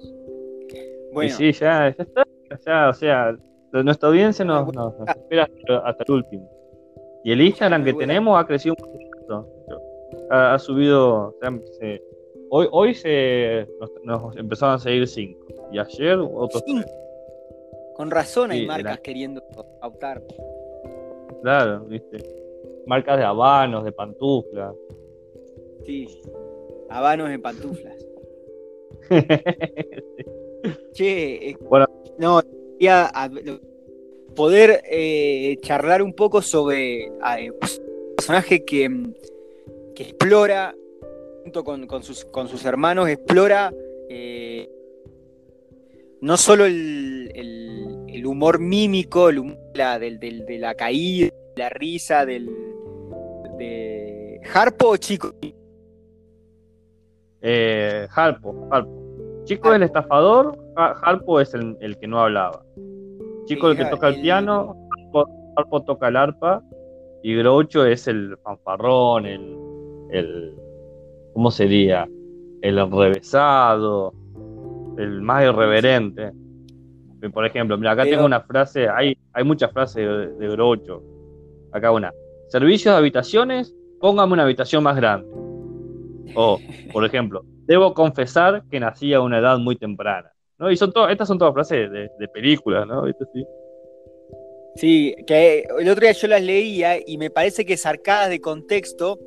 Bueno. 1.13 1.35
sí, 1.35 1.53
ya, 1.53 1.95
ya 1.97 2.03
está. 2.03 2.26
Ya, 2.65 2.89
o 2.89 2.93
sea, 2.93 3.37
nuestra 3.73 4.09
audiencia 4.09 4.45
nos, 4.45 4.69
espera 5.09 5.49
hasta, 5.85 6.05
el 6.07 6.13
último. 6.13 6.51
Y 7.25 7.33
el 7.33 7.41
Instagram 7.41 7.85
que 7.85 7.93
tenemos 7.93 8.39
ha 8.39 8.47
crecido 8.47 8.77
mucho. 8.79 9.47
Ha, 10.31 10.59
subido. 10.59 11.35
hoy 12.51 12.69
hoy 12.71 12.95
se, 12.95 13.67
nos, 14.05 14.37
empezaron 14.37 14.77
a 14.77 14.79
seguir 14.79 15.07
cinco. 15.09 15.45
Y 15.73 15.79
ayer 15.79 16.19
otros 16.19 16.63
Con 17.97 18.11
razón 18.11 18.53
hay 18.53 18.67
marcas 18.67 19.01
queriendo 19.01 19.43
optar. 19.83 20.23
Claro, 21.43 21.85
viste. 21.87 22.19
Marcas 22.87 23.19
de 23.19 23.25
habanos, 23.25 23.85
de 23.85 23.91
pantuflas. 23.93 24.75
Sí, 25.85 26.07
habanos 26.89 27.31
en 27.31 27.43
pantuflas. 27.43 28.07
Che, 30.93 31.51
eh, 31.51 31.57
bueno. 31.69 31.87
no, 32.19 32.43
quería 32.79 33.11
poder 34.35 34.83
eh, 34.91 35.57
charlar 35.63 36.03
un 36.03 36.13
poco 36.13 36.43
sobre 36.43 37.05
eh, 37.07 37.51
un 37.51 38.15
personaje 38.17 38.65
que, 38.65 38.89
mm, 38.89 39.13
que 39.95 40.03
explora, 40.05 40.75
junto 41.43 41.65
con, 41.65 41.87
con 41.87 42.03
sus, 42.03 42.25
con 42.27 42.49
sus 42.49 42.65
hermanos, 42.65 43.09
explora 43.09 43.73
eh, 44.09 44.69
no 46.21 46.37
solo 46.37 46.65
el, 46.67 47.31
el- 47.35 48.05
el 48.09 48.27
humor 48.27 48.59
mímico, 48.59 49.29
el 49.29 49.39
humor 49.41 49.59
de 49.73 49.79
la, 49.79 49.99
del- 49.99 50.19
del- 50.19 50.47
de 50.47 50.59
la 50.59 50.75
caída, 50.75 51.27
de 51.55 51.63
la 51.63 51.69
risa, 51.69 52.25
del 52.27 52.47
de 53.59 54.41
Harpo 54.55 54.89
o 54.91 54.97
Chico. 54.97 55.35
Eh, 57.43 58.07
Harpo, 58.15 58.69
Harpo. 58.71 59.06
Chico 59.47 59.71
es 59.71 59.77
el 59.77 59.83
estafador, 59.85 60.59
Ha- 60.77 60.95
Harpo 61.03 61.41
es 61.41 61.55
el, 61.55 61.77
el 61.81 61.97
que 61.99 62.07
no 62.07 62.21
hablaba. 62.21 62.63
Chico 63.47 63.71
es 63.71 63.79
el 63.79 63.85
que 63.85 63.91
toca 63.91 64.09
el 64.09 64.17
el- 64.17 64.21
piano, 64.23 64.77
Harpo, 65.07 65.27
Harpo 65.57 65.83
toca 65.83 66.09
el 66.09 66.17
arpa 66.17 66.63
y 67.23 67.35
Groucho 67.37 67.85
es 67.87 68.07
el 68.09 68.37
fanfarrón, 68.43 69.25
el, 69.27 69.57
el 70.11 70.55
¿cómo 71.33 71.51
sería? 71.51 72.09
El 72.63 72.79
enrevesado, 72.79 74.13
el 74.99 75.21
más 75.23 75.45
irreverente. 75.45 76.33
Por 77.33 77.47
ejemplo, 77.47 77.77
mira, 77.79 77.93
acá 77.93 78.03
Pero- 78.03 78.17
tengo 78.17 78.27
una 78.27 78.41
frase, 78.41 78.89
hay, 78.89 79.17
hay 79.33 79.45
muchas 79.45 79.73
frases 79.73 79.97
de, 79.97 80.33
de 80.35 80.49
Groucho. 80.51 81.03
Acá 81.73 81.91
una. 81.93 82.13
Servicios 82.49 82.95
de 82.95 82.99
habitaciones, 82.99 83.75
póngame 84.01 84.33
una 84.35 84.43
habitación 84.45 84.83
más 84.85 84.97
grande. 84.97 85.27
O, 86.35 86.61
por 86.93 87.05
ejemplo, 87.05 87.43
debo 87.67 87.95
confesar 87.95 88.63
que 88.71 88.81
nací 88.81 89.13
a 89.15 89.21
una 89.21 89.39
edad 89.39 89.59
muy 89.59 89.77
temprana. 89.77 90.33
¿no? 90.59 90.71
Y 90.71 90.77
son 90.77 90.93
to- 90.93 91.09
estas 91.09 91.29
son 91.29 91.39
todas 91.39 91.55
frases 91.55 91.91
de, 91.91 92.11
de 92.19 92.29
películas, 92.29 92.87
¿no? 92.87 93.05
Sí. 93.33 93.47
Sí, 94.77 95.17
que 95.27 95.65
el 95.79 95.89
otro 95.89 96.03
día 96.03 96.13
yo 96.13 96.29
las 96.29 96.43
leía 96.43 96.99
y 97.05 97.17
me 97.17 97.31
parece 97.31 97.65
que 97.65 97.77
sacadas 97.79 98.29
de 98.29 98.41
contexto, 98.41 99.19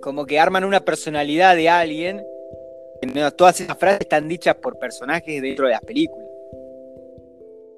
como 0.00 0.24
que 0.24 0.38
arman 0.38 0.64
una 0.64 0.80
personalidad 0.80 1.56
de 1.56 1.68
alguien. 1.68 2.24
No, 3.14 3.30
todas 3.32 3.60
esas 3.60 3.76
frases 3.76 4.02
están 4.02 4.28
dichas 4.28 4.54
por 4.56 4.78
personajes 4.78 5.42
dentro 5.42 5.66
de 5.66 5.72
las 5.72 5.80
películas. 5.80 6.28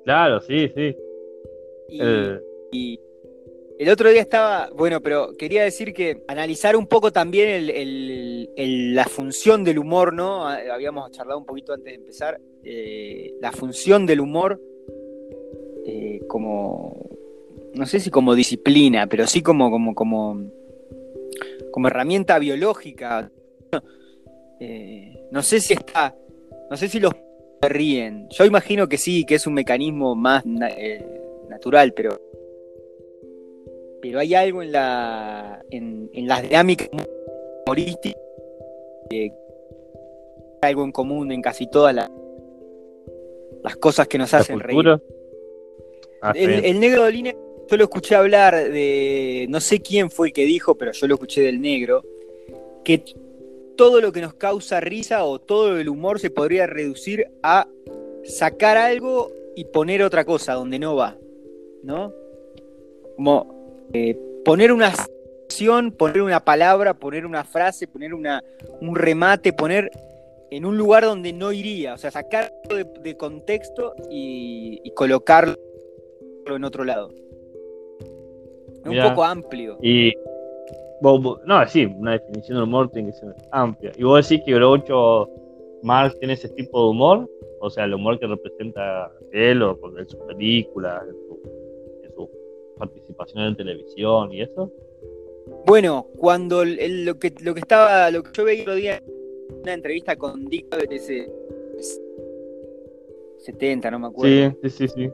Claro, 0.04 0.40
sí, 0.40 0.68
sí. 0.74 0.96
Y 2.70 3.00
el 3.78 3.88
otro 3.90 4.10
día 4.10 4.20
estaba, 4.20 4.70
bueno, 4.74 5.00
pero 5.00 5.32
quería 5.38 5.62
decir 5.62 5.92
que 5.94 6.22
analizar 6.28 6.76
un 6.76 6.86
poco 6.86 7.12
también 7.12 7.48
el- 7.70 8.94
la 8.94 9.04
función 9.04 9.62
del 9.64 9.78
humor, 9.78 10.12
¿no? 10.12 10.46
Ah, 10.48 10.58
Habíamos 10.72 11.10
charlado 11.12 11.38
un 11.38 11.46
poquito 11.46 11.72
antes 11.72 11.92
de 11.92 11.94
empezar, 11.96 12.40
eh, 12.64 13.34
la 13.40 13.52
función 13.52 14.04
del 14.06 14.20
humor 14.20 14.60
eh, 15.86 16.20
como, 16.28 17.08
no 17.74 17.86
sé 17.86 18.00
si 18.00 18.10
como 18.10 18.34
disciplina, 18.34 19.06
pero 19.06 19.26
sí 19.26 19.42
como, 19.42 19.70
como, 19.70 19.94
como, 19.94 20.42
como 21.70 21.88
herramienta 21.88 22.38
biológica. 22.38 23.30
Eh, 24.60 25.14
no 25.30 25.40
sé 25.44 25.60
si 25.60 25.72
está, 25.74 26.16
no 26.68 26.76
sé 26.76 26.88
si 26.88 26.98
los 26.98 27.12
ríen. 27.62 28.26
Yo 28.30 28.44
imagino 28.44 28.88
que 28.88 28.98
sí, 28.98 29.24
que 29.24 29.36
es 29.36 29.46
un 29.46 29.54
mecanismo 29.54 30.16
más 30.16 30.44
na- 30.44 30.68
natural, 31.48 31.92
pero 31.94 32.20
pero 34.00 34.18
hay 34.20 34.34
algo 34.34 34.62
en 34.62 34.72
la 34.72 35.64
en, 35.70 36.10
en 36.12 36.28
las 36.28 36.42
dinámicas 36.42 36.88
humorísticas 37.64 38.20
eh, 39.10 39.32
algo 40.62 40.84
en 40.84 40.92
común 40.92 41.32
en 41.32 41.42
casi 41.42 41.66
todas 41.68 41.94
las 41.94 42.10
las 43.62 43.76
cosas 43.76 44.06
que 44.06 44.18
nos 44.18 44.32
la 44.32 44.38
hacen 44.38 44.60
reír. 44.60 45.00
Ah, 46.22 46.32
El, 46.34 46.64
el 46.64 46.80
negro 46.80 47.02
Dolina, 47.02 47.32
yo 47.68 47.76
lo 47.76 47.84
escuché 47.84 48.14
hablar 48.14 48.54
de, 48.54 49.46
no 49.48 49.60
sé 49.60 49.80
quién 49.80 50.10
fue 50.10 50.28
el 50.28 50.32
que 50.32 50.44
dijo, 50.44 50.76
pero 50.76 50.92
yo 50.92 51.06
lo 51.06 51.14
escuché 51.14 51.42
del 51.42 51.60
negro, 51.60 52.04
que 52.84 53.02
todo 53.76 54.00
lo 54.00 54.12
que 54.12 54.20
nos 54.20 54.34
causa 54.34 54.80
risa 54.80 55.24
o 55.24 55.38
todo 55.38 55.78
el 55.78 55.88
humor 55.88 56.18
se 56.18 56.30
podría 56.30 56.66
reducir 56.66 57.26
a 57.42 57.68
sacar 58.24 58.76
algo 58.76 59.30
y 59.54 59.64
poner 59.64 60.02
otra 60.02 60.24
cosa 60.24 60.54
donde 60.54 60.78
no 60.78 60.96
va, 60.96 61.16
¿no? 61.82 62.12
Como 63.16 63.57
eh, 63.92 64.16
poner 64.44 64.72
una 64.72 64.88
acción, 64.88 65.92
poner 65.92 66.22
una 66.22 66.40
palabra, 66.44 66.94
poner 66.94 67.24
una 67.26 67.44
frase, 67.44 67.86
poner 67.88 68.14
una, 68.14 68.42
un 68.80 68.94
remate, 68.94 69.52
poner 69.52 69.90
en 70.50 70.64
un 70.64 70.76
lugar 70.78 71.04
donde 71.04 71.32
no 71.32 71.52
iría, 71.52 71.94
o 71.94 71.98
sea, 71.98 72.10
sacarlo 72.10 72.50
de, 72.70 72.84
de 73.02 73.16
contexto 73.16 73.94
y, 74.10 74.80
y 74.82 74.90
colocarlo 74.92 75.56
en 76.46 76.64
otro 76.64 76.84
lado. 76.84 77.10
Es 78.00 78.84
un 78.84 78.90
Mirá. 78.90 79.10
poco 79.10 79.24
amplio. 79.24 79.78
Y. 79.82 80.14
vos- 81.02 81.22
vos- 81.22 81.40
no, 81.44 81.66
sí, 81.68 81.84
una 81.84 82.12
definición 82.12 82.58
de 82.58 82.64
humor 82.64 82.90
tiene 82.90 83.10
que 83.10 83.18
ser 83.18 83.34
amplia. 83.50 83.92
Y 83.96 84.04
vos 84.04 84.26
decís 84.26 84.42
que 84.46 84.54
Groucho 84.54 85.28
Marx 85.82 86.18
tiene 86.18 86.34
ese 86.34 86.48
tipo 86.50 86.82
de 86.84 86.90
humor, 86.90 87.30
o 87.60 87.68
sea, 87.70 87.84
el 87.84 87.94
humor 87.94 88.18
que 88.18 88.26
representa 88.26 89.10
él 89.32 89.62
o 89.62 89.78
con- 89.78 89.98
en 89.98 90.08
sus 90.08 90.18
películas, 90.20 91.02
su 92.78 92.90
participación 92.90 93.44
en 93.44 93.56
televisión 93.56 94.32
y 94.32 94.42
eso. 94.42 94.72
Bueno, 95.66 96.06
cuando 96.16 96.62
el- 96.62 96.78
el- 96.78 97.04
lo, 97.04 97.18
que, 97.18 97.32
lo 97.42 97.54
que 97.54 97.60
estaba, 97.60 98.10
lo 98.10 98.22
que 98.22 98.30
yo 98.34 98.44
veía 98.44 98.56
el 98.62 98.68
otro 98.68 98.74
día 98.74 98.96
en 98.96 99.60
una 99.62 99.72
entrevista 99.74 100.16
con 100.16 100.44
Dick 100.46 100.68
de 100.76 100.96
ese 100.96 101.32
70, 103.38 103.90
no 103.90 103.98
me 103.98 104.06
acuerdo. 104.08 104.50
Sí, 104.62 104.68
sí, 104.70 104.70
sí, 104.70 104.88
sí. 104.94 105.10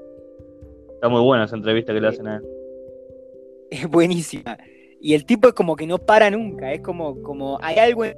Está 0.94 1.08
muy 1.08 1.22
buena 1.22 1.44
esa 1.44 1.56
entrevista 1.56 1.92
que 1.92 2.00
le 2.00 2.08
hacen 2.08 2.26
a 2.26 2.36
él. 2.36 2.42
Es 3.70 3.88
buenísima. 3.88 4.56
Y 5.00 5.14
el 5.14 5.24
tipo 5.26 5.48
es 5.48 5.54
como 5.54 5.74
que 5.74 5.86
no 5.86 5.98
para 5.98 6.30
nunca, 6.30 6.72
es 6.72 6.80
como, 6.80 7.20
como 7.22 7.58
hay 7.60 7.76
algo 7.78 8.04
en, 8.04 8.16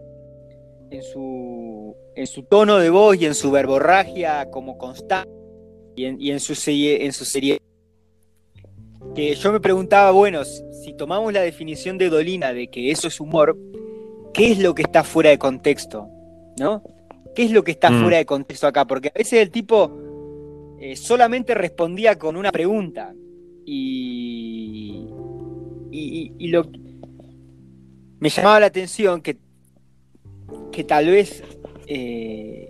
en 0.90 1.02
su 1.02 1.96
en 2.14 2.26
su 2.26 2.42
tono 2.44 2.78
de 2.78 2.90
voz 2.90 3.16
y 3.20 3.26
en 3.26 3.34
su 3.34 3.50
verborragia 3.50 4.50
como 4.50 4.78
constante 4.78 5.30
y 5.94 6.04
en, 6.06 6.20
y 6.20 6.30
en 6.30 6.40
su 6.40 6.54
serie, 6.54 7.04
en 7.04 7.12
su 7.12 7.24
serie 7.24 7.58
que 9.16 9.34
yo 9.34 9.52
me 9.52 9.60
preguntaba, 9.60 10.10
bueno, 10.12 10.44
si, 10.44 10.92
tomamos 10.94 11.32
la 11.32 11.40
definición 11.40 11.98
de 11.98 12.08
Dolina 12.10 12.52
de 12.52 12.68
que 12.68 12.90
eso 12.90 13.08
es 13.08 13.18
humor, 13.18 13.58
¿qué 14.32 14.52
es 14.52 14.58
lo 14.60 14.74
que 14.74 14.82
está 14.82 15.02
fuera 15.02 15.30
de 15.30 15.38
contexto? 15.38 16.06
¿No? 16.58 16.82
¿Qué 17.34 17.44
es 17.44 17.50
lo 17.50 17.64
que 17.64 17.72
está 17.72 17.90
Mm. 17.90 18.02
fuera 18.02 18.16
de 18.18 18.26
contexto 18.26 18.66
acá? 18.66 18.84
Porque 18.86 19.08
a 19.08 19.18
veces 19.18 19.40
el 19.40 19.50
tipo 19.50 19.90
eh, 20.80 20.94
solamente 20.96 21.54
respondía 21.54 22.18
con 22.18 22.36
una 22.36 22.52
pregunta 22.52 23.14
y, 23.64 25.06
y, 25.90 25.98
y- 26.00 26.32
y 26.38 26.48
lo 26.48 26.64
me 28.20 28.28
llamaba 28.30 28.60
la 28.60 28.66
atención 28.66 29.20
que, 29.20 29.36
que 30.72 30.84
tal 30.84 31.06
vez 31.06 31.42
eh, 31.86 32.68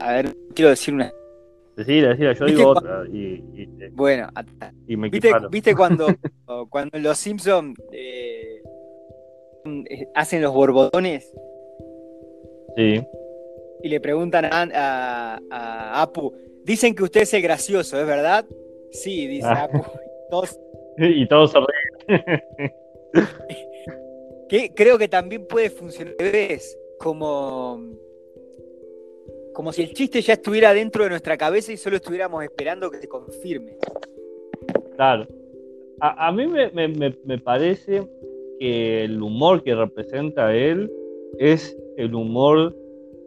a 0.00 0.12
ver, 0.12 0.36
quiero 0.54 0.70
decir 0.70 0.94
una 0.94 1.12
Decila, 1.76 2.08
decila, 2.08 2.32
yo 2.32 2.44
¿Viste 2.46 2.58
digo 2.58 2.70
otra 2.70 3.04
y, 3.12 3.16
y, 3.54 3.68
bueno, 3.92 4.28
y 4.86 4.96
me 4.96 5.10
¿Viste, 5.10 5.30
viste 5.50 5.74
cuando, 5.76 6.06
cuando 6.70 6.98
los 6.98 7.18
Simpsons 7.18 7.78
hacen 10.14 10.42
los 10.42 10.54
borbotones 10.54 11.30
Sí, 12.76 13.02
y 13.82 13.88
le 13.88 14.00
preguntan 14.00 14.44
a, 14.46 14.62
a- 14.74 15.40
a 15.50 16.02
Apu, 16.02 16.32
dicen 16.64 16.94
que 16.94 17.02
usted 17.04 17.22
es 17.22 17.32
el 17.34 17.42
gracioso, 17.42 17.98
¿es 18.00 18.06
verdad? 18.06 18.44
Sí, 18.90 19.26
dice 19.26 19.46
Ah. 19.48 19.64
Apu. 19.64 19.82
Todos- 20.30 20.58
y 20.98 21.26
todos 21.28 21.52
se 21.52 21.58
ríen. 21.58 22.82
que 24.48 24.72
creo 24.74 24.98
que 24.98 25.08
también 25.08 25.46
puede 25.46 25.70
funcionar 25.70 26.14
como, 26.98 27.80
como 29.56 29.72
si 29.72 29.82
el 29.84 29.94
chiste 29.94 30.20
ya 30.20 30.34
estuviera 30.34 30.74
dentro 30.74 31.02
de 31.04 31.08
nuestra 31.08 31.38
cabeza 31.38 31.72
y 31.72 31.78
solo 31.78 31.96
estuviéramos 31.96 32.44
esperando 32.44 32.90
que 32.90 32.98
se 32.98 33.08
confirme. 33.08 33.78
Claro. 34.96 35.26
A, 35.98 36.30
mí 36.30 36.46
me, 36.46 36.70
me- 36.72 36.88
me- 36.88 37.16
me 37.24 37.38
parece 37.38 38.06
que 38.60 39.04
el 39.04 39.22
humor 39.22 39.62
que 39.62 39.74
representa 39.74 40.54
él 40.54 40.92
es 41.38 41.74
el 41.96 42.14
humor 42.14 42.76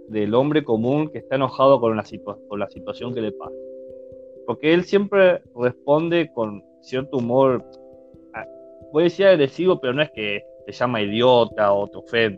del 0.08 0.36
hombre 0.36 0.64
común 0.64 1.10
que 1.10 1.18
está 1.18 1.36
enojado 1.36 1.80
con 1.80 1.98
la, 1.98 2.04
con 2.48 2.60
la 2.60 2.70
situación 2.70 3.12
que 3.16 3.22
le 3.22 3.32
pasa. 3.32 3.56
Porque 4.46 4.72
él 4.76 4.84
siempre 4.84 5.42
responde 5.56 6.32
con 6.36 6.64
cierto 6.82 7.18
humor, 7.18 7.66
ah, 8.36 8.46
voy 8.94 9.02
a 9.02 9.06
decir 9.06 9.26
agresivo, 9.26 9.82
pero 9.82 9.94
no 9.94 10.04
es 10.04 10.12
que 10.12 10.44
te 10.68 10.74
llama 10.74 11.02
idiota 11.02 11.74
o 11.74 11.88
te 11.88 12.38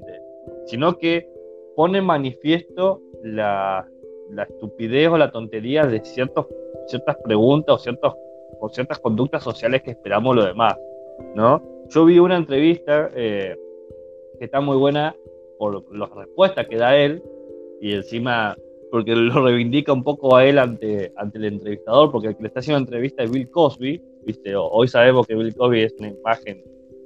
sino 0.67 0.97
que 0.97 1.27
pone 1.75 2.01
manifiesto 2.01 3.01
la, 3.23 3.87
la 4.31 4.43
estupidez 4.43 5.09
o 5.09 5.17
la 5.17 5.31
tontería 5.31 5.85
de 5.85 6.03
ciertos, 6.03 6.47
ciertas 6.87 7.17
preguntas 7.23 7.75
o 7.75 7.77
ciertos 7.77 8.13
o 8.59 8.69
ciertas 8.69 8.99
conductas 8.99 9.43
sociales 9.43 9.81
que 9.81 9.91
esperamos 9.91 10.35
los 10.35 10.45
demás, 10.45 10.77
¿no? 11.35 11.61
Yo 11.89 12.05
vi 12.05 12.19
una 12.19 12.37
entrevista 12.37 13.09
eh, 13.15 13.57
que 14.37 14.45
está 14.45 14.61
muy 14.61 14.77
buena 14.77 15.15
por 15.57 15.83
las 15.95 16.09
respuestas 16.11 16.67
que 16.67 16.77
da 16.77 16.95
él 16.95 17.23
y 17.81 17.93
encima 17.93 18.55
porque 18.91 19.15
lo 19.15 19.43
reivindica 19.45 19.93
un 19.93 20.03
poco 20.03 20.35
a 20.35 20.45
él 20.45 20.59
ante, 20.59 21.13
ante 21.15 21.37
el 21.37 21.45
entrevistador, 21.45 22.11
porque 22.11 22.27
el 22.27 22.35
que 22.35 22.43
le 22.43 22.47
está 22.49 22.59
haciendo 22.59 22.79
la 22.79 22.83
entrevista 22.83 23.23
es 23.23 23.31
Bill 23.31 23.49
Cosby, 23.49 24.01
¿viste? 24.25 24.53
Hoy 24.55 24.87
sabemos 24.89 25.25
que 25.25 25.35
Bill 25.35 25.55
Cosby 25.55 25.83
es 25.83 25.95
una 25.97 26.09
imagen 26.09 26.63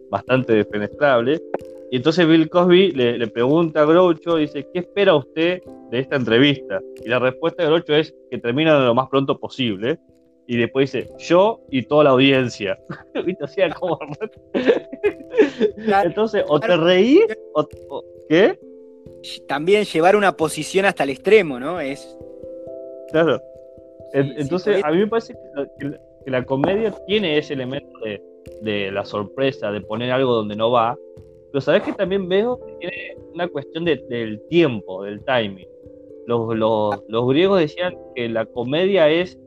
bastante 0.09 0.53
defenestrable. 0.53 1.41
Y 1.95 1.99
entonces 1.99 2.27
Bill 2.27 2.49
Cosby 2.49 2.91
le, 2.91 3.25
pregunta 3.27 3.83
a 3.83 3.85
Groucho, 3.85 4.35
dice, 4.35 4.67
¿qué 4.73 4.79
espera 4.79 5.15
usted 5.15 5.61
de 5.91 5.99
esta 5.99 6.17
entrevista? 6.17 6.81
Y 7.01 7.07
la 7.07 7.19
respuesta 7.19 7.63
de 7.63 7.69
Groucho 7.69 7.95
es 7.95 8.13
que 8.29 8.37
termina 8.37 8.77
lo 8.79 8.93
más 8.93 9.07
pronto 9.07 9.39
posible. 9.39 9.97
Y 10.45 10.57
después 10.57 10.91
dice, 10.91 11.09
yo 11.19 11.61
y 11.71 11.83
toda 11.83 12.03
la 12.03 12.09
audiencia. 12.09 12.77
O 13.39 13.47
sea, 13.47 13.69
como... 13.69 13.97
entonces, 16.03 16.43
o 16.49 16.59
te 16.59 16.75
reís, 16.75 17.21
o, 17.53 18.03
¿qué? 18.27 18.59
También 19.47 19.85
llevar 19.85 20.17
una 20.17 20.35
posición 20.35 20.83
hasta 20.83 21.05
el 21.05 21.11
extremo, 21.11 21.61
¿no? 21.61 21.79
Es... 21.79 22.17
Claro. 23.13 23.41
entonces, 24.11 24.83
a 24.83 24.91
mí 24.91 24.97
me 24.97 25.07
parece 25.07 25.33
que 25.79 25.97
que 26.25 26.31
la 26.31 26.43
comedia 26.43 26.91
tiene 27.05 27.37
ese 27.37 27.53
elemento 27.53 27.97
de, 28.61 28.91
la 28.91 29.05
sorpresa, 29.05 29.71
de 29.71 29.79
poner 29.81 30.11
algo 30.11 30.33
donde 30.33 30.55
no 30.55 30.71
va, 30.71 30.97
pero 31.55 31.61
sabes 31.61 31.83
que 31.83 31.93
también 31.93 32.27
veo 32.27 32.59
que 32.59 32.75
tiene 32.81 33.17
una 33.33 33.47
cuestión 33.47 33.85
del 33.85 34.41
tiempo, 34.49 35.03
del 35.03 35.23
timing. 35.23 35.65
Los, 36.27 36.53
los, 37.07 37.27
griegos 37.29 37.61
decían 37.61 37.95
que 38.13 38.27
la 38.27 38.45
comedia 38.45 39.09
es 39.09 39.39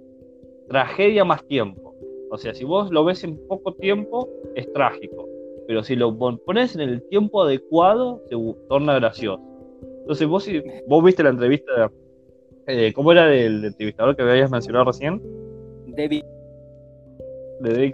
tragedia 0.71 1.27
más 1.27 1.47
tiempo. 1.47 1.95
O 2.31 2.39
sea, 2.39 2.55
si 2.55 2.65
vos 2.65 2.91
lo 2.91 3.05
ves 3.05 3.25
en 3.25 3.37
poco 3.47 3.75
tiempo, 3.75 4.27
es 4.55 4.73
trágico. 4.73 5.29
Pero 5.67 5.83
si 5.83 5.97
lo 5.97 6.17
pones 6.17 6.75
en 6.77 6.81
el 6.81 7.07
tiempo 7.11 7.43
adecuado, 7.43 8.23
se 8.31 8.37
torna 8.71 8.95
gracioso. 8.95 9.43
Entonces, 10.01 10.27
vos, 10.27 10.49
vos 10.87 11.05
viste 11.05 11.23
la 11.23 11.29
entrevista, 11.29 11.93
eh, 12.69 12.91
¿cómo 12.95 13.13
era 13.13 13.27
del 13.27 13.67
entrevistador 13.67 14.17
que 14.17 14.23
habías 14.23 14.51
mencionado 14.51 14.87
recién? 14.87 15.21
David 15.89 16.23
de 17.61 17.71
David 17.71 17.93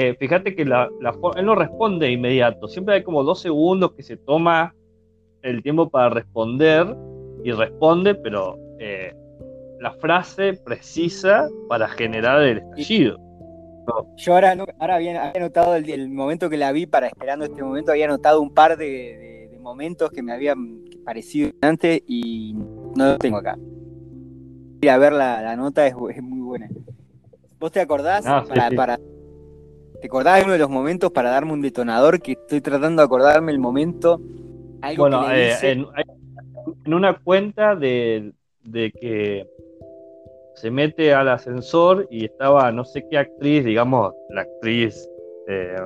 eh, 0.00 0.14
fíjate 0.14 0.54
que 0.54 0.64
la, 0.64 0.88
él 1.34 1.44
no 1.44 1.56
responde 1.56 2.08
inmediato, 2.08 2.68
siempre 2.68 2.94
hay 2.94 3.02
como 3.02 3.24
dos 3.24 3.40
segundos 3.40 3.94
que 3.94 4.04
se 4.04 4.16
toma 4.16 4.72
el 5.42 5.60
tiempo 5.60 5.90
para 5.90 6.08
responder 6.08 6.96
y 7.42 7.50
responde, 7.50 8.14
pero 8.14 8.56
eh, 8.78 9.12
la 9.80 9.90
frase 9.94 10.52
precisa 10.64 11.48
para 11.68 11.88
generar 11.88 12.40
el 12.42 12.58
estallido. 12.58 13.18
Yo 14.18 14.34
ahora, 14.34 14.56
ahora 14.78 14.94
había, 14.94 15.32
notado 15.32 15.74
el, 15.74 16.08
momento 16.10 16.48
que 16.48 16.58
la 16.58 16.70
vi, 16.70 16.86
para 16.86 17.08
esperando 17.08 17.46
este 17.46 17.60
momento, 17.60 17.90
había 17.90 18.06
notado 18.06 18.40
un 18.40 18.54
par 18.54 18.76
de, 18.76 19.50
momentos 19.60 20.10
que 20.10 20.22
me 20.22 20.32
habían 20.32 20.84
parecido 21.04 21.50
antes 21.60 22.02
y 22.06 22.54
no 22.94 23.04
lo 23.04 23.18
tengo 23.18 23.38
acá. 23.38 23.58
Ir 24.80 24.90
a 24.90 24.98
ver 24.98 25.12
la, 25.12 25.56
nota 25.56 25.88
es 25.88 26.22
muy 26.22 26.40
buena. 26.40 26.68
¿Vos 27.58 27.72
te 27.72 27.80
acordás? 27.80 28.24
para, 28.76 29.00
¿Te 30.00 30.06
acordás 30.06 30.38
de 30.38 30.44
uno 30.44 30.52
de 30.52 30.58
los 30.60 30.70
momentos 30.70 31.10
para 31.10 31.30
darme 31.30 31.52
un 31.52 31.62
detonador? 31.62 32.20
Que 32.20 32.32
estoy 32.32 32.60
tratando 32.60 33.02
de 33.02 33.06
acordarme 33.06 33.50
el 33.50 33.58
momento. 33.58 34.20
bueno, 34.96 35.28
eh, 35.32 35.56
en, 35.62 35.86
una 36.94 37.18
cuenta 37.18 37.74
de, 37.74 38.32
que 38.72 39.44
se 40.54 40.70
mete 40.70 41.12
al 41.12 41.28
ascensor 41.28 42.06
y 42.10 42.26
estaba 42.26 42.70
no 42.70 42.84
sé 42.84 43.06
qué 43.10 43.18
actriz, 43.18 43.64
digamos, 43.64 44.12
la 44.30 44.42
actriz 44.42 45.08
eh, 45.48 45.76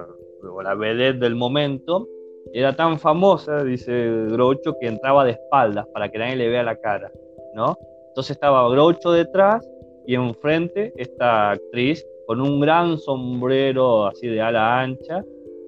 o 0.43 0.61
la 0.61 0.75
vedette 0.75 1.19
del 1.19 1.35
momento, 1.35 2.07
era 2.53 2.75
tan 2.77 2.99
famosa, 2.99 3.65
dice 3.65 4.27
Groucho, 4.31 4.77
que 4.79 4.89
entraba 4.89 5.25
de 5.25 5.33
espaldas 5.33 5.87
para 5.95 6.11
que 6.11 6.19
nadie 6.19 6.37
le 6.37 6.49
vea 6.49 6.63
la 6.63 6.77
cara, 6.77 7.11
¿no? 7.55 7.79
Entonces 8.09 8.33
estaba 8.33 8.69
Groucho 8.69 9.13
detrás 9.13 9.67
y 10.07 10.17
enfrente 10.17 10.93
esta 10.97 11.53
actriz 11.53 12.05
con 12.33 12.41
un 12.41 12.61
gran 12.61 12.97
sombrero 12.97 14.07
así 14.07 14.27
de 14.27 14.41
ala 14.41 14.81
ancha 14.81 15.23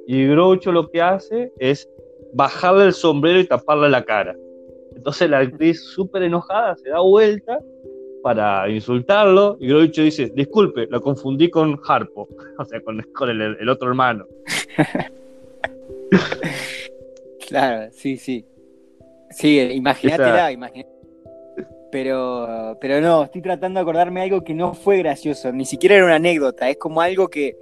y 0.07 0.27
Groucho 0.27 0.73
lo 0.73 0.91
que 0.91 1.03
hace 1.03 1.53
es 1.59 1.87
bajarle 2.33 2.87
el 2.87 2.95
sombrero 2.95 3.39
y 3.39 3.47
taparle 3.47 3.91
la 3.91 4.03
cara. 4.03 4.35
Entonces 4.97 5.29
la 5.29 5.41
actriz 5.41 5.85
súper 5.95 6.23
enojada 6.23 6.75
se 6.77 6.89
da 6.89 7.01
vuelta 7.01 7.61
para 8.23 8.67
insultarlo 8.71 9.59
y 9.61 9.69
Groucho 9.69 10.01
dice, 10.01 10.33
disculpe, 10.35 10.87
lo 10.87 11.03
confundí 11.03 11.51
con 11.51 11.79
Harpo, 11.87 12.31
o 12.59 12.65
sea, 12.65 12.81
con, 12.81 13.03
con 13.15 13.29
el, 13.29 13.69
otro 13.69 13.89
hermano. 13.89 14.27
claro, 17.47 17.91
sí, 17.93 18.17
sí. 18.17 18.47
Sí, 19.29 19.61
imagínatela, 19.61 20.51
imagínate 20.51 20.94
pero, 21.95 22.77
pero 22.81 23.01
no, 23.01 23.23
estoy 23.23 23.41
tratando 23.41 23.79
de 23.79 23.83
acordarme 23.83 24.21
algo 24.21 24.43
que 24.43 24.53
no 24.53 24.75
fue 24.75 24.99
gracioso, 24.99 25.53
ni 25.53 25.65
siquiera 25.65 25.95
era 25.95 26.05
una 26.05 26.17
anécdota, 26.17 26.69
es 26.69 26.77
como 26.77 27.01
algo 27.01 27.29
que, 27.29 27.57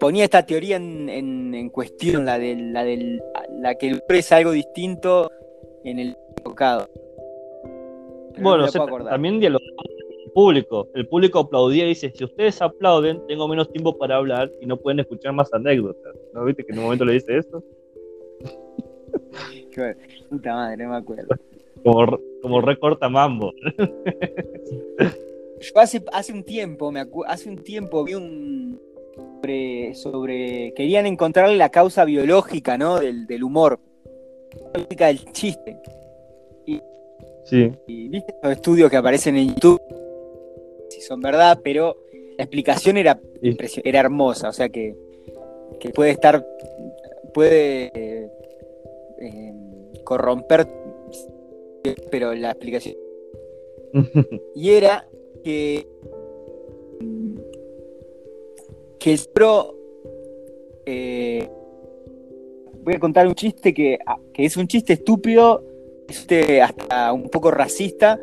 ponía 0.00 0.24
esta 0.24 0.46
teoría 0.46 0.76
en, 0.76 1.68
cuestión, 1.68 2.24
la 2.24 2.38
de 2.38 2.56
la, 2.56 2.84
del, 2.84 3.22
la 3.60 3.74
que 3.74 4.00
es 4.08 4.32
algo 4.32 4.52
distinto 4.52 5.30
en 5.84 5.98
el 5.98 6.16
tocado. 6.42 6.88
bueno, 8.38 8.66
también 8.70 9.40
dialogamos 9.40 9.84
el 10.24 10.32
público. 10.32 10.88
El 10.94 11.06
público 11.06 11.40
aplaudía 11.40 11.84
y 11.84 11.88
dice, 11.88 12.14
si 12.16 12.24
ustedes 12.24 12.62
aplauden, 12.62 13.20
tengo 13.26 13.46
menos 13.46 13.70
tiempo 13.70 13.98
para 13.98 14.16
hablar 14.16 14.50
y 14.58 14.64
no 14.64 14.78
pueden 14.78 15.00
escuchar 15.00 15.34
más 15.34 15.52
anécdotas. 15.52 16.14
¿No 16.32 16.46
viste 16.46 16.64
que 16.64 16.72
en 16.72 16.78
un 16.78 16.84
momento 16.84 17.04
le 17.04 17.12
dice 17.12 17.36
eso? 17.36 17.62
Puta 20.30 20.54
madre, 20.54 20.82
no 20.82 20.92
me 20.92 20.96
acuerdo. 20.96 21.36
Como, 21.84 22.18
como 22.40 22.60
recorta 22.60 23.08
mambo. 23.08 23.52
Yo 25.60 25.78
hace, 25.80 26.02
hace 26.12 26.32
un 26.32 26.42
tiempo, 26.42 26.90
me 26.90 27.04
hace 27.26 27.48
un 27.48 27.58
tiempo 27.58 28.04
vi 28.04 28.14
un 28.14 28.80
sobre, 29.94 30.72
querían 30.74 31.06
encontrarle 31.06 31.56
la 31.56 31.68
causa 31.68 32.04
biológica, 32.04 32.78
¿no? 32.78 33.00
Del, 33.00 33.26
del 33.26 33.42
humor, 33.42 33.80
biológica 34.72 35.08
del 35.08 35.24
chiste. 35.32 35.78
Y, 36.66 36.80
sí. 37.44 37.72
y 37.86 38.08
viste 38.08 38.34
los 38.42 38.52
estudios 38.52 38.90
que 38.90 38.96
aparecen 38.96 39.36
en 39.36 39.48
YouTube, 39.48 39.80
si 40.90 41.00
son 41.00 41.20
verdad, 41.20 41.58
pero 41.62 41.96
la 42.38 42.44
explicación 42.44 42.96
era, 42.96 43.18
era 43.84 44.00
hermosa, 44.00 44.48
o 44.48 44.52
sea 44.52 44.68
que, 44.68 44.94
que 45.80 45.90
puede 45.90 46.10
estar, 46.10 46.46
puede 47.34 47.90
eh, 49.18 49.52
corromper 50.04 50.66
pero 52.10 52.34
la 52.34 52.50
explicación. 52.50 52.96
y 54.54 54.70
era 54.70 55.08
que, 55.42 55.86
que 58.98 59.12
el 59.12 59.20
pro. 59.32 59.76
Eh, 60.84 61.48
voy 62.82 62.94
a 62.94 62.98
contar 62.98 63.26
un 63.26 63.34
chiste 63.34 63.72
que, 63.72 63.98
ah, 64.06 64.18
que 64.32 64.44
es 64.44 64.56
un 64.56 64.66
chiste 64.66 64.94
estúpido, 64.94 65.64
este, 66.08 66.60
hasta 66.60 67.12
un 67.12 67.28
poco 67.28 67.50
racista, 67.50 68.18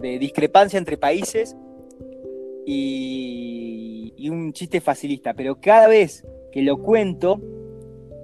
de 0.00 0.18
discrepancia 0.18 0.78
entre 0.78 0.96
países 0.96 1.54
y, 2.66 4.14
y 4.16 4.30
un 4.30 4.52
chiste 4.52 4.80
facilista. 4.80 5.34
Pero 5.34 5.60
cada 5.60 5.86
vez 5.86 6.26
que 6.50 6.62
lo 6.62 6.78
cuento, 6.82 7.40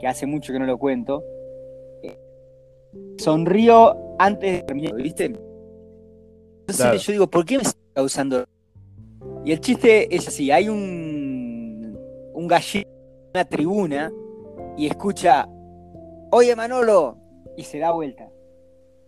que 0.01 0.07
hace 0.07 0.27
mucho 0.27 0.53
que 0.53 0.59
no 0.59 0.67
lo 0.67 0.79
cuento, 0.79 1.23
sonrió 3.19 3.97
antes 4.19 4.53
de 4.53 4.63
terminar, 4.63 4.95
¿viste? 4.95 5.33
Entonces 6.61 7.03
yo 7.03 7.13
digo, 7.13 7.27
¿por 7.29 7.45
qué 7.45 7.57
me 7.57 7.63
está 7.63 7.79
causando? 7.95 8.45
Y 9.45 9.53
el 9.53 9.61
chiste 9.61 10.15
es 10.15 10.29
así, 10.29 10.51
hay 10.51 10.69
un, 10.69 11.99
un 12.35 12.47
gallito 12.49 12.89
en 12.89 13.31
una 13.35 13.45
tribuna 13.45 14.13
y 14.77 14.87
escucha, 14.87 15.49
oye 16.31 16.55
Manolo, 16.55 17.17
y 17.57 17.65
se 17.65 17.79
da 17.79 17.93
vuelta. 17.93 18.31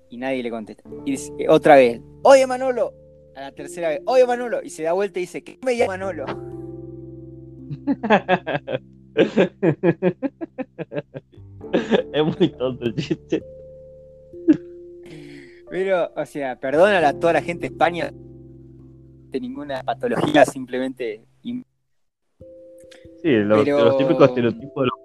Y 0.08 0.16
nadie 0.16 0.42
le 0.42 0.50
contesta. 0.50 0.82
Y 1.04 1.12
dice, 1.12 1.32
otra 1.48 1.76
vez, 1.76 2.00
oye 2.22 2.46
Manolo, 2.46 2.92
a 3.36 3.42
la 3.42 3.52
tercera 3.52 3.90
vez, 3.90 4.00
oye 4.06 4.26
Manolo, 4.26 4.62
y 4.62 4.70
se 4.70 4.82
da 4.82 4.92
vuelta 4.92 5.18
y 5.18 5.22
dice, 5.22 5.44
¿qué 5.44 5.58
me 5.64 5.76
llama 5.76 5.98
Manolo? 5.98 6.24
es 12.12 12.24
muy 12.24 12.48
tonto 12.48 12.84
el 12.84 12.94
chiste. 12.96 13.44
Pero, 15.70 16.10
o 16.14 16.26
sea, 16.26 16.56
perdona 16.56 17.06
a 17.06 17.18
toda 17.18 17.34
la 17.34 17.42
gente 17.42 17.68
de 17.68 17.72
España 17.72 18.12
de 18.12 19.40
ninguna 19.40 19.82
patología, 19.82 20.44
simplemente. 20.44 21.22
Sí, 23.22 23.28
los, 23.28 23.66
los 23.66 23.96
típicos 23.96 24.28
estereotipos 24.28 24.84
de 24.84 24.88
los 24.88 25.00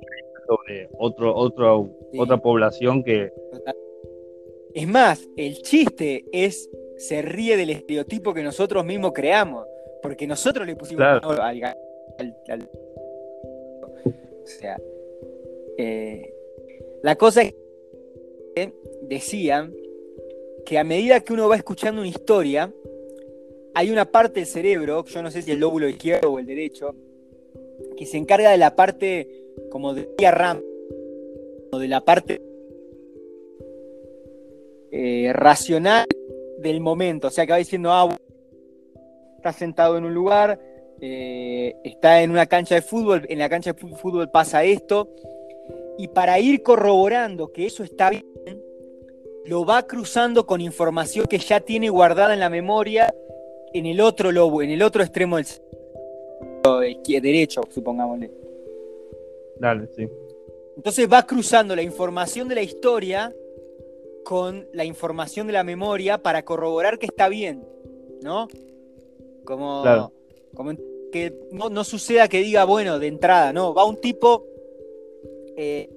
sobre 0.47 0.89
otro, 0.97 1.36
otro, 1.36 1.91
otra 2.18 2.38
población 2.38 3.03
que. 3.03 3.32
Es 4.74 4.88
más, 4.88 5.28
el 5.38 5.61
chiste 5.61 6.26
es 6.32 6.70
se 6.97 7.22
ríe 7.22 7.57
del 7.57 7.70
estereotipo 7.70 8.34
que 8.34 8.43
nosotros 8.43 8.86
mismos 8.86 9.11
creamos, 9.13 9.66
porque 10.01 10.28
nosotros 10.28 10.66
le 10.66 10.76
pusimos 10.76 11.03
al, 11.03 11.22
O 13.93 14.47
sea, 14.47 14.78
eh, 15.78 16.34
la 17.03 17.16
cosa 17.16 17.41
es 17.43 17.55
que 18.55 18.74
decían 19.03 19.74
que 20.66 20.78
a 20.78 20.84
medida 20.84 21.20
que 21.20 21.34
uno 21.34 21.47
va 21.47 21.55
escuchando 21.55 22.01
una 22.01 22.09
historia, 22.09 22.74
hay 23.74 23.91
una 23.91 24.05
parte 24.05 24.39
del 24.39 24.47
cerebro, 24.47 25.05
yo 25.05 25.22
no 25.22 25.30
sé 25.30 25.41
si 25.41 25.51
el 25.51 25.59
lóbulo 25.59 25.88
izquierdo 25.88 26.32
o 26.32 26.39
el 26.39 26.45
derecho, 26.45 26.95
que 27.97 28.05
se 28.05 28.18
encarga 28.18 28.51
de 28.51 28.57
la 28.57 28.76
parte 28.76 29.28
como 29.70 29.93
de 29.93 30.07
RAM, 30.32 30.61
o 31.72 31.80
de 31.80 31.88
la 31.88 32.01
parte 32.01 32.41
eh, 34.91 35.32
racional 35.34 36.05
del 36.59 36.80
momento. 36.80 37.28
O 37.28 37.32
sea, 37.32 37.45
que 37.45 37.51
va 37.51 37.57
diciendo, 37.57 37.91
ah, 37.91 38.18
está 39.38 39.51
sentado 39.51 39.97
en 39.97 40.05
un 40.05 40.13
lugar, 40.13 40.59
eh, 41.01 41.76
está 41.84 42.22
en 42.22 42.32
una 42.32 42.45
cancha 42.45 42.76
de 42.76 42.82
fútbol, 42.82 43.26
en 43.30 43.39
la 43.39 43.49
cancha 43.49 43.74
de 43.74 43.95
fútbol 43.95 44.32
pasa 44.32 44.63
esto, 44.63 45.09
y 45.97 46.07
para 46.07 46.39
ir 46.39 46.63
corroborando 46.63 47.51
que 47.51 47.66
eso 47.66 47.84
está 47.84 48.09
bien, 48.09 48.26
lo 49.46 49.66
va 49.66 49.84
cruzando 49.84 50.46
con 50.46 50.62
información 50.62 51.26
que 51.28 51.38
ya 51.38 51.60
tiene 51.60 51.89
guardada 51.89 52.34
en 52.34 52.39
la 52.39 52.50
memoria 52.50 53.14
en 53.74 53.86
el 53.86 54.02
otro 54.02 54.32
lobo, 54.32 54.62
en 54.62 54.72
el 54.72 54.82
otro 54.82 55.04
extremo 55.04 55.38
del 55.38 55.46
derecho, 57.22 57.62
supongámosle. 57.70 58.32
Dale, 59.60 59.88
sí. 59.96 60.08
Entonces 60.78 61.08
va 61.12 61.26
cruzando 61.26 61.76
la 61.76 61.82
información 61.82 62.48
de 62.48 62.56
la 62.56 62.62
historia 62.62 63.34
con 64.24 64.68
la 64.74 64.84
información 64.84 65.48
de 65.48 65.54
la 65.54 65.64
memoria 65.64 66.18
para 66.18 66.43
corroborar 66.43 66.98
que 66.98 67.06
está 67.06 67.30
bien, 67.30 67.64
¿no? 68.22 68.48
Como, 69.43 70.12
como 70.54 70.72
que 71.12 71.34
no, 71.52 71.84
suceda 71.84 72.28
que 72.28 72.39
diga, 72.39 72.66
bueno, 72.66 72.98
de 72.98 73.08
entrada, 73.08 73.54
¿no? 73.54 73.74
Va 73.74 73.86
un 73.86 74.02
tipo. 74.02 74.48
Eh, 75.56 75.89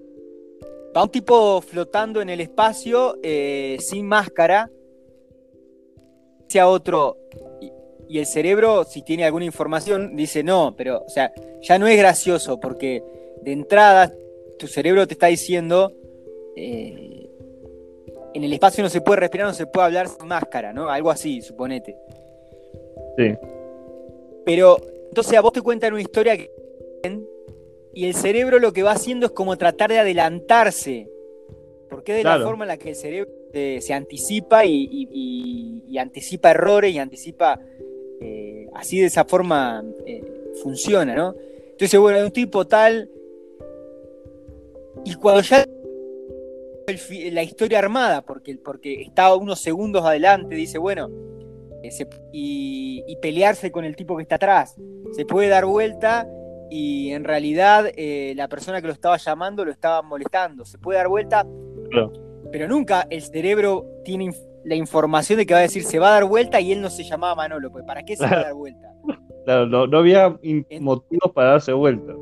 va 0.96 1.02
un 1.02 1.10
tipo 1.10 1.60
flotando 1.60 2.20
en 2.20 2.30
el 2.30 2.40
espacio 2.40 3.18
eh, 3.22 3.76
sin 3.80 4.06
máscara. 4.06 4.70
Sea 6.48 6.68
otro. 6.68 7.16
Y, 7.60 7.72
y 8.08 8.18
el 8.18 8.26
cerebro, 8.26 8.84
si 8.84 9.02
tiene 9.02 9.24
alguna 9.24 9.44
información, 9.44 10.16
dice 10.16 10.42
no, 10.42 10.74
pero, 10.76 11.02
o 11.04 11.08
sea, 11.08 11.32
ya 11.62 11.78
no 11.78 11.86
es 11.86 11.98
gracioso 11.98 12.58
porque 12.58 13.02
de 13.42 13.52
entrada 13.52 14.12
tu 14.58 14.66
cerebro 14.66 15.06
te 15.06 15.14
está 15.14 15.28
diciendo. 15.28 15.92
Eh, 16.56 17.28
en 18.34 18.44
el 18.44 18.52
espacio 18.52 18.84
no 18.84 18.90
se 18.90 19.00
puede 19.00 19.20
respirar, 19.20 19.46
no 19.46 19.54
se 19.54 19.66
puede 19.66 19.86
hablar 19.86 20.08
sin 20.08 20.28
máscara, 20.28 20.72
¿no? 20.72 20.88
Algo 20.88 21.10
así, 21.10 21.40
suponete. 21.40 21.96
Sí. 23.16 23.34
Pero 24.44 24.76
entonces 25.08 25.36
a 25.36 25.40
vos 25.40 25.52
te 25.52 25.62
cuentan 25.62 25.92
una 25.92 26.02
historia 26.02 26.36
que 26.36 26.50
y 27.98 28.06
el 28.06 28.14
cerebro 28.14 28.60
lo 28.60 28.72
que 28.72 28.84
va 28.84 28.92
haciendo 28.92 29.26
es 29.26 29.32
como 29.32 29.58
tratar 29.58 29.90
de 29.90 29.98
adelantarse, 29.98 31.10
porque 31.90 32.12
es 32.12 32.18
de 32.18 32.22
la 32.22 32.38
forma 32.38 32.62
en 32.62 32.68
la 32.68 32.76
que 32.76 32.90
el 32.90 32.94
cerebro 32.94 33.28
se, 33.52 33.92
anticipa 33.92 34.64
y, 34.64 35.98
anticipa 35.98 36.52
errores 36.52 36.94
y 36.94 37.00
anticipa, 37.00 37.58
eh, 38.20 38.68
así 38.74 39.00
de 39.00 39.06
esa 39.06 39.24
forma 39.24 39.82
eh, 40.06 40.22
funciona, 40.62 41.12
¿no? 41.12 41.34
Entonces, 41.72 41.98
bueno, 41.98 42.18
hay 42.18 42.24
un 42.24 42.30
tipo 42.30 42.68
tal, 42.68 43.10
y 45.04 45.14
cuando 45.14 45.40
ya 45.40 45.66
la 47.32 47.42
historia 47.42 47.80
armada, 47.80 48.22
porque, 48.22 48.58
porque 48.58 49.02
está 49.02 49.34
unos 49.34 49.58
segundos 49.58 50.04
adelante, 50.04 50.54
dice, 50.54 50.78
bueno, 50.78 51.10
eh, 51.82 51.90
y, 52.32 53.16
pelearse 53.20 53.72
con 53.72 53.84
el 53.84 53.96
tipo 53.96 54.16
que 54.16 54.22
está 54.22 54.36
atrás. 54.36 54.76
Se 55.16 55.24
puede 55.24 55.48
dar 55.48 55.64
vuelta 55.66 56.28
y 56.70 57.12
en 57.12 57.24
realidad 57.24 57.86
eh, 57.96 58.34
la 58.36 58.48
persona 58.48 58.80
que 58.80 58.86
lo 58.86 58.92
estaba 58.92 59.16
llamando 59.16 59.64
lo 59.64 59.70
estaba 59.70 60.02
molestando. 60.02 60.64
Se 60.64 60.78
puede 60.78 60.98
dar 60.98 61.08
vuelta, 61.08 61.46
pero 62.52 62.68
nunca 62.68 63.06
el 63.10 63.22
cerebro 63.22 63.86
tiene 64.04 64.32
la 64.64 64.74
información 64.74 65.38
de 65.38 65.46
que 65.46 65.54
va 65.54 65.60
a 65.60 65.62
decir 65.62 65.84
se 65.84 65.98
va 65.98 66.08
a 66.08 66.12
dar 66.12 66.24
vuelta 66.24 66.60
y 66.60 66.72
él 66.72 66.82
no 66.82 66.90
se 66.90 67.04
llamaba 67.04 67.34
Manolo. 67.34 67.70
Pues 67.70 67.84
¿para 67.84 68.02
qué 68.04 68.16
se 68.16 68.24
va 68.24 68.32
a 68.32 68.42
dar 68.44 68.54
vuelta? 68.54 68.92
Claro, 69.44 69.66
no, 69.66 69.98
había 69.98 70.38
motivos 70.80 71.32
para 71.34 71.52
darse 71.52 71.72
vuelta. 71.72 72.12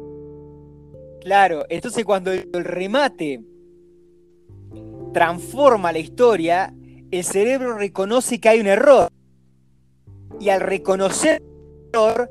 Claro, 1.20 1.64
entonces 1.68 2.05
cuando 2.05 2.32
el 2.32 2.64
remate 2.64 3.42
transforma 5.12 5.92
la 5.92 5.99
historia, 5.99 6.72
el 7.11 7.24
cerebro 7.24 7.76
reconoce 7.76 8.40
que 8.40 8.49
hay 8.49 8.61
un 8.61 8.66
error. 8.66 9.09
Y 10.38 10.51
al 10.51 10.61
reconocer 10.61 11.42
el 11.42 12.01
error, 12.01 12.30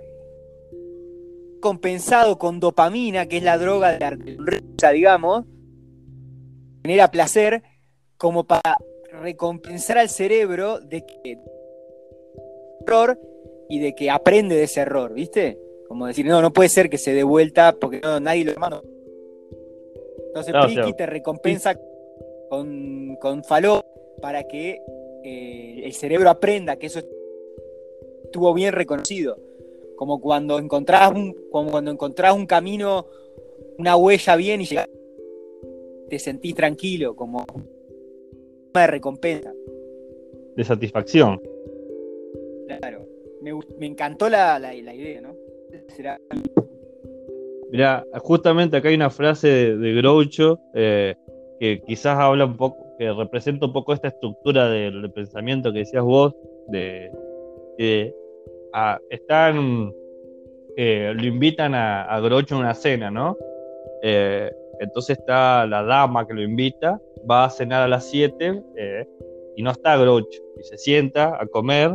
compensado 1.65 2.37
con 2.37 2.59
dopamina, 2.59 3.25
que 3.25 3.37
es 3.37 3.43
la 3.43 3.57
droga 3.57 3.91
de 3.91 3.99
la 3.99 4.11
risa, 4.11 4.91
digamos, 4.91 5.45
genera 6.83 7.09
placer, 7.09 7.63
como 8.17 8.43
para 8.43 8.77
recompensar 9.11 9.97
al 9.97 10.09
cerebro 10.09 10.79
de 10.79 11.03
que 11.03 11.39
error 12.85 13.19
y 13.67 13.79
de 13.79 13.95
que 13.95 14.11
aprende 14.11 14.55
de 14.55 14.65
ese 14.65 14.81
error, 14.81 15.15
¿viste? 15.15 15.57
Como 15.87 16.05
decir, 16.05 16.27
no, 16.27 16.39
no 16.39 16.53
puede 16.53 16.69
ser 16.69 16.87
que 16.87 16.99
se 16.99 17.15
dé 17.15 17.23
vuelta 17.23 17.75
porque 17.81 17.99
no, 17.99 18.19
nadie 18.19 18.45
lo 18.45 18.51
hermano. 18.51 18.83
Entonces 20.27 20.53
Priki 20.65 20.93
te 20.93 21.07
recompensa 21.07 21.75
con, 22.47 23.15
con 23.15 23.43
faló 23.43 23.83
para 24.21 24.43
que 24.43 24.83
eh, 25.23 25.81
el 25.83 25.93
cerebro 25.93 26.29
aprenda 26.29 26.75
que 26.75 26.85
eso 26.85 27.01
estuvo 28.25 28.53
bien 28.53 28.71
reconocido. 28.71 29.39
Como 29.95 30.19
cuando 30.19 30.59
encontrás 30.59 31.11
un, 31.11 31.33
como 31.51 31.71
cuando 31.71 31.91
encontrás 31.91 32.35
un 32.35 32.45
camino, 32.45 33.07
una 33.77 33.95
huella 33.95 34.35
bien 34.35 34.61
y 34.61 34.67
te 36.09 36.19
sentís 36.19 36.55
tranquilo, 36.55 37.15
como 37.15 37.45
de 38.73 38.87
recompensa. 38.87 39.53
De 40.55 40.63
satisfacción. 40.63 41.41
Claro. 42.67 43.05
Me, 43.41 43.85
encantó 43.85 44.29
la, 44.29 44.73
idea, 44.73 45.21
¿no? 45.21 45.35
Mira, 47.71 48.05
justamente 48.19 48.77
acá 48.77 48.89
hay 48.89 48.95
una 48.95 49.09
frase 49.09 49.75
de, 49.75 49.93
Groucho 49.93 50.59
eh, 50.73 51.15
que 51.59 51.81
quizás 51.85 52.17
habla 52.17 52.45
un 52.45 52.57
poco, 52.57 52.95
que 52.97 53.11
representa 53.11 53.65
un 53.65 53.73
poco 53.73 53.93
esta 53.93 54.07
estructura 54.07 54.69
del, 54.69 55.11
pensamiento 55.11 55.71
que 55.71 55.79
decías 55.79 56.03
vos, 56.03 56.33
de 56.67 57.11
están, 59.09 59.93
eh, 60.75 61.13
lo 61.15 61.25
invitan 61.25 61.73
a, 61.73 62.03
a, 62.03 62.19
Groucho 62.19 62.55
a 62.55 62.59
una 62.59 62.73
cena, 62.73 63.09
¿no? 63.09 63.37
Eh, 64.03 64.51
entonces 64.79 65.17
está 65.17 65.65
la 65.65 65.83
dama 65.83 66.27
que 66.27 66.33
lo 66.33 66.41
invita, 66.41 66.99
va 67.29 67.45
a 67.45 67.49
cenar 67.49 67.83
a 67.83 67.87
las 67.87 68.09
7 68.09 68.63
eh, 68.75 69.07
y 69.55 69.63
no 69.63 69.71
está 69.71 69.97
Groucho, 69.97 70.41
y 70.59 70.63
se 70.63 70.77
sienta 70.77 71.41
a 71.41 71.45
comer 71.47 71.91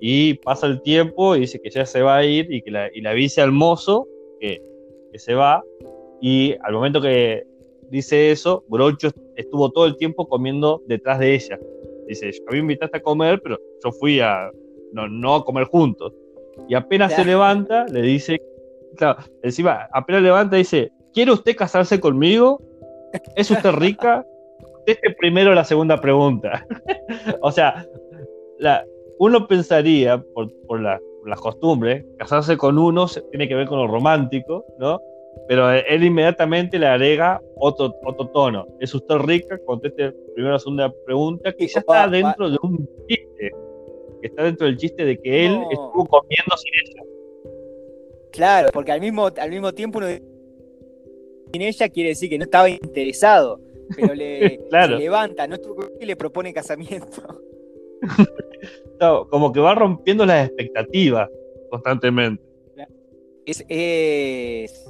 y 0.00 0.34
pasa 0.34 0.66
el 0.66 0.82
tiempo 0.82 1.36
y 1.36 1.40
dice 1.40 1.60
que 1.60 1.70
ya 1.70 1.86
se 1.86 2.02
va 2.02 2.16
a 2.16 2.24
ir 2.24 2.52
y 2.52 2.62
que 2.62 2.70
la, 2.70 2.90
y 2.92 3.00
le 3.00 3.08
avisa 3.08 3.44
al 3.44 3.52
mozo 3.52 4.08
que, 4.40 4.60
que 5.12 5.18
se 5.18 5.34
va 5.34 5.62
y 6.20 6.54
al 6.62 6.72
momento 6.72 7.00
que 7.00 7.44
dice 7.90 8.32
eso, 8.32 8.64
Groucho 8.68 9.10
estuvo 9.36 9.70
todo 9.70 9.86
el 9.86 9.96
tiempo 9.96 10.28
comiendo 10.28 10.82
detrás 10.86 11.20
de 11.20 11.34
ella. 11.34 11.58
Dice, 12.06 12.30
a 12.46 12.50
mí 12.50 12.56
me 12.56 12.58
invitaste 12.60 12.98
a 12.98 13.02
comer, 13.02 13.40
pero 13.42 13.58
yo 13.82 13.92
fui 13.92 14.20
a 14.20 14.50
no, 14.94 15.34
a 15.34 15.44
comer 15.44 15.64
juntos. 15.64 16.12
Y 16.68 16.74
apenas 16.74 17.12
se 17.12 17.24
levanta, 17.24 17.84
le 17.86 18.02
dice, 18.02 18.40
claro, 18.96 19.18
encima, 19.42 19.88
apenas 19.92 20.22
levanta, 20.22 20.56
dice, 20.56 20.92
¿quiere 21.12 21.32
usted 21.32 21.56
casarse 21.56 22.00
conmigo? 22.00 22.62
¿Es 23.36 23.50
usted 23.50 23.72
rica? 23.72 24.24
Este 24.86 25.12
primero 25.18 25.54
la 25.54 25.64
segunda 25.64 25.98
pregunta. 25.98 26.66
o 27.40 27.50
sea, 27.50 27.86
uno 29.18 29.48
pensaría, 29.48 30.22
por, 30.34 30.52
por 30.66 30.82
la, 30.82 31.00
las 31.24 31.40
costumbres, 31.40 32.04
casarse 32.18 32.58
con 32.58 32.78
uno 32.78 33.06
tiene 33.30 33.48
que 33.48 33.54
ver 33.54 33.66
con 33.66 33.78
lo 33.78 33.86
romántico, 33.86 34.66
¿no? 34.78 35.00
pero 35.48 35.70
él 35.70 36.04
inmediatamente 36.04 36.78
le 36.78 36.86
agrega 36.86 37.40
otro, 37.56 37.94
otro 38.04 38.28
tono. 38.28 38.66
¿Es 38.80 38.94
usted 38.94 39.16
rica? 39.16 39.58
Conteste 39.66 40.12
primero 40.34 40.54
la 40.54 40.58
segunda 40.58 40.92
pregunta, 41.04 41.52
que 41.52 41.66
ya 41.66 41.80
está 41.80 42.08
dentro 42.08 42.50
de 42.50 42.58
un 42.62 42.88
chiste, 43.08 43.52
está 44.28 44.44
dentro 44.44 44.66
del 44.66 44.76
chiste 44.76 45.04
de 45.04 45.18
que 45.18 45.46
él 45.46 45.60
estuvo 45.70 46.06
comiendo 46.06 46.56
sin 46.56 46.72
ella. 46.84 47.02
Claro, 48.32 48.70
porque 48.72 48.92
al 48.92 49.00
mismo, 49.00 49.28
al 49.36 49.50
mismo 49.50 49.72
tiempo 49.72 49.98
uno 49.98 50.08
sin 51.52 51.62
ella 51.62 51.88
quiere 51.88 52.08
decir 52.10 52.28
que 52.28 52.38
no 52.38 52.44
estaba 52.44 52.68
interesado, 52.68 53.60
pero 53.96 54.14
le 54.14 54.60
levanta, 54.98 55.46
no 55.46 55.56
y 56.00 56.04
le 56.04 56.16
propone 56.16 56.52
casamiento. 56.52 57.22
como 59.30 59.52
que 59.52 59.60
va 59.60 59.74
rompiendo 59.74 60.26
las 60.26 60.48
expectativas 60.48 61.28
constantemente. 61.70 62.42
Es, 63.46 63.64
es, 63.68 64.86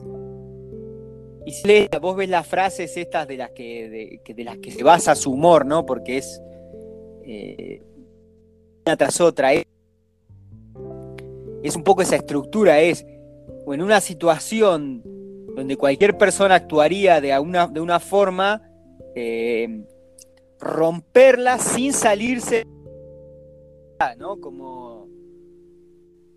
y 1.45 1.51
si 1.51 1.89
vos 2.01 2.16
ves 2.16 2.28
las 2.28 2.47
frases 2.47 2.97
estas 2.97 3.26
de 3.26 3.37
las 3.37 3.51
que, 3.51 4.20
de, 4.24 4.45
las 4.45 4.59
que 4.59 4.70
se 4.70 4.85
basa 4.85 5.14
su 5.14 5.32
humor, 5.32 5.66
¿no? 5.66 5.85
Porque 5.85 6.18
es 6.18 6.41
eh, 7.26 7.82
una 8.87 8.97
tras 8.97 9.20
otra. 9.20 9.53
Es, 9.53 9.66
un 11.76 11.82
poco 11.82 12.03
esa 12.03 12.16
estructura, 12.16 12.80
es 12.80 13.07
en 13.66 13.82
una 13.82 14.01
situación 14.01 15.03
donde 15.57 15.76
cualquier 15.76 16.18
persona 16.18 16.57
actuaría 16.57 17.20
de 17.20 17.39
una, 17.39 17.66
de 17.66 17.80
una 17.80 18.01
forma, 18.01 18.62
eh, 19.14 19.85
romperla 20.61 21.59
sin 21.59 21.93
salirse, 21.93 22.66
¿no? 24.18 24.41
Como, 24.41 25.09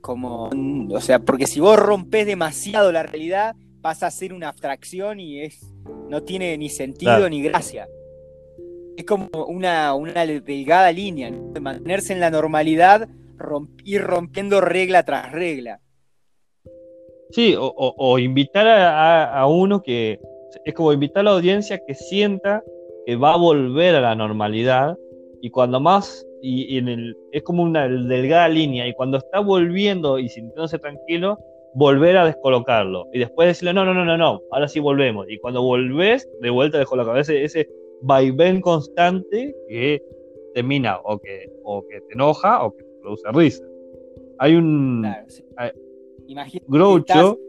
como, 0.01 0.49
o 0.91 1.01
sea, 1.01 1.19
porque 1.19 1.47
si 1.47 1.59
vos 1.59 1.77
rompes 1.77 2.25
demasiado 2.25 2.91
la 2.91 3.03
realidad, 3.03 3.55
pasa 3.81 4.07
a 4.07 4.11
ser 4.11 4.33
una 4.33 4.49
abstracción 4.49 5.19
y 5.19 5.41
es, 5.41 5.73
no 6.09 6.23
tiene 6.23 6.57
ni 6.57 6.69
sentido 6.69 7.29
ni 7.29 7.41
gracia. 7.41 7.87
Es 8.97 9.05
como 9.05 9.29
una, 9.45 9.93
una 9.93 10.25
delgada 10.25 10.91
línea, 10.91 11.31
de 11.31 11.59
mantenerse 11.59 12.13
en 12.13 12.19
la 12.19 12.31
normalidad, 12.31 13.07
ir 13.85 14.01
rompiendo 14.01 14.59
regla 14.59 15.03
tras 15.03 15.31
regla. 15.31 15.79
Sí, 17.29 17.55
o, 17.57 18.19
invitar 18.19 18.67
a, 18.67 19.45
uno 19.47 19.83
que 19.83 20.19
es 20.65 20.73
como 20.73 20.93
invitar 20.93 21.21
a 21.21 21.23
la 21.25 21.31
audiencia 21.31 21.79
que 21.85 21.93
sienta 21.93 22.63
que 23.05 23.15
va 23.15 23.33
a 23.33 23.37
volver 23.37 23.95
a 23.95 24.01
la 24.01 24.15
normalidad 24.15 24.97
y 25.41 25.49
cuando 25.49 25.79
más 25.79 26.25
y, 26.41 26.77
en 26.77 26.87
el, 26.87 27.17
es 27.31 27.43
como 27.43 27.63
una 27.63 27.87
delgada 27.87 28.47
línea 28.47 28.87
y 28.87 28.93
cuando 28.93 29.17
está 29.17 29.39
volviendo 29.39 30.19
y 30.19 30.29
sintiéndose 30.29 30.79
tranquilo 30.79 31.37
volver 31.73 32.17
a 32.17 32.25
descolocarlo 32.25 33.07
y 33.13 33.19
después 33.19 33.47
decirle 33.47 33.73
no 33.73 33.85
no 33.85 33.93
no 33.93 34.05
no 34.05 34.17
no 34.17 34.41
ahora 34.51 34.67
sí 34.67 34.79
volvemos 34.79 35.27
y 35.29 35.37
cuando 35.39 35.61
volvés 35.61 36.27
de 36.41 36.49
vuelta 36.49 36.77
descolocar 36.77 37.17
ese 37.17 37.43
ese 37.43 37.67
vaivén 38.01 38.61
constante 38.61 39.55
que 39.67 40.01
termina 40.53 40.99
o 41.03 41.19
que 41.19 41.51
o 41.63 41.85
que 41.87 42.01
te 42.01 42.13
enoja 42.13 42.63
o 42.65 42.75
que 42.75 42.83
te 42.83 42.93
produce 43.01 43.31
risa 43.33 43.65
hay 44.39 44.55
un 44.55 45.05
Groucho 46.67 47.39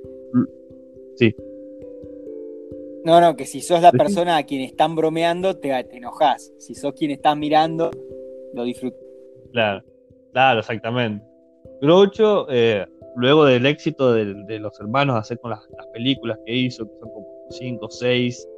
sí 1.17 1.35
no, 3.05 3.23
no, 3.23 3.37
que 3.37 3.47
si 3.47 3.63
sos 3.63 3.81
la 3.81 3.91
persona 3.91 4.37
a 4.37 4.43
quien 4.43 4.61
están 4.61 4.95
bromeando, 4.95 5.57
te, 5.57 5.83
te 5.85 5.97
enojas. 5.97 6.53
Si 6.59 6.75
sos 6.75 6.93
quien 6.93 7.11
estás 7.11 7.39
mirando, 7.39 7.91
lo 8.53 8.65
disfrutas. 8.65 9.01
Claro, 9.53 9.83
claro, 10.33 10.61
exactamente. 10.61 11.25
Groucho, 11.81 12.47
eh, 12.51 12.87
luego 13.17 13.47
del 13.47 13.65
éxito 13.67 14.13
de, 14.13 14.59
los 14.59 14.79
hermanos 14.81 15.17
hacer 15.17 15.39
con 15.39 15.53
las, 15.53 15.67
películas 15.93 16.39
que 16.45 16.55
hizo, 16.55 16.87
que 16.87 16.99
son 17.01 17.11
como 17.11 17.47
5, 17.51 17.89
6, 17.89 18.49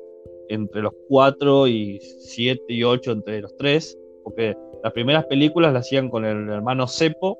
entre 0.50 0.82
los 0.82 0.92
4 1.08 1.66
y 1.68 1.98
7 2.00 2.62
y 2.68 2.84
8 2.84 3.12
entre 3.12 3.40
los 3.40 3.56
3, 3.56 3.98
porque 4.24 4.56
las 4.82 4.92
primeras 4.92 5.24
películas 5.26 5.72
las 5.72 5.86
hacían 5.86 6.10
con 6.10 6.24
el 6.24 6.48
hermano 6.48 6.86
Cepo, 6.86 7.38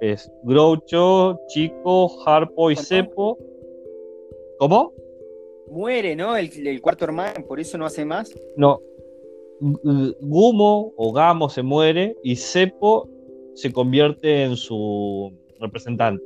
es 0.00 0.30
Groucho, 0.44 1.38
Chico, 1.48 2.10
Harpo 2.26 2.70
y 2.70 2.76
Cepo. 2.76 3.38
¿Cómo? 4.58 4.92
muere, 5.70 6.16
¿no? 6.16 6.36
El, 6.36 6.80
cuarto 6.80 7.04
hermano, 7.04 7.44
por 7.46 7.60
eso 7.60 7.78
no 7.78 7.86
hace 7.86 8.04
más. 8.04 8.32
No. 8.56 8.80
Gumo 9.60 10.92
o 10.96 11.12
Gamo 11.12 11.48
se 11.48 11.62
muere 11.62 12.16
y 12.22 12.36
Cepo 12.36 13.08
se 13.54 13.72
convierte 13.72 14.44
en 14.44 14.56
su 14.56 15.32
representante. 15.58 16.22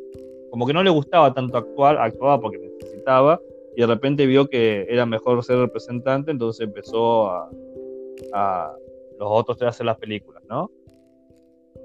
Como 0.50 0.66
que 0.66 0.72
no 0.72 0.82
le 0.82 0.90
gustaba 0.90 1.32
tanto 1.32 1.58
actuar, 1.58 1.96
actuaba 1.98 2.40
porque 2.40 2.58
necesitaba 2.58 3.40
y 3.76 3.80
de 3.80 3.86
repente 3.86 4.26
vio 4.26 4.48
que 4.48 4.86
era 4.88 5.06
mejor 5.06 5.42
ser 5.44 5.58
representante, 5.58 6.30
entonces 6.30 6.66
empezó 6.66 7.28
a, 7.28 8.76
los 9.18 9.28
otros 9.28 9.56
tres 9.58 9.66
a 9.66 9.70
hacer 9.70 9.86
las 9.86 9.98
películas, 9.98 10.42
¿no? 10.48 10.70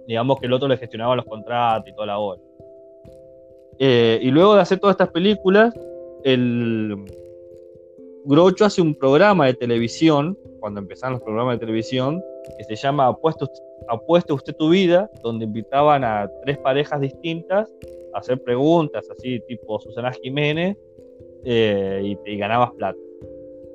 Digamos 0.07 0.39
que 0.39 0.45
el 0.45 0.53
otro 0.53 0.67
le 0.67 0.77
gestionaba 0.77 1.15
los 1.15 1.25
contratos 1.25 1.87
y 1.87 1.93
toda 1.93 2.07
la 2.07 2.19
hora. 2.19 2.41
Eh, 3.79 4.19
y 4.21 4.31
luego 4.31 4.55
de 4.55 4.61
hacer 4.61 4.79
todas 4.79 4.93
estas 4.93 5.09
películas, 5.09 5.73
el, 6.23 6.95
Groucho 8.27 8.65
hace 8.65 8.81
un 8.81 8.95
programa 8.95 9.45
de 9.45 9.53
televisión, 9.53 10.35
cuando 10.59 10.79
empezaron 10.79 11.13
los 11.13 11.21
programas 11.21 11.55
de 11.55 11.59
televisión, 11.59 12.23
que 12.57 12.63
se 12.63 12.75
llama 12.75 13.05
Apuesto, 13.05 13.47
Apueste 13.87 14.33
usted 14.33 14.55
tu 14.55 14.69
vida, 14.69 15.11
donde 15.21 15.45
invitaban 15.45 16.03
a 16.03 16.27
tres 16.43 16.57
parejas 16.57 17.01
distintas 17.01 17.71
a 18.15 18.19
hacer 18.19 18.41
preguntas, 18.41 19.07
así 19.11 19.39
tipo 19.47 19.79
Susana 19.79 20.11
Jiménez, 20.11 20.75
eh, 21.45 22.15
y, 22.25 22.37
ganabas 22.37 22.71
plata. 22.71 22.99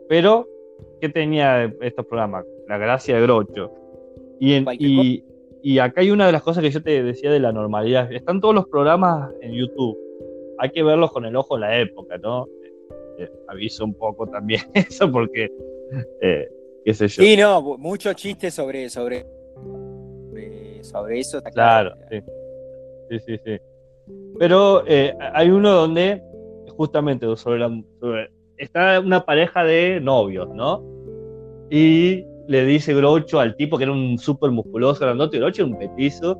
Pero, 0.08 0.48
¿qué 1.00 1.08
tenía 1.08 1.64
estos 1.80 2.06
programas? 2.06 2.44
La 2.68 2.78
gracia 2.78 3.16
de 3.16 3.22
Groucho. 3.22 3.72
Y, 4.40 5.24
y 5.62 5.78
acá 5.78 6.00
hay 6.00 6.10
una 6.10 6.26
de 6.26 6.32
las 6.32 6.42
cosas 6.42 6.62
que 6.62 6.70
yo 6.70 6.82
te 6.82 7.02
decía 7.02 7.30
de 7.30 7.40
la 7.40 7.52
normalidad. 7.52 8.12
Están 8.12 8.40
todos 8.40 8.54
los 8.54 8.66
programas 8.66 9.30
en 9.40 9.52
YouTube. 9.52 9.98
Hay 10.58 10.70
que 10.70 10.82
verlos 10.82 11.12
con 11.12 11.24
el 11.24 11.36
ojo 11.36 11.54
de 11.54 11.60
la 11.60 11.78
época, 11.78 12.18
¿no? 12.18 12.46
aviso 13.48 13.84
un 13.84 13.94
poco 13.94 14.26
también 14.26 14.62
eso 14.74 15.10
porque, 15.10 15.50
eh, 16.20 16.48
qué 16.84 16.94
sé 16.94 17.08
yo. 17.08 17.22
Sí, 17.22 17.36
no, 17.36 17.76
mucho 17.78 18.12
chiste 18.14 18.50
sobre, 18.50 18.88
sobre, 18.88 19.26
sobre 20.82 21.18
eso. 21.18 21.42
claro, 21.52 21.92
sí. 22.10 23.18
sí, 23.26 23.38
sí, 23.44 23.58
Pero 24.38 24.84
eh, 24.86 25.14
hay 25.34 25.50
uno 25.50 25.72
donde 25.72 26.22
justamente 26.80 27.26
sobre 27.36 27.58
la, 27.58 27.78
está 28.56 29.00
una 29.00 29.22
pareja 29.22 29.64
de 29.64 30.00
novios, 30.00 30.48
¿no? 30.54 30.82
Y 31.70 32.24
le 32.48 32.64
dice 32.64 32.94
Groucho 32.94 33.38
al 33.38 33.54
tipo 33.54 33.76
que 33.76 33.84
era 33.84 33.92
un 33.92 34.16
súper 34.16 34.50
musculoso, 34.50 35.04
grandote, 35.04 35.38
Groucho 35.38 35.64
era 35.64 35.72
un 35.72 35.78
petizo, 35.78 36.38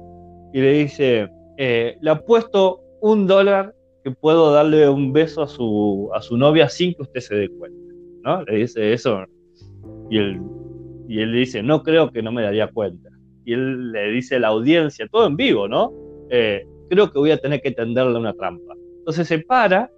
y 0.55 0.63
le 0.63 0.73
dice, 0.73 1.29
eh, 1.59 1.95
le 2.01 2.11
apuesto 2.11 2.81
un 3.03 3.27
dólar 3.27 3.75
que 4.03 4.13
puedo 4.13 4.51
darle 4.51 4.89
un 4.89 5.13
beso 5.13 5.43
a 5.43 5.47
su, 5.47 6.09
a 6.15 6.23
su 6.23 6.39
novia 6.39 6.71
sin 6.71 6.95
que 6.95 7.03
usted 7.03 7.21
se 7.21 7.35
dé 7.35 7.49
cuenta, 7.51 7.95
¿no? 8.23 8.43
Le 8.45 8.61
dice 8.61 8.95
eso 8.95 9.23
y 10.09 10.17
él, 10.17 10.41
y 11.07 11.21
él 11.21 11.35
dice, 11.35 11.63
no 11.63 11.83
creo 11.83 12.11
que 12.11 12.23
no 12.23 12.33
me 12.33 12.41
daría 12.41 12.67
cuenta. 12.69 13.11
Y 13.45 13.53
él 13.53 13.93
le 13.93 14.11
dice 14.11 14.37
a 14.37 14.41
la 14.41 14.49
audiencia, 14.49 15.07
todo 15.13 15.27
en 15.27 15.37
vivo, 15.37 15.69
¿no? 15.69 15.93
Eh, 16.31 16.67
creo 16.89 17.13
que 17.13 17.19
voy 17.19 17.31
a 17.31 17.37
tener 17.37 17.61
que 17.61 17.73
tenderle 17.73 18.19
una 18.19 18.33
trampa. 18.33 18.73
Entonces 19.01 19.29
se 19.29 19.41
para, 19.41 19.91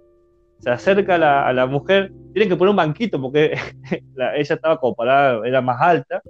se 0.63 0.69
acerca 0.69 1.15
a 1.15 1.51
la, 1.51 1.65
mujer, 1.65 2.09
tiene 2.33 2.47
que 2.47 2.55
poner 2.55 2.69
un 2.69 2.77
banquito 2.77 3.21
porque 3.21 3.53
ella 3.91 4.55
estaba 4.55 4.79
como 4.79 4.95
parada, 4.95 5.45
era 5.45 5.59
más 5.61 5.81
alta, 5.81 6.21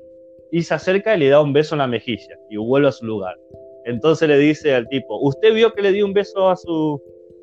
y 0.51 0.63
se 0.63 0.73
acerca 0.73 1.15
y 1.15 1.19
le 1.19 1.29
da 1.29 1.41
un 1.41 1.53
beso 1.53 1.75
en 1.75 1.79
la 1.79 1.88
mejilla 1.88 2.36
y 2.49 2.57
vuelve 2.57 2.88
a 2.88 2.91
su 2.91 3.05
lugar. 3.05 3.36
Entonces 3.86 4.27
le 4.27 4.39
dice 4.39 4.73
al 4.73 4.88
tipo, 4.89 5.19
¿usted 5.19 5.53
vio 5.53 5.71
que 5.73 5.84
le 5.84 5.91
dio 5.91 6.05
un 6.05 6.13
beso 6.13 6.49
a 6.49 6.55
su, 6.55 6.99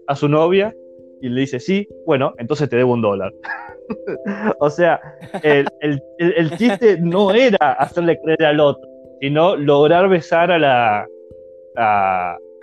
a 0.08 0.16
su 0.16 0.28
novia 0.28 0.74
y 1.20 1.28
le 1.28 1.42
dice, 1.42 1.60
sí, 1.60 1.86
bueno, 2.06 2.34
entonces 2.38 2.68
te 2.68 2.76
debo 2.76 2.94
un 2.94 3.02
dólar. 3.02 3.32
o 4.58 4.68
sea, 4.68 5.00
el, 5.44 5.68
el, 6.18 6.50
chiste 6.56 6.98
no 7.00 7.30
era 7.32 7.72
hacerle 7.74 8.18
creer 8.20 8.46
al 8.46 8.60
otro, 8.60 8.88
sino 9.20 9.54
lograr 9.54 10.08
besar 10.08 10.50
a 10.50 10.58
la, 10.58 11.06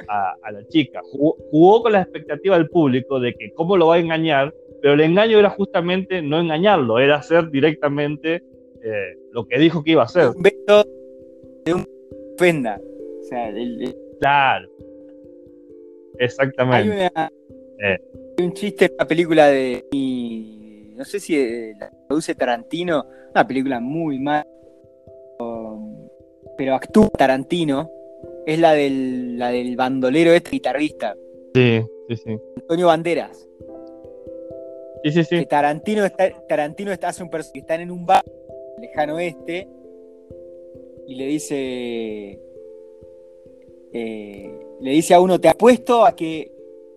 la 0.07 0.67
chica. 0.67 1.01
Jugó, 1.03 1.83
con 1.83 1.91
la 1.91 2.01
expectativa 2.01 2.57
del 2.57 2.69
público 2.69 3.19
de 3.19 3.33
que 3.33 3.51
cómo 3.53 3.77
lo 3.77 3.87
va 3.87 3.95
a 3.95 3.99
engañar, 3.99 4.53
pero 4.81 4.93
el 4.93 5.01
engaño 5.01 5.39
era 5.39 5.49
justamente 5.49 6.21
no 6.21 6.39
engañarlo, 6.39 6.99
era 6.99 7.17
hacer 7.17 7.49
directamente 7.49 8.43
eh, 8.83 9.17
lo 9.31 9.45
que 9.47 9.59
dijo 9.59 9.83
que 9.83 9.91
iba 9.91 10.03
a 10.03 10.05
hacer. 10.05 10.29
Un 10.29 10.41
beso 10.41 10.85
de 11.65 11.73
un 11.73 11.85
ofenda. 12.35 12.79
O 13.19 13.23
sea, 13.23 13.51
Claro. 14.19 14.69
Exactamente. 16.19 17.09
Hay, 17.15 17.27
eh. 17.79 17.99
un 18.41 18.53
chiste 18.53 18.85
en 18.85 18.93
una 18.93 19.07
película 19.07 19.47
de. 19.47 19.85
No 20.95 21.05
sé 21.05 21.19
si 21.19 21.37
eh, 21.37 21.73
la 21.79 21.91
produce 22.07 22.33
Tarantino, 22.33 23.05
una 23.31 23.47
película 23.47 23.79
muy 23.79 24.19
mala, 24.19 24.47
pero 26.57 26.75
actúa 26.75 27.09
Tarantino. 27.09 27.96
Es 28.47 28.59
la 28.59 28.73
del, 28.73 29.37
la 29.37 29.51
del 29.51 29.75
bandolero 29.75 30.31
este 30.31 30.51
guitarrista. 30.51 31.15
Sí, 31.53 31.81
sí, 32.07 32.15
sí. 32.15 32.37
Antonio 32.61 32.87
Banderas. 32.87 33.47
Sí, 35.03 35.11
sí, 35.11 35.23
sí. 35.25 35.45
Tarantino 35.45 36.05
está, 36.05 36.31
Tarantino 36.47 36.91
está 36.91 37.09
hace 37.09 37.23
un 37.23 37.29
personaje 37.29 37.59
están 37.59 37.81
en 37.81 37.91
un 37.91 38.05
bar 38.05 38.23
lejano 38.79 39.15
oeste 39.15 39.67
y 41.07 41.15
le 41.15 41.25
dice 41.27 42.39
eh, 43.93 44.59
le 44.79 44.91
dice 44.91 45.13
a 45.13 45.19
uno, 45.19 45.39
te 45.39 45.49
apuesto 45.49 46.05
a 46.05 46.15
que 46.15 46.51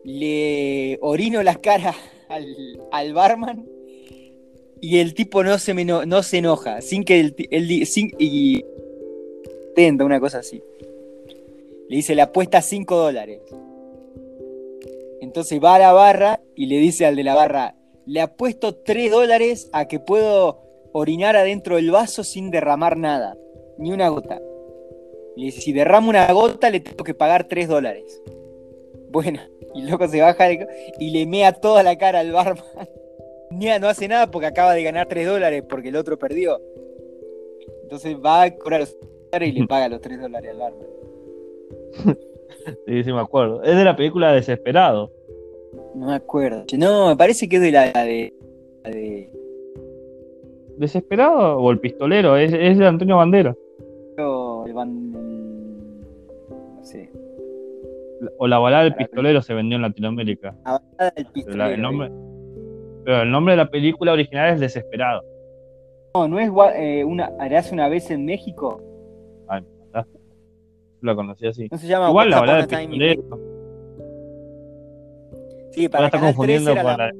le 0.05 0.98
orino 1.01 1.42
las 1.42 1.59
caras 1.59 1.96
al, 2.28 3.12
barman 3.12 3.66
y 4.80 4.98
el 4.98 5.14
tipo 5.14 5.42
no 5.42 5.59
se, 5.59 5.74
no, 5.74 6.22
se 6.22 6.38
enoja, 6.38 6.80
sin 6.80 7.05
que 7.05 7.20
el, 7.20 7.34
y 8.18 8.64
tenta 9.74 10.05
una 10.05 10.20
cosa 10.20 10.38
así. 10.38 10.62
Le 11.91 11.97
dice, 11.97 12.14
le 12.14 12.22
apuesta 12.22 12.62
5 12.62 12.97
dólares. 12.97 13.43
Entonces 15.20 15.61
va 15.61 15.74
a 15.74 15.78
la 15.80 15.93
barra 15.93 16.41
y 16.55 16.66
le 16.66 16.76
dice 16.76 17.05
al 17.05 17.16
de 17.16 17.24
la 17.24 17.34
barra, 17.34 17.74
le 18.07 18.20
apuesto 18.20 18.76
3 18.76 19.11
dólares 19.11 19.68
a 19.72 19.88
que 19.88 19.99
puedo 19.99 20.61
orinar 20.93 21.34
adentro 21.34 21.74
del 21.74 21.91
vaso 21.91 22.22
sin 22.22 22.53
derramar 22.53 22.97
nada, 22.97 23.36
ni 23.76 23.91
una 23.91 24.09
gota. 24.09 24.41
Y 25.34 25.41
le 25.41 25.47
dice, 25.47 25.62
si 25.62 25.72
derramo 25.72 26.11
una 26.11 26.32
gota 26.32 26.70
le 26.70 26.78
tengo 26.78 27.03
que 27.03 27.14
pagar 27.14 27.49
3 27.49 27.66
dólares. 27.66 28.22
Bueno, 29.11 29.41
y 29.74 29.80
el 29.82 29.91
loco 29.91 30.07
se 30.07 30.20
baja 30.20 30.47
y 30.97 31.11
le 31.11 31.26
mea 31.26 31.55
toda 31.55 31.82
la 31.82 31.99
cara 31.99 32.20
al 32.20 32.30
barman. 32.30 32.64
No 33.51 33.88
hace 33.88 34.07
nada 34.07 34.30
porque 34.30 34.47
acaba 34.47 34.74
de 34.74 34.84
ganar 34.84 35.09
3 35.09 35.26
dólares 35.26 35.64
porque 35.68 35.88
el 35.88 35.97
otro 35.97 36.16
perdió. 36.16 36.62
Entonces 37.82 38.14
va 38.14 38.43
a 38.43 38.55
cobrar 38.57 38.78
los 38.78 38.97
dólares 39.32 39.49
y 39.49 39.59
le 39.59 39.66
paga 39.66 39.88
los 39.88 40.01
3 40.01 40.20
dólares 40.20 40.53
al 40.53 40.59
barman. 40.59 40.99
Sí, 42.86 43.03
sí, 43.05 43.12
me 43.12 43.20
acuerdo. 43.20 43.62
Es 43.62 43.74
de 43.74 43.84
la 43.84 43.97
película 43.97 44.32
Desesperado. 44.32 45.11
No 45.95 46.07
me 46.09 46.14
acuerdo. 46.14 46.64
No, 46.76 47.09
me 47.09 47.16
parece 47.16 47.49
que 47.49 47.57
es 47.57 47.62
de 47.62 47.72
la, 47.72 47.91
la 47.93 48.05
de. 48.05 48.34
la 48.84 48.91
de- 48.91 49.30
¿Desesperado 50.76 51.59
o 51.59 51.70
el 51.70 51.78
pistolero? 51.80 52.36
Es, 52.36 52.53
es 52.53 52.78
de 52.78 52.86
Antonio 52.86 53.16
Bandera. 53.16 53.55
o 54.18 54.64
el 54.66 54.74
ban- 54.74 55.11
No 55.11 56.84
sé. 56.84 57.11
O 58.38 58.47
la 58.47 58.59
balada 58.59 58.84
del 58.84 58.95
pistolero 58.95 59.41
se 59.43 59.55
vendió 59.55 59.76
en 59.76 59.82
Latinoamérica. 59.82 60.55
La 60.64 60.72
balada 60.72 61.12
del 61.16 61.24
Pero, 61.24 61.32
pistolero. 61.32 61.59
la- 61.64 61.74
el 61.74 61.80
nombre, 61.82 62.11
pero 63.05 63.22
el 63.22 63.30
nombre 63.30 63.53
de 63.53 63.57
la 63.57 63.70
película 63.70 64.12
original 64.12 64.53
es 64.55 64.61
Desesperado. 64.61 65.22
No, 66.14 66.28
no 66.28 66.38
es 66.38 66.51
eh, 66.76 67.05
una. 67.05 67.30
¿Harás 67.38 67.72
una 67.72 67.88
vez 67.88 68.11
en 68.11 68.26
México? 68.26 68.82
La 71.03 71.14
conocí 71.14 71.46
así. 71.46 71.68
No 71.70 71.78
se 71.78 71.86
llama 71.86 72.09
Igual 72.11 72.30
la 72.30 72.40
balada 72.40 72.82
in 72.82 72.90
pistolero. 72.90 73.22
Sí, 75.72 75.84
Ahora 75.86 75.90
para 75.90 76.07
está 76.07 76.18
Canal 76.18 76.34
3 76.34 76.36
confundiendo 76.36 76.74
con 76.74 76.84
la- 76.84 76.96
la 76.96 77.07
de 77.07 77.12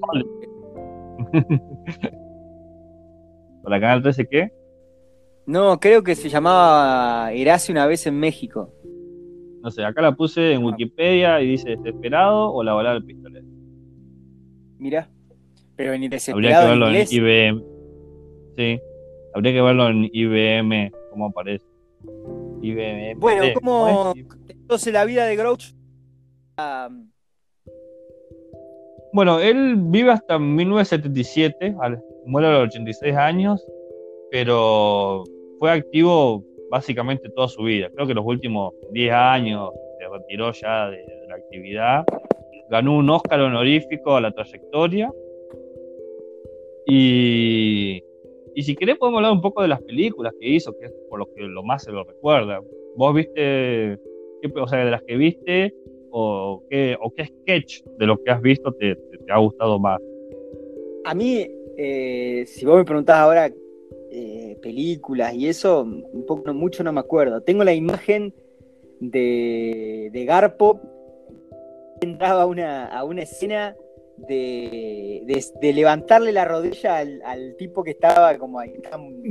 ¿Para 3.63 3.81
Canal 3.81 4.03
13 4.03 4.27
qué? 4.29 4.53
No, 5.47 5.79
creo 5.81 6.03
que 6.03 6.15
se 6.15 6.29
llamaba 6.29 7.33
Erase 7.33 7.73
una 7.73 7.87
vez 7.87 8.07
en 8.07 8.19
México. 8.19 8.73
No 9.63 9.71
sé, 9.71 9.85
acá 9.85 10.01
la 10.03 10.13
puse 10.17 10.53
en 10.55 10.65
Wikipedia 10.65 11.41
y 11.43 11.47
dice 11.49 11.71
Desesperado 11.71 12.53
o 12.53 12.63
la 12.63 12.73
balada 12.73 12.95
del 12.95 13.05
pistolero. 13.05 13.47
Mira. 14.79 15.09
Pero 15.77 15.93
en 15.93 16.05
Habría 16.05 16.09
que 16.11 16.17
desesperado 16.17 16.65
en 16.65 16.71
verlo 16.71 16.87
en, 16.87 16.93
inglés. 16.93 17.13
IBM. 17.13 17.63
Sí, 18.57 18.81
habría 19.35 19.53
que 19.53 19.63
verlo 19.63 19.89
en 19.89 20.11
IBM, 20.13 20.91
cómo 21.11 21.27
aparece. 21.27 21.65
Bueno, 23.17 23.45
Sí, 23.45 23.53
¿cómo- 23.55 24.13
es? 24.15 24.25
Entonces 24.51 24.93
la 24.93 25.05
vida 25.05 25.25
de 25.27 25.37
Grouch. 25.37 25.73
ah, 26.57 26.89
Bueno, 29.13 29.41
él 29.41 29.75
vive 29.77 30.13
hasta 30.13 30.39
1977, 30.39 31.75
al- 31.81 32.01
muere 32.27 32.47
a 32.49 32.53
los 32.53 32.69
86 32.69 33.17
años, 33.17 33.67
pero 34.31 35.25
fue 35.59 35.73
activo 35.73 36.45
básicamente 36.71 37.29
toda 37.31 37.49
su 37.49 37.65
vida. 37.65 37.91
Creo 37.93 38.07
que 38.07 38.15
los 38.15 38.25
últimos 38.25 38.73
10 38.93 39.13
años 39.13 39.71
se 39.99 40.07
retiró 40.09 40.53
ya 40.53 40.89
de, 40.91 40.99
de 40.99 41.27
la 41.29 41.35
actividad. 41.35 42.05
Ganó 42.71 42.97
un 42.99 43.11
Oscar 43.11 43.41
honorífico 43.41 44.15
a 44.15 44.21
la 44.21 44.31
trayectoria. 44.31 45.11
Y, 46.87 48.03
y 48.55 48.63
si 48.63 48.75
querés 48.77 48.97
podemos 48.99 49.19
hablar 49.19 49.33
un 49.33 49.41
poco 49.41 49.63
de 49.63 49.69
las 49.69 49.83
películas 49.83 50.35
que 50.39 50.49
hizo, 50.49 50.77
que 50.79 50.87
es 50.87 50.93
por 51.09 51.19
lo 51.19 51.27
que 51.35 51.43
lo 51.43 51.63
más 51.63 51.85
se 51.85 51.93
lo 51.93 52.05
recuerda. 52.05 52.61
¿Vos 52.97 53.15
viste, 53.15 53.99
o 54.55 54.67
sea, 54.67 54.85
de 54.85 54.91
las 54.91 55.03
que 55.03 55.17
viste, 55.17 55.75
o 56.11 56.63
qué, 56.69 56.97
sketch 57.25 57.83
de 57.99 58.07
lo 58.07 58.23
que 58.23 58.31
has 58.31 58.43
visto 58.43 58.73
te, 58.73 58.97
ha 59.29 59.39
gustado 59.39 59.79
más? 59.79 60.01
a 61.05 61.15
mí, 61.15 61.47
eh, 61.77 62.45
si 62.47 62.67
vos 62.67 62.77
me 62.77 62.85
preguntás 62.85 63.17
ahora 63.17 63.51
eh, 64.11 64.57
películas 64.61 65.35
y 65.35 65.49
eso, 65.49 65.83
un 65.83 66.27
poco, 66.27 66.53
mucho 66.53 66.85
no 66.85 66.93
me 66.93 67.01
acuerdo. 67.01 67.41
Tengo 67.41 67.65
la 67.65 67.73
imagen 67.73 68.35
de, 69.01 70.11
de 70.13 70.25
Garpo 70.25 70.81
entraba 72.01 72.43
a 72.43 72.47
una, 72.47 72.87
a 72.87 73.05
una 73.05 73.23
escena 73.23 73.77
de, 74.29 75.23
de- 75.25 75.45
de 75.61 75.73
levantarle 75.73 76.33
la 76.33 76.45
rodilla 76.45 76.99
al, 76.99 77.21
al 77.25 77.57
tipo 77.57 77.83
que 77.83 77.93
estaba 77.93 78.37
como 78.39 78.59
ahí 78.59 78.75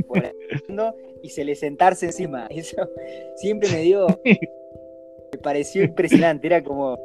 por 0.08 0.24
y 1.24 1.30
se 1.30 1.44
le 1.44 1.56
sentarse 1.56 2.08
encima. 2.08 2.48
Eso 2.50 2.88
siempre 3.36 3.70
me 3.70 3.82
dio, 3.82 4.08
me 4.26 5.38
pareció 5.42 5.84
impresionante. 5.84 6.48
Era 6.48 6.64
como, 6.64 6.98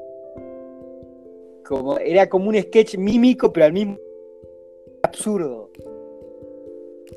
como 1.64 1.99
era 1.99 2.28
como 2.28 2.49
un 2.49 2.57
sketch 2.61 2.97
mímico, 2.97 3.53
pero 3.53 3.66
al 3.66 3.72
mismo 3.72 3.99
absurdo. 5.03 5.70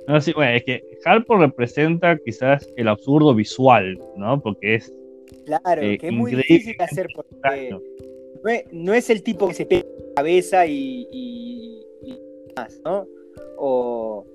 No, 0.08 0.22
sí, 0.22 0.32
bueno, 0.34 0.54
es 0.54 0.64
que 0.64 0.82
Harpo 1.04 1.38
representa 1.38 2.18
quizás 2.18 2.68
el 2.78 2.88
absurdo 2.88 3.36
visual, 3.36 4.00
¿no? 4.16 4.42
Porque 4.42 4.76
es 4.76 4.94
Claro, 5.46 5.82
Eh, 5.82 5.98
que 5.98 6.08
es 6.08 6.14
muy 6.14 6.32
difícil 6.34 6.76
de 6.78 6.84
hacer 6.84 7.08
porque 7.16 7.36
no 8.44 8.50
es, 8.50 8.64
no 8.72 8.94
es 8.94 9.10
el 9.10 9.24
tipo 9.24 9.48
que 9.48 9.54
se 9.54 9.66
pega 9.66 9.87
cabeza 10.22 10.66
y, 10.66 11.08
y, 11.12 11.86
y 12.04 12.20
más, 12.56 12.82
¿no? 12.84 13.06
O, 13.60 14.26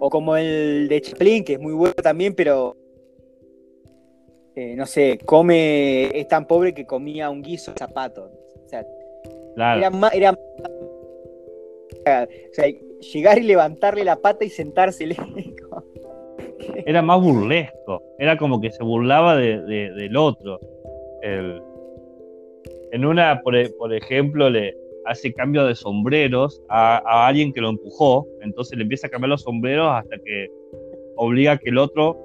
o 0.00 0.10
como 0.10 0.36
el 0.36 0.88
de 0.88 1.00
Chaplin, 1.00 1.44
que 1.44 1.52
es 1.54 1.60
muy 1.60 1.72
bueno 1.72 1.94
también, 1.94 2.34
pero 2.34 2.76
eh, 4.56 4.74
no 4.76 4.86
sé, 4.86 5.18
come, 5.24 6.06
es 6.18 6.26
tan 6.26 6.46
pobre 6.48 6.74
que 6.74 6.84
comía 6.84 7.30
un 7.30 7.42
guiso 7.42 7.70
de 7.72 7.78
zapato. 7.78 8.28
O 8.64 8.68
sea, 8.68 8.84
Claro. 9.54 9.78
era 9.80 9.90
más, 9.90 10.14
era 10.14 10.32
o 10.32 12.26
sea, 12.54 12.66
llegar 13.12 13.38
y 13.38 13.42
levantarle 13.42 14.02
la 14.04 14.16
pata 14.16 14.44
y 14.44 14.48
sentársele. 14.50 15.16
era 16.86 17.02
más 17.02 17.20
burlesco, 17.22 18.02
era 18.18 18.36
como 18.36 18.60
que 18.60 18.70
se 18.72 18.82
burlaba 18.82 19.36
de, 19.36 19.60
de- 19.62 19.92
del 19.92 20.16
otro. 20.16 20.58
El- 21.22 21.62
en 22.92 23.04
una, 23.04 23.40
por, 23.42 23.54
por 23.76 23.94
ejemplo, 23.94 24.50
le 24.50 24.74
hace 25.06 25.32
cambio 25.32 25.64
de 25.64 25.74
sombreros 25.74 26.62
a, 26.68 27.26
alguien 27.26 27.52
que 27.52 27.60
lo 27.60 27.70
empujó, 27.70 28.26
entonces 28.42 28.76
le 28.76 28.82
empieza 28.82 29.06
a 29.06 29.10
cambiar 29.10 29.30
los 29.30 29.42
sombreros 29.42 29.88
hasta 29.90 30.16
que 30.18 30.48
obliga 31.16 31.52
a 31.52 31.58
que 31.58 31.70
el 31.70 31.78
otro, 31.78 32.16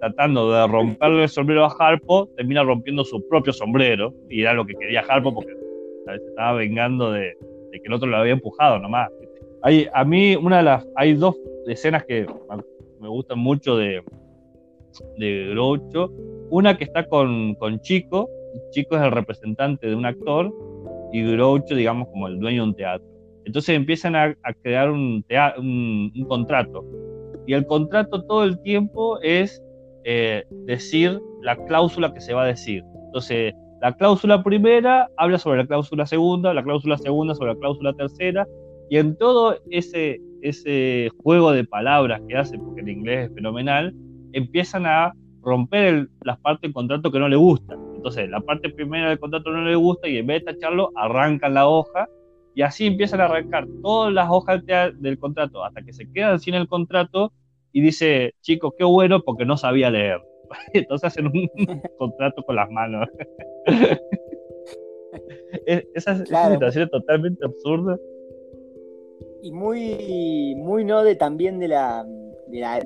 tratando 0.00 0.52
de 0.52 0.66
romperle 0.66 1.24
el 1.24 1.28
sombrero 1.28 1.64
a 1.64 1.74
Harpo, 1.78 2.28
termina 2.36 2.62
rompiendo 2.62 3.04
su 3.04 3.26
propio 3.28 3.52
sombrero, 3.52 4.14
y 4.28 4.42
era 4.42 4.54
lo 4.54 4.64
que 4.64 4.74
quería 4.74 5.00
Harpo 5.00 5.34
porque 5.34 5.52
¿sabes? 6.04 6.22
estaba 6.28 6.52
vengando 6.54 7.12
de, 7.12 7.36
que 7.72 7.82
el 7.84 7.92
otro 7.92 8.08
lo 8.08 8.16
había 8.16 8.32
empujado 8.32 8.78
nomás. 8.78 9.10
Hay, 9.62 9.86
a 9.92 10.04
mí, 10.04 10.36
una 10.36 10.58
de 10.58 10.62
las, 10.64 10.86
hay 10.96 11.14
dos 11.14 11.36
escenas 11.66 12.04
que 12.04 12.26
me 13.00 13.08
gustan 13.08 13.38
mucho 13.38 13.76
de, 13.76 14.02
de. 15.18 15.54
Una 16.50 16.78
que 16.78 16.84
está 16.84 17.06
con, 17.06 17.54
con 17.56 17.80
Chico, 17.80 18.28
Chico 18.70 18.96
es 18.96 19.02
el 19.02 19.10
representante 19.10 19.86
de 19.86 19.94
un 19.94 20.06
actor 20.06 20.52
y 21.12 21.22
Groucho, 21.32 21.74
digamos, 21.74 22.08
como 22.08 22.28
el 22.28 22.38
dueño 22.38 22.62
de 22.62 22.68
un 22.70 22.74
teatro. 22.74 23.06
Entonces 23.44 23.74
empiezan 23.76 24.14
a, 24.14 24.24
a 24.42 24.52
crear 24.62 24.90
un, 24.90 25.22
tea- 25.26 25.54
un, 25.58 26.12
un 26.14 26.24
contrato. 26.26 26.84
Y 27.46 27.54
el 27.54 27.64
contrato 27.66 28.22
todo 28.24 28.44
el 28.44 28.60
tiempo 28.62 29.18
es 29.22 29.62
eh, 30.04 30.44
decir 30.66 31.18
la 31.42 31.56
cláusula 31.66 32.12
que 32.12 32.20
se 32.20 32.34
va 32.34 32.42
a 32.44 32.46
decir. 32.46 32.82
Entonces, 33.06 33.54
la 33.80 33.92
cláusula 33.94 34.42
primera 34.42 35.08
habla 35.16 35.38
sobre 35.38 35.58
la 35.58 35.66
cláusula 35.66 36.04
segunda, 36.04 36.52
la 36.52 36.62
cláusula 36.62 36.98
segunda 36.98 37.34
sobre 37.34 37.54
la 37.54 37.58
cláusula 37.58 37.92
tercera, 37.94 38.46
y 38.90 38.98
en 38.98 39.16
todo 39.16 39.56
ese, 39.70 40.20
ese 40.42 41.08
juego 41.22 41.52
de 41.52 41.64
palabras 41.64 42.20
que 42.28 42.36
hace, 42.36 42.58
porque 42.58 42.80
el 42.82 42.88
inglés 42.90 43.28
es 43.28 43.34
fenomenal, 43.34 43.94
empiezan 44.32 44.84
a 44.84 45.12
romper 45.42 45.84
el- 45.94 46.08
las 46.24 46.38
partes 46.40 46.62
del 46.62 46.72
contrato 46.74 47.10
que 47.10 47.18
no 47.18 47.28
le 47.28 47.36
gustan. 47.36 47.78
Entonces, 47.98 48.30
la 48.30 48.40
parte 48.40 48.70
primera 48.70 49.08
del 49.08 49.18
contrato 49.18 49.50
no 49.50 49.62
le 49.62 49.74
gusta 49.74 50.06
y 50.06 50.18
en 50.18 50.26
vez 50.28 50.44
de 50.44 50.52
tacharlo, 50.52 50.92
arrancan 50.94 51.52
la 51.54 51.68
hoja 51.68 52.08
y 52.54 52.62
así 52.62 52.86
empiezan 52.86 53.20
a 53.20 53.24
arrancar 53.24 53.66
todas 53.82 54.12
las 54.12 54.28
hojas 54.30 54.62
del, 54.64 55.18
contrato 55.18 55.64
hasta 55.64 55.82
que 55.82 55.92
se 55.92 56.08
quedan 56.12 56.38
sin 56.38 56.54
el 56.54 56.68
contrato 56.68 57.32
y 57.72 57.80
dice, 57.80 58.34
chicos, 58.40 58.72
qué 58.78 58.84
bueno 58.84 59.20
porque 59.24 59.44
no 59.44 59.56
sabía 59.56 59.90
leer. 59.90 60.20
Entonces 60.72 61.08
hacen 61.08 61.26
un 61.26 61.50
contrato 61.98 62.42
con 62.44 62.54
las 62.56 62.70
manos. 62.70 63.08
Es- 65.66 65.84
Esa, 65.94 66.22
Claro. 66.24 66.54
situación 66.54 66.84
es 66.84 66.90
totalmente 66.90 67.44
absurda. 67.44 67.98
y 69.42 69.50
muy, 69.50 70.54
muy 70.56 70.84
no 70.84 71.02
de 71.02 71.16
también 71.16 71.58
de 71.58 71.68
la, 71.68 72.04
de 72.46 72.60
la 72.60 72.80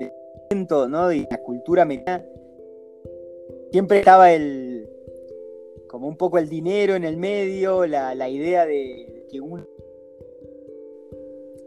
¿no? 0.88 1.08
de 1.08 1.26
la 1.30 1.38
cultura 1.38 1.82
americana. 1.82 2.24
Siempre 3.72 3.98
estaba 4.00 4.32
el 4.32 4.81
como 5.92 6.08
un 6.08 6.16
poco 6.16 6.38
el 6.38 6.48
dinero 6.48 6.94
en 6.96 7.04
el 7.04 7.18
medio, 7.18 7.86
la, 7.86 8.14
la 8.14 8.28
idea 8.30 8.64
de 8.66 9.26
que 9.30 9.40
un 9.42 9.64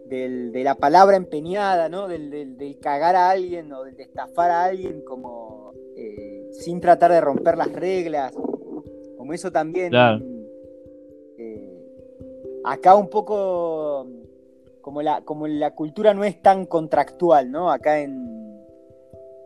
del- 0.07 0.51
de 0.51 0.63
la 0.63 0.75
palabra 0.75 1.15
empeñada, 1.15 1.89
¿no? 1.89 2.07
Del, 2.07 2.29
del- 2.31 2.57
del 2.57 2.79
cagar 2.79 3.15
a 3.15 3.29
alguien 3.29 3.71
o 3.71 3.83
del 3.83 3.95
de 3.95 4.03
estafar 4.03 4.49
a 4.51 4.65
alguien 4.65 5.01
como 5.03 5.73
eh, 5.95 6.47
sin 6.51 6.81
tratar 6.81 7.11
de 7.11 7.21
romper 7.21 7.55
las 7.57 7.71
reglas. 7.71 8.33
Como 9.17 9.31
eso 9.33 9.51
también 9.51 9.89
Claro. 9.89 10.23
eh, 11.37 11.83
acá 12.65 12.95
un 12.95 13.09
poco 13.09 14.07
como 14.81 15.01
la, 15.01 15.21
como 15.21 15.47
la 15.47 15.71
cultura 15.75 16.13
no 16.15 16.23
es 16.23 16.41
tan 16.41 16.65
contractual, 16.65 17.51
¿no? 17.51 17.71
Acá 17.71 17.99
en. 18.01 18.33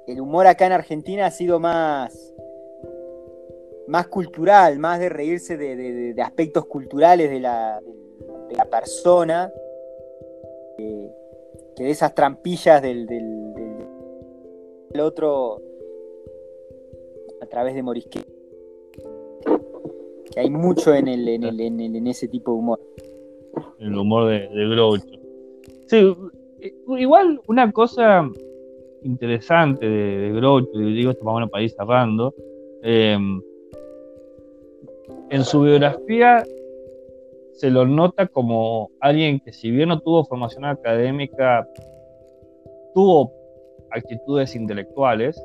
El 0.08 0.20
humor 0.22 0.48
acá 0.48 0.66
en 0.66 0.72
Argentina 0.72 1.26
ha 1.28 1.32
sido 1.32 1.60
más. 1.60 2.29
Más 3.90 4.08
cultural, 4.08 4.80
más 4.80 5.00
de 5.00 5.10
reírse 5.10 5.58
de, 5.58 5.76
de- 5.76 5.94
de- 5.94 6.14
de 6.14 6.22
aspectos 6.22 6.66
culturales 6.66 7.30
de 7.30 7.40
la, 7.40 7.82
de 8.50 8.56
la 8.56 8.66
persona. 8.66 9.52
eh, 10.78 11.10
que 11.76 11.84
de 11.86 11.90
esas 11.92 12.14
trampillas 12.14 12.82
del, 12.82 13.06
del- 13.06 13.54
del- 13.54 13.86
el 14.94 15.00
otro 15.02 15.62
a 17.42 17.46
través 17.46 17.74
de 17.74 17.84
Morisquet. 17.84 18.26
Que 20.32 20.40
hay 20.42 20.50
mucho 20.50 20.94
en, 20.94 21.08
el, 21.08 21.28
en, 21.28 21.44
el, 21.44 21.60
en, 21.62 22.08
ese 22.08 22.28
tipo 22.28 22.52
de 22.52 22.58
humor. 22.58 22.80
El 23.80 23.98
humor 23.98 24.30
de, 24.30 24.48
de 24.50 24.70
Groucho. 24.70 25.06
Sí, 25.88 26.16
igual 26.98 27.42
una 27.48 27.72
cosa 27.72 28.30
interesante 29.04 29.86
de, 29.90 30.18
de 30.18 30.32
Groucho, 30.34 30.70
y 30.82 30.94
digo 30.96 31.12
esto 31.12 31.26
menos 31.26 31.50
para 31.50 31.64
ir 31.64 31.72
cerrando, 31.72 32.34
eh, 32.84 33.18
en 35.30 35.44
su 35.44 35.62
biografía 35.62 36.44
se 37.54 37.70
lo 37.70 37.86
nota 37.86 38.28
como 38.28 38.90
alguien 39.00 39.40
que 39.40 39.52
si 39.52 39.70
bien 39.70 39.90
no 39.90 40.00
tuvo 40.00 40.26
formación 40.26 40.66
académica, 40.66 41.68
tuvo 42.94 43.34
actitudes 43.92 44.56
intelectuales 44.56 45.44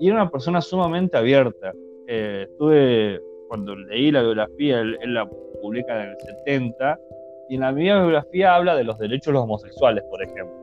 y 0.00 0.08
era 0.08 0.22
una 0.22 0.30
persona 0.30 0.60
sumamente 0.60 1.16
abierta. 1.16 1.72
Eh, 2.06 2.46
estuve, 2.48 3.20
cuando 3.48 3.76
leí 3.76 4.10
la 4.10 4.22
biografía, 4.22 4.80
él, 4.80 4.98
la 5.14 5.28
publica 5.60 6.02
en 6.02 6.10
el 6.10 6.16
70, 6.20 6.98
y 7.50 7.54
en 7.56 7.60
la 7.60 7.72
misma 7.72 8.02
biografía 8.02 8.54
habla 8.54 8.76
de 8.76 8.84
los 8.84 8.98
derechos 8.98 9.26
de 9.26 9.32
los 9.32 9.42
homosexuales, 9.42 10.04
por 10.04 10.22
ejemplo. 10.22 10.54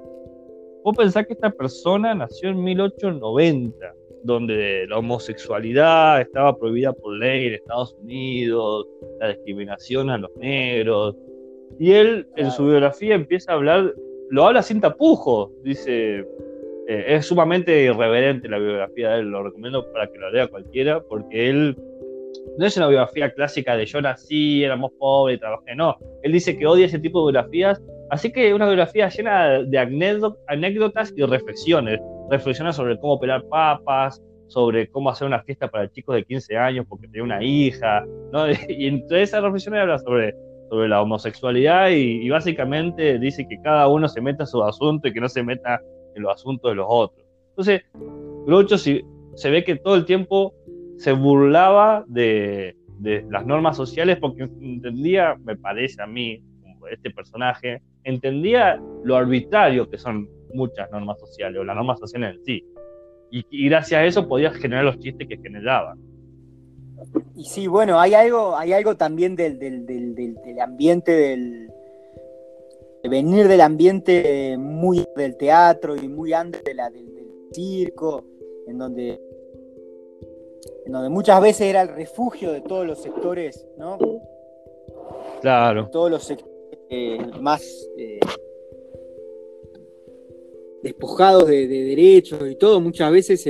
Vos 0.84 0.96
pensás 0.96 1.26
que 1.26 1.34
esta 1.34 1.50
persona 1.50 2.14
nació 2.14 2.50
en 2.50 2.64
1890, 2.64 3.94
donde 4.26 4.88
la 4.88 4.98
homosexualidad 4.98 6.20
estaba 6.22 6.58
prohibida 6.58 6.94
por 6.94 7.16
ley 7.16 7.48
en 7.48 7.54
Estados 7.54 7.96
Unidos, 8.02 8.88
la 9.20 9.30
discriminación 9.30 10.10
a 10.10 10.18
los 10.18 10.36
negros. 10.38 11.16
Y 11.80 11.92
él 11.92 12.28
en 12.36 12.50
su 12.52 12.66
biografía 12.66 13.14
empieza 13.14 13.52
a 13.52 13.56
hablar, 13.56 13.94
lo 14.32 14.48
habla 14.48 14.64
sin 14.64 14.82
tapujos, 14.82 15.52
dice, 15.64 16.26
eh, 16.88 17.06
es 17.08 17.28
sumamente 17.28 17.84
irreverente 17.84 18.50
la 18.50 18.58
biografía 18.58 19.12
de 19.12 19.20
él, 19.20 19.28
lo 19.28 19.44
recomiendo 19.44 19.92
para 19.92 20.12
que 20.12 20.18
lo 20.18 20.32
lea 20.32 20.48
cualquiera, 20.48 21.02
porque 21.02 21.50
él 21.50 21.78
no 22.58 22.66
es 22.66 22.76
una 22.78 22.88
biografía 22.88 23.32
clásica 23.32 23.78
de 23.78 23.86
yo 23.86 24.02
nací, 24.02 24.64
éramos 24.64 24.92
pobres, 24.98 25.40
trabajé, 25.40 25.76
no. 25.76 25.98
Él 26.24 26.32
dice 26.32 26.58
que 26.58 26.66
odia 26.66 26.88
ese 26.88 27.00
tipo 27.00 27.20
de 27.20 27.32
biografías, 27.32 27.80
así 28.10 28.32
que 28.32 28.54
una 28.54 28.66
biografía 28.66 29.10
llena 29.10 29.64
de 29.64 29.78
anécdotas 30.48 31.14
y 31.16 31.24
reflexiones 31.24 32.00
reflexiona 32.30 32.74
sobre 32.74 33.00
cómo 33.00 33.20
pelar 33.20 33.44
papas, 33.50 34.22
sobre 34.48 34.88
cómo 34.90 35.10
hacer 35.10 35.28
una 35.28 35.42
fiesta 35.44 35.68
para 35.68 35.92
chicos 35.92 36.16
de 36.16 36.24
15 36.24 36.58
años 36.58 36.86
porque 36.88 37.08
tenía 37.08 37.24
una 37.24 37.44
hija, 37.44 38.06
¿no? 38.32 38.46
Y 38.70 38.88
entre 38.88 39.24
esas 39.24 39.42
reflexiones 39.42 39.82
habla 39.82 40.00
sobre, 40.00 40.36
sobre 40.70 40.88
la 40.88 41.02
homosexualidad 41.02 41.90
y, 41.90 42.30
básicamente 42.30 43.20
dice 43.20 43.48
que 43.48 43.60
cada 43.62 43.88
uno 43.88 44.08
se 44.08 44.22
meta 44.22 44.44
en 44.44 44.48
su 44.48 44.64
asunto 44.64 45.08
y 45.08 45.14
que 45.14 45.22
no 45.22 45.30
se 45.30 45.44
meta 45.44 45.82
en 46.16 46.24
los 46.24 46.34
asuntos 46.34 46.72
de 46.72 46.76
los 46.76 46.86
otros. 46.88 47.26
Entonces, 47.50 47.82
Groucho 48.46 48.78
se 48.78 49.50
ve 49.50 49.64
que 49.64 49.76
todo 49.78 49.96
el 49.96 50.06
tiempo 50.06 50.54
se 50.98 51.12
burlaba 51.12 52.04
de, 52.08 52.76
de 53.00 53.26
las 53.30 53.46
normas 53.46 53.78
sociales 53.78 54.18
porque 54.20 54.44
entendía, 54.44 55.36
me 55.44 55.56
parece 55.56 56.02
a 56.02 56.08
mí, 56.08 56.42
este 56.92 57.10
personaje, 57.10 57.82
entendía 58.06 58.82
lo 59.04 59.18
arbitrario 59.18 59.90
que 59.90 59.98
son 59.98 60.30
muchas 60.54 60.90
normas 60.92 61.20
sociales, 61.20 61.60
o 61.60 61.64
las 61.64 61.76
normas 61.76 62.00
sociales 62.00 62.36
en 62.38 62.46
sí. 62.46 62.66
Y, 63.32 63.68
gracias 63.68 64.00
a 64.00 64.06
eso 64.06 64.28
podías 64.30 64.56
generar 64.56 64.86
los 64.86 64.98
chistes 65.00 65.28
que 65.28 65.38
generaba. 65.38 65.98
Y 67.36 67.44
sí, 67.44 67.68
bueno, 67.68 68.00
hay 68.00 68.14
algo, 68.14 68.56
hay 68.56 68.72
algo 68.72 68.96
también 68.96 69.36
del, 69.36 69.60
del, 69.60 69.86
del, 69.86 70.16
del 70.16 70.60
ambiente 70.62 71.12
del, 71.12 71.68
de 73.04 73.10
venir 73.10 73.50
del 73.50 73.60
ambiente 73.60 74.56
muy 74.58 75.06
del 75.18 75.36
teatro 75.36 75.98
y 75.98 76.08
muy 76.08 76.32
antes 76.32 76.64
de 76.64 76.74
la, 76.76 76.90
del, 76.90 77.14
circo, 77.52 78.24
en 78.68 78.78
donde, 78.78 79.20
en 80.86 80.92
donde 80.92 81.10
muchas 81.10 81.42
veces 81.42 81.68
era 81.68 81.82
el 81.82 81.90
refugio 81.90 82.52
de 82.52 82.62
todos 82.62 82.86
los 82.86 83.02
sectores, 83.02 83.68
¿no? 83.78 83.98
Claro. 85.42 85.90
Todos 85.90 86.10
los 86.10 86.24
sectores 86.24 86.55
eh, 86.98 87.18
más 87.42 87.62
eh, 87.98 88.20
despojados 90.82 91.46
de, 91.48 91.68
derechos 91.68 92.50
y 92.50 92.56
todo, 92.56 92.80
muchas 92.80 93.12
veces 93.12 93.46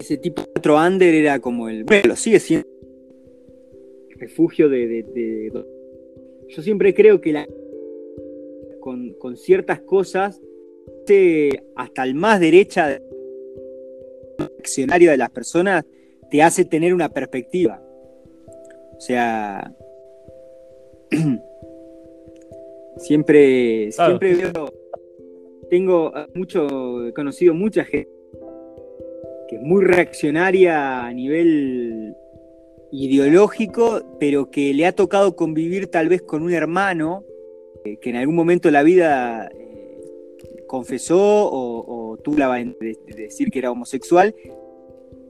ese 0.00 0.16
tipo 0.16 0.40
de 0.40 0.48
otro 0.56 0.78
under 0.78 1.14
era 1.14 1.38
como 1.38 1.68
el, 1.68 1.84
bueno, 1.84 2.16
sigue 2.16 2.40
siendo 2.40 2.66
el 4.08 4.18
refugio 4.18 4.70
de, 4.70 5.52
Yo 6.48 6.62
siempre 6.62 6.94
creo 6.94 7.20
que 7.20 7.32
la, 7.34 7.46
con, 8.80 9.36
ciertas 9.36 9.80
cosas, 9.80 10.40
hasta 11.76 12.04
el 12.04 12.14
más 12.14 12.40
derecha 12.40 12.98
accionario 14.58 15.10
de 15.10 15.18
las 15.18 15.30
personas, 15.30 15.84
te 16.30 16.42
hace 16.42 16.64
tener 16.64 16.94
una 16.94 17.10
perspectiva. 17.10 17.82
O 18.96 19.00
sea, 19.00 19.74
siempre, 22.98 23.90
siempre 23.92 24.34
veo 24.34 24.70
tengo 25.68 26.12
mucho, 26.34 27.06
he 27.06 27.12
conocido 27.12 27.54
mucha 27.54 27.84
gente 27.84 28.10
que 29.48 29.56
es 29.56 29.62
muy 29.62 29.82
reaccionaria 29.82 31.06
a 31.06 31.12
nivel 31.12 32.14
ideológico, 32.92 34.16
pero 34.20 34.50
que 34.50 34.74
le 34.74 34.86
ha 34.86 34.92
tocado 34.92 35.36
convivir 35.36 35.86
tal 35.86 36.08
vez 36.08 36.22
con 36.22 36.42
un 36.42 36.52
hermano 36.52 37.24
eh, 37.84 37.98
que 37.98 38.10
en 38.10 38.16
algún 38.16 38.34
momento 38.34 38.68
de 38.68 38.72
la 38.72 38.82
vida 38.82 39.48
eh, 39.48 40.64
confesó 40.66 41.48
o, 41.50 42.18
tuvo 42.22 42.38
la 42.38 42.54
de, 42.54 42.98
decir 43.16 43.50
que 43.50 43.58
era 43.58 43.70
homosexual. 43.70 44.34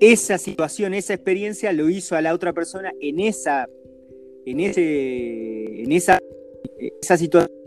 Esa 0.00 0.38
situación, 0.38 0.94
esa 0.94 1.14
experiencia 1.14 1.72
lo 1.72 1.88
hizo 1.88 2.16
a 2.16 2.22
la 2.22 2.34
otra 2.34 2.52
persona 2.52 2.92
en 3.00 3.20
esa, 3.20 3.68
en 4.46 4.60
ese, 4.60 5.82
en 5.82 5.92
esa, 5.92 6.18
esa 7.00 7.16
situación 7.16 7.57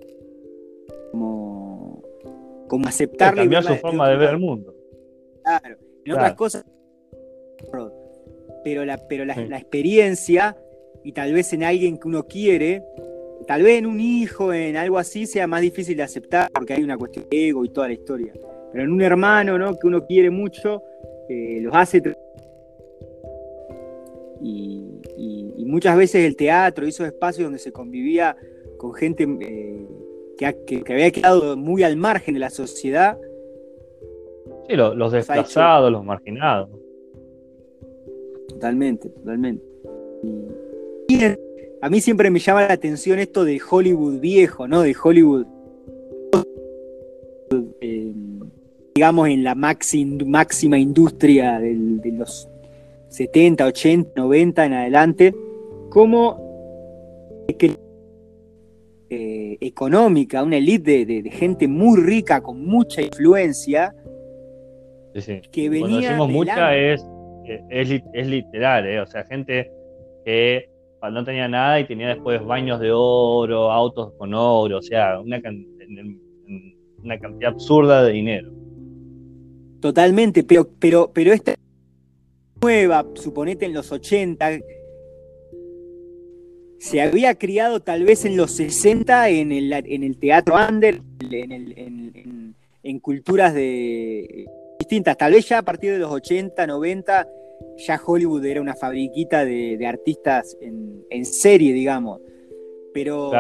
como 2.72 2.88
aceptarle. 2.88 3.42
cambiar 3.42 3.66
su 3.66 3.76
forma 3.76 4.08
de 4.08 4.16
ver 4.16 4.30
el 4.30 4.40
mundo. 4.40 4.74
Claro, 5.44 5.76
en 6.06 6.14
otras 6.14 6.34
cosas. 6.36 6.66
Pero, 8.64 8.86
la, 8.86 8.98
pero 9.10 9.26
la, 9.26 9.34
experiencia, 9.58 10.56
y 11.04 11.12
tal 11.12 11.34
vez 11.34 11.52
en 11.52 11.66
alguien 11.66 11.98
que 11.98 12.08
uno 12.08 12.24
quiere, 12.24 12.82
tal 13.46 13.64
vez 13.64 13.78
en 13.78 13.88
un 13.88 14.00
hijo, 14.00 14.54
en 14.54 14.78
algo 14.78 14.98
así, 14.98 15.26
sea 15.26 15.48
más 15.48 15.60
difícil 15.60 15.98
de 15.98 16.04
aceptar 16.04 16.50
porque 16.54 16.72
hay 16.74 16.82
una 16.82 16.98
cuestión 16.98 17.26
de 17.30 17.50
ego 17.50 17.66
y 17.66 17.70
toda 17.70 17.88
la 17.88 17.94
historia. 17.94 18.32
Pero 18.72 18.86
en 18.86 18.92
un 18.94 19.02
hermano, 19.02 19.58
¿no? 19.58 19.78
Que 19.78 19.88
uno 19.88 20.06
quiere 20.06 20.30
mucho, 20.30 20.82
eh, 21.28 21.60
los 21.62 21.76
hace. 21.76 22.02
Y, 24.40 24.88
muchas 25.66 25.98
veces 25.98 26.26
el 26.26 26.38
teatro, 26.38 26.86
esos 26.86 27.06
espacios 27.06 27.46
donde 27.46 27.60
se 27.60 27.72
convivía 27.72 28.36
con 28.78 28.94
gente 28.94 29.24
eh, 29.24 29.88
que, 30.42 30.84
había 30.90 31.12
quedado 31.12 31.56
muy 31.56 31.84
al 31.84 31.96
margen 31.96 32.34
de 32.34 32.40
la 32.40 32.50
sociedad. 32.50 33.18
Sí, 34.68 34.76
los, 34.76 35.12
desplazados, 35.12 35.92
los 35.92 36.04
marginados. 36.04 36.70
Totalmente, 38.50 39.10
totalmente. 39.10 39.64
Y, 41.08 41.26
a 41.84 41.90
mí 41.90 42.02
siempre 42.02 42.30
me 42.30 42.40
llama 42.40 42.68
la 42.68 42.74
atención 42.74 43.20
esto 43.20 43.44
de 43.44 43.60
Hollywood 43.68 44.20
viejo, 44.20 44.68
¿no? 44.68 44.82
De 44.82 44.96
Hollywood. 45.02 45.46
Eh, 47.82 48.12
digamos, 48.96 49.30
en 49.30 49.44
la 49.44 49.56
máxima 49.56 50.78
industria 50.78 51.60
de 51.60 52.12
los 52.14 52.48
70, 53.10 53.66
80, 53.66 54.12
90 54.16 54.66
en 54.66 54.74
adelante, 54.74 55.36
cómo 55.90 56.52
que 57.58 57.78
eh, 59.14 59.58
económica, 59.60 60.42
una 60.42 60.56
elite 60.56 61.06
de, 61.06 61.30
gente 61.32 61.68
muy 61.68 62.00
rica, 62.00 62.40
con 62.40 62.66
mucha 62.66 63.02
influencia, 63.02 63.94
que 65.52 65.70
venía 65.70 65.82
Cuando 65.82 66.00
decimos 66.00 66.30
mucha 66.30 66.78
es, 66.78 67.06
es, 67.70 68.28
literal, 68.28 68.88
¿eh? 68.88 69.02
o 69.02 69.06
sea, 69.06 69.26
gente 69.26 69.70
que 70.24 70.70
no 71.12 71.26
tenía 71.26 71.50
nada 71.50 71.78
y 71.82 71.86
tenía 71.86 72.08
después 72.08 72.42
baños 72.46 72.80
de 72.80 72.94
oro, 72.94 73.70
autos 73.70 74.14
con 74.18 74.34
oro, 74.34 74.78
o 74.78 74.82
sea, 74.82 75.20
una, 75.20 75.42
una 77.04 77.20
cantidad 77.20 77.52
absurda 77.52 78.06
de 78.06 78.14
dinero. 78.14 78.50
Totalmente, 79.82 80.46
pero, 80.46 80.70
pero, 80.80 81.12
pero 81.14 81.34
esta 81.34 81.54
nueva, 82.62 83.06
suponete 83.16 83.66
en 83.66 83.74
los 83.74 83.92
80, 83.92 84.52
se 86.82 87.00
había 87.00 87.36
criado 87.36 87.80
tal 87.80 88.06
vez 88.06 88.26
en 88.26 88.36
los 88.36 88.54
60 88.54 89.30
en 89.30 89.52
el, 89.52 89.72
en 89.72 90.04
el 90.04 90.18
teatro 90.18 90.56
under, 90.68 91.00
en, 91.30 92.56
en, 92.82 93.00
culturas 93.00 93.54
de, 93.54 94.48
distintas. 94.80 95.16
Tal 95.16 95.34
vez 95.34 95.48
ya 95.48 95.60
a 95.60 95.62
partir 95.62 95.92
de 95.92 96.00
los 96.00 96.12
80, 96.12 96.66
90, 96.66 97.30
ya 97.78 98.02
Hollywood 98.04 98.44
era 98.44 98.62
una 98.62 98.74
fabriquita 98.74 99.46
de, 99.46 99.86
artistas 99.86 100.58
en, 100.60 101.24
serie, 101.24 101.72
digamos. 101.72 102.20
Pero, 102.96 103.32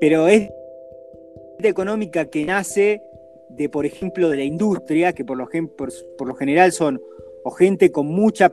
pero 0.00 0.26
es 0.26 0.50
económica 1.62 2.24
que 2.24 2.44
nace 2.44 3.00
de, 3.50 3.68
por 3.68 3.86
ejemplo, 3.86 4.28
de 4.30 4.38
la 4.38 4.44
industria, 4.44 5.12
que 5.12 5.24
por 5.24 5.38
lo, 5.38 5.48
por, 5.76 6.26
lo 6.26 6.34
general 6.34 6.72
son 6.72 7.00
o 7.44 7.52
gente 7.52 7.92
con 7.92 8.08
mucha, 8.08 8.52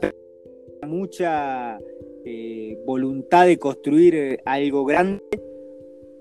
mucha 0.83 1.79
eh, 2.25 2.77
voluntad 2.85 3.47
de 3.47 3.57
construir 3.57 4.15
eh, 4.15 4.39
algo 4.45 4.85
grande, 4.85 5.23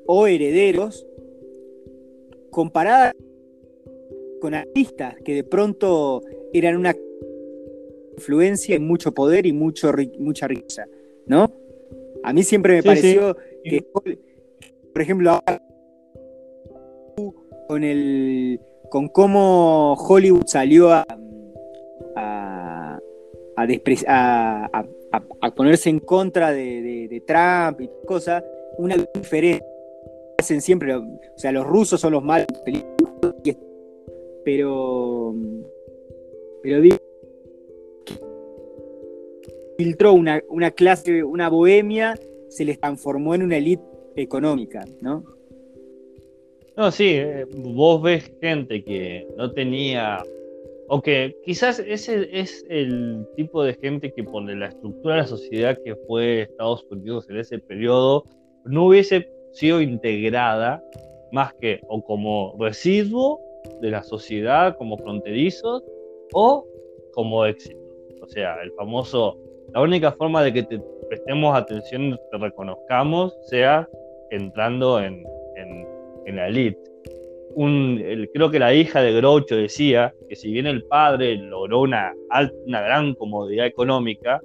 o 0.06 0.26
herederos, 0.26 1.06
comparada 2.50 3.14
con 4.40 4.54
artistas 4.54 5.16
que 5.24 5.34
de 5.34 5.44
pronto 5.44 6.22
eran 6.52 6.76
una 6.76 6.94
influencia 8.14 8.76
y 8.76 8.80
mucho 8.80 9.12
poder 9.12 9.46
y 9.46 9.52
mucho, 9.52 9.92
mucha 10.18 10.48
riqueza, 10.48 10.86
¿no? 11.26 11.52
A 12.22 12.32
mí 12.32 12.42
siempre 12.42 12.76
me 12.76 12.82
pareció 12.82 13.36
que, 13.62 13.82
por 14.92 15.02
ejemplo, 15.02 15.40
con 17.68 17.84
el 17.84 18.60
con 18.90 19.08
cómo 19.08 19.94
Hollywood 19.94 20.46
salió 20.46 20.90
a 20.90 21.06
a, 24.06 24.66
a, 24.72 24.84
ponerse 25.54 25.90
en 25.90 26.00
contra 26.00 26.52
de, 26.52 27.22
Trump 27.26 27.80
y 27.80 27.90
cosas, 28.06 28.44
una 28.78 28.96
diferencia 28.96 29.64
hacen 30.38 30.60
siempre, 30.60 30.94
o 30.94 31.04
sea, 31.36 31.50
los 31.50 31.66
rusos 31.66 32.00
son 32.00 32.12
los 32.12 32.22
malos, 32.22 32.46
pero 34.44 35.34
pero 36.62 36.80
digo 36.80 36.96
filtró 39.78 40.12
una, 40.12 40.42
una 40.48 40.72
clase, 40.72 41.22
una 41.22 41.48
bohemia, 41.48 42.18
se 42.48 42.64
les 42.64 42.80
transformó 42.80 43.34
en 43.34 43.44
una 43.44 43.56
élite 43.56 43.84
económica, 44.16 44.84
¿no? 45.00 45.24
No, 46.76 46.90
sí, 46.90 47.10
eh, 47.14 47.46
vos 47.56 48.02
ves 48.02 48.32
gente 48.40 48.82
que 48.82 49.28
no 49.36 49.52
tenía, 49.52 50.18
o 50.88 51.00
que 51.02 51.36
quizás 51.44 51.78
ese 51.78 52.28
es 52.32 52.64
el 52.68 53.26
tipo 53.36 53.62
de 53.62 53.74
gente 53.74 54.12
que 54.12 54.24
por 54.24 54.42
la 54.42 54.66
estructura 54.66 55.16
de 55.16 55.20
la 55.22 55.26
sociedad 55.26 55.78
que 55.84 55.94
fue 56.06 56.42
Estados 56.42 56.84
Unidos 56.90 57.28
en 57.28 57.38
ese 57.38 57.58
periodo, 57.58 58.24
no 58.64 58.86
hubiese 58.86 59.30
sido 59.52 59.80
integrada 59.80 60.82
más 61.32 61.52
que 61.54 61.80
o 61.88 62.02
como 62.02 62.56
residuo 62.58 63.40
de 63.80 63.90
la 63.90 64.02
sociedad, 64.02 64.76
como 64.76 64.96
fronterizos, 64.98 65.82
o 66.32 66.66
como 67.12 67.44
éxito. 67.44 67.78
O 68.22 68.28
sea, 68.28 68.56
el 68.62 68.72
famoso, 68.72 69.36
la 69.74 69.82
única 69.82 70.12
forma 70.12 70.42
de 70.42 70.52
que 70.52 70.62
te 70.62 70.80
prestemos 71.08 71.56
atención, 71.56 72.18
te 72.30 72.38
reconozcamos, 72.38 73.36
sea 73.48 73.88
entrando 74.30 75.00
en 75.00 75.24
en 76.28 76.36
la 76.36 76.48
elite. 76.48 76.78
Creo 78.32 78.50
que 78.50 78.58
la 78.58 78.72
hija 78.72 79.02
de 79.02 79.12
Groucho 79.14 79.56
decía 79.56 80.14
que 80.28 80.36
si 80.36 80.52
bien 80.52 80.66
el 80.66 80.84
padre 80.84 81.36
logró 81.36 81.80
una, 81.80 82.14
gran 82.66 83.14
comodidad 83.14 83.66
económica, 83.66 84.40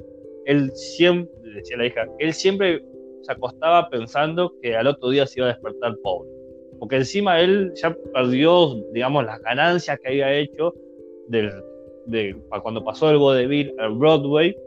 él 0.45 0.71
siempre, 0.73 1.31
decía 1.53 1.77
la 1.77 1.85
hija, 1.85 2.07
él 2.17 2.33
siempre 2.33 2.83
se 3.21 3.31
acostaba 3.31 3.89
pensando 3.89 4.53
que 4.61 4.75
al 4.75 4.87
otro 4.87 5.09
día 5.09 5.27
se 5.27 5.39
iba 5.39 5.47
a 5.47 5.53
despertar 5.53 5.95
pobre. 6.01 6.29
Porque 6.79 6.97
encima 6.97 7.39
él 7.39 7.71
ya 7.75 7.95
perdió, 8.13 8.75
digamos, 8.93 9.25
las 9.25 9.39
ganancias 9.41 9.99
que 10.01 10.09
había 10.09 10.33
hecho 10.33 10.73
del, 11.27 11.51
de, 12.07 12.35
cuando 12.63 12.83
pasó 12.83 13.11
el 13.11 13.17
vodevil 13.17 13.73
al 13.77 13.93
Broadway, 13.93 14.57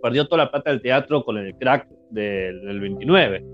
perdió 0.00 0.26
toda 0.26 0.44
la 0.44 0.50
plata 0.50 0.70
del 0.70 0.80
teatro 0.80 1.24
con 1.24 1.36
el 1.36 1.54
crack 1.56 1.88
del, 2.10 2.64
del 2.64 2.80
29 2.80 3.44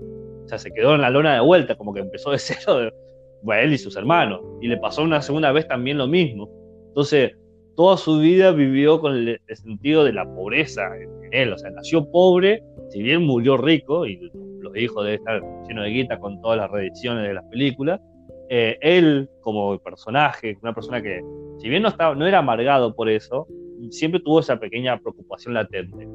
o 0.49 0.51
sea, 0.51 0.57
se 0.57 0.71
quedó 0.71 0.95
en 0.95 1.01
la 1.01 1.11
lona 1.11 1.35
de 1.35 1.41
vuelta, 1.41 1.75
como 1.75 1.93
que 1.93 1.99
empezó 1.99 2.31
de 2.31 2.39
cero, 2.39 2.91
bueno, 3.41 3.61
él 3.61 3.73
y 3.73 3.77
sus 3.77 3.95
hermanos. 3.95 4.41
Y 4.61 4.67
le 4.67 4.77
pasó 4.77 5.03
una 5.03 5.21
segunda 5.21 5.51
vez 5.51 5.67
también 5.67 5.97
lo 5.97 6.07
mismo. 6.07 6.49
Entonces, 6.87 7.33
toda 7.75 7.97
su 7.97 8.19
vida 8.19 8.51
vivió 8.51 8.99
con 8.99 9.15
el, 9.15 9.39
sentido 9.53 10.03
de 10.03 10.13
la 10.13 10.25
pobreza 10.25 10.83
en, 10.97 11.09
él. 11.31 11.53
O 11.53 11.57
sea, 11.57 11.69
nació 11.71 12.09
pobre, 12.11 12.63
si 12.89 13.01
bien 13.01 13.23
murió 13.23 13.57
rico, 13.57 14.05
y 14.05 14.19
los 14.59 14.75
hijos 14.75 15.05
deben 15.05 15.19
estar 15.19 15.41
llenos 15.67 15.85
de 15.85 15.89
guita 15.91 16.19
con 16.19 16.41
todas 16.41 16.57
las 16.57 16.71
reediciones 16.71 17.27
de 17.27 17.33
las 17.33 17.45
películas. 17.45 18.01
Eh, 18.49 18.77
él, 18.81 19.29
como 19.41 19.77
personaje, 19.79 20.57
una 20.61 20.73
persona 20.73 21.01
que, 21.01 21.21
si 21.59 21.69
bien 21.69 21.83
no, 21.83 21.89
estaba, 21.89 22.15
no 22.15 22.25
era 22.25 22.39
amargado 22.39 22.95
por 22.95 23.07
eso, 23.09 23.47
siempre 23.91 24.19
tuvo 24.19 24.39
esa 24.39 24.59
pequeña 24.59 24.97
preocupación 24.97 25.53
latente. 25.53 26.07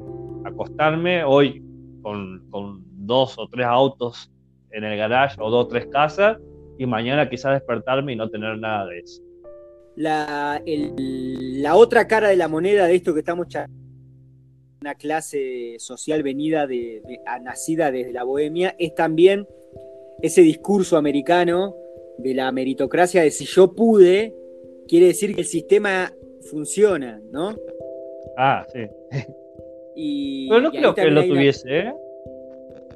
Acostarme 0.43 1.23
hoy 1.23 1.63
con, 2.01 2.45
con 2.49 2.83
dos 3.05 3.39
o 3.39 3.47
tres 3.47 3.65
autos 3.65 4.31
en 4.71 4.83
el 4.83 4.97
garage 4.97 5.37
o 5.39 5.49
dos 5.49 5.65
o 5.65 5.67
tres 5.67 5.87
casas 5.87 6.37
y 6.77 6.85
mañana 6.85 7.29
quizás 7.29 7.53
despertarme 7.53 8.13
y 8.13 8.15
no 8.15 8.29
tener 8.29 8.57
nada 8.57 8.87
de 8.87 8.99
eso. 8.99 9.21
La, 9.95 10.61
la 10.65 11.75
otra 11.75 12.07
cara 12.07 12.29
de 12.29 12.35
la 12.35 12.47
moneda 12.47 12.85
de 12.87 12.95
esto 12.95 13.13
que 13.13 13.21
estamos 13.21 13.47
charlando, 13.47 13.85
una 14.81 14.95
clase 14.95 15.75
social 15.79 16.21
venida 16.21 16.67
de, 16.67 17.01
nacida 17.41 17.91
desde 17.91 18.11
la 18.11 18.23
bohemia, 18.23 18.75
es 18.77 18.93
también 18.93 19.47
ese 20.21 20.41
discurso 20.41 20.97
americano 20.97 21.75
de 22.17 22.33
la 22.33 22.51
meritocracia 22.51 23.21
de 23.21 23.31
si 23.31 23.45
yo 23.45 23.73
pude, 23.73 24.35
quiere 24.87 25.07
decir 25.07 25.33
que 25.33 25.41
el 25.41 25.47
sistema 25.47 26.13
funciona, 26.49 27.21
¿no? 27.31 27.55
Ah, 28.37 28.65
sí. 28.71 28.87
Pero 30.49 30.61
no 30.61 30.71
creo 30.71 30.93
que 30.93 31.09
lo 31.09 31.25
tuviese, 31.25 31.79
¿eh? 31.79 31.93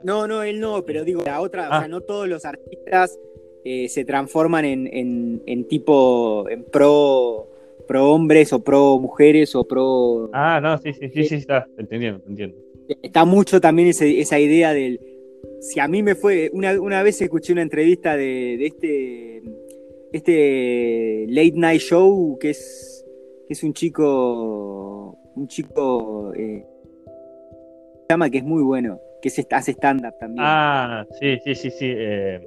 No, 0.03 0.27
no, 0.27 0.43
él 0.43 0.59
no, 0.59 0.85
pero 0.85 1.03
digo, 1.03 1.21
la 1.23 1.41
otra, 1.41 1.67
o 1.67 1.69
sea, 1.69 1.79
ah. 1.79 1.87
no 1.87 2.01
todos 2.01 2.27
los 2.27 2.45
artistas 2.45 3.17
eh, 3.63 3.89
se 3.89 4.05
transforman 4.05 4.65
en, 4.65 5.41
en, 5.45 5.67
tipo, 5.67 6.47
en 6.49 6.63
pro, 6.63 7.47
pro 7.87 8.11
hombres 8.11 8.53
o 8.53 8.63
pro 8.63 8.99
mujeres 8.99 9.55
o 9.55 9.63
pro... 9.63 10.29
Ah, 10.33 10.59
no, 10.61 10.77
sí, 10.77 10.93
sí, 10.93 11.09
sí, 11.09 11.23
sí, 11.25 11.35
está, 11.35 11.67
entendiendo, 11.77 12.21
entiendo. 12.27 12.57
Está 13.01 13.25
mucho 13.25 13.61
también 13.61 13.89
esa 13.89 14.39
idea 14.39 14.73
del... 14.73 14.99
Si 15.61 15.79
a 15.79 15.87
mí 15.87 16.03
me 16.03 16.15
fue, 16.15 16.49
una, 16.53 16.79
una 16.79 17.03
vez 17.03 17.21
escuché 17.21 17.53
una 17.53 17.61
entrevista 17.61 18.15
de, 18.15 18.57
de 18.57 18.65
este, 18.65 19.43
este 20.13 21.25
late 21.29 21.53
night 21.55 21.81
show 21.81 22.37
que 22.39 22.51
es, 22.51 23.05
que 23.47 23.53
es 23.53 23.63
un 23.63 23.73
chico, 23.73 25.17
un 25.35 25.47
chico, 25.47 26.33
eh, 26.33 26.65
llama 28.09 28.29
que 28.29 28.39
es 28.39 28.43
muy 28.43 28.63
bueno 28.63 28.99
que 29.21 29.29
se 29.29 29.45
hace 29.51 29.71
estándar 29.71 30.15
también. 30.19 30.43
Ah, 30.45 31.05
sí, 31.19 31.37
sí, 31.43 31.55
sí, 31.55 31.69
sí. 31.71 31.85
Eh, 31.85 32.39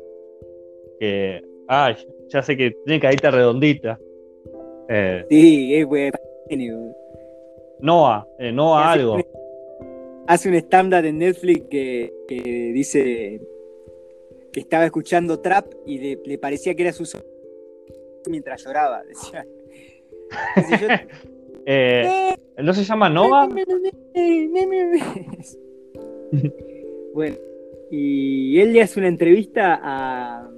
que, 1.02 1.42
ah, 1.66 1.96
ya 2.28 2.42
sé 2.44 2.56
que 2.56 2.70
tiene 2.84 3.00
carita 3.00 3.32
redondita. 3.32 3.98
Eh, 4.88 5.26
sí, 5.28 5.74
es 5.74 5.84
bueno. 5.84 6.16
Noah, 7.80 8.24
eh, 8.38 8.52
Noah 8.52 8.92
algo. 8.92 9.18
hace 10.28 10.48
un 10.48 10.54
estándar 10.54 11.04
en 11.04 11.18
Netflix 11.18 11.66
que, 11.68 12.12
dice 12.72 13.40
que 14.52 14.60
estaba 14.60 14.84
escuchando 14.84 15.40
trap 15.40 15.66
y 15.86 16.14
le, 16.24 16.38
parecía 16.38 16.76
que 16.76 16.82
era 16.82 16.92
su 16.92 17.04
mientras 18.28 18.64
lloraba. 18.64 19.02
Decía. 19.02 19.44
eh, 21.66 22.36
¿No 22.58 22.72
se 22.72 22.84
llama 22.84 23.08
Noah? 23.10 23.48
bueno, 27.12 27.36
y 27.90 28.60
él 28.60 28.72
le 28.72 28.82
hace 28.82 29.00
una 29.00 29.08
entrevista 29.08 29.80
a. 29.82 30.48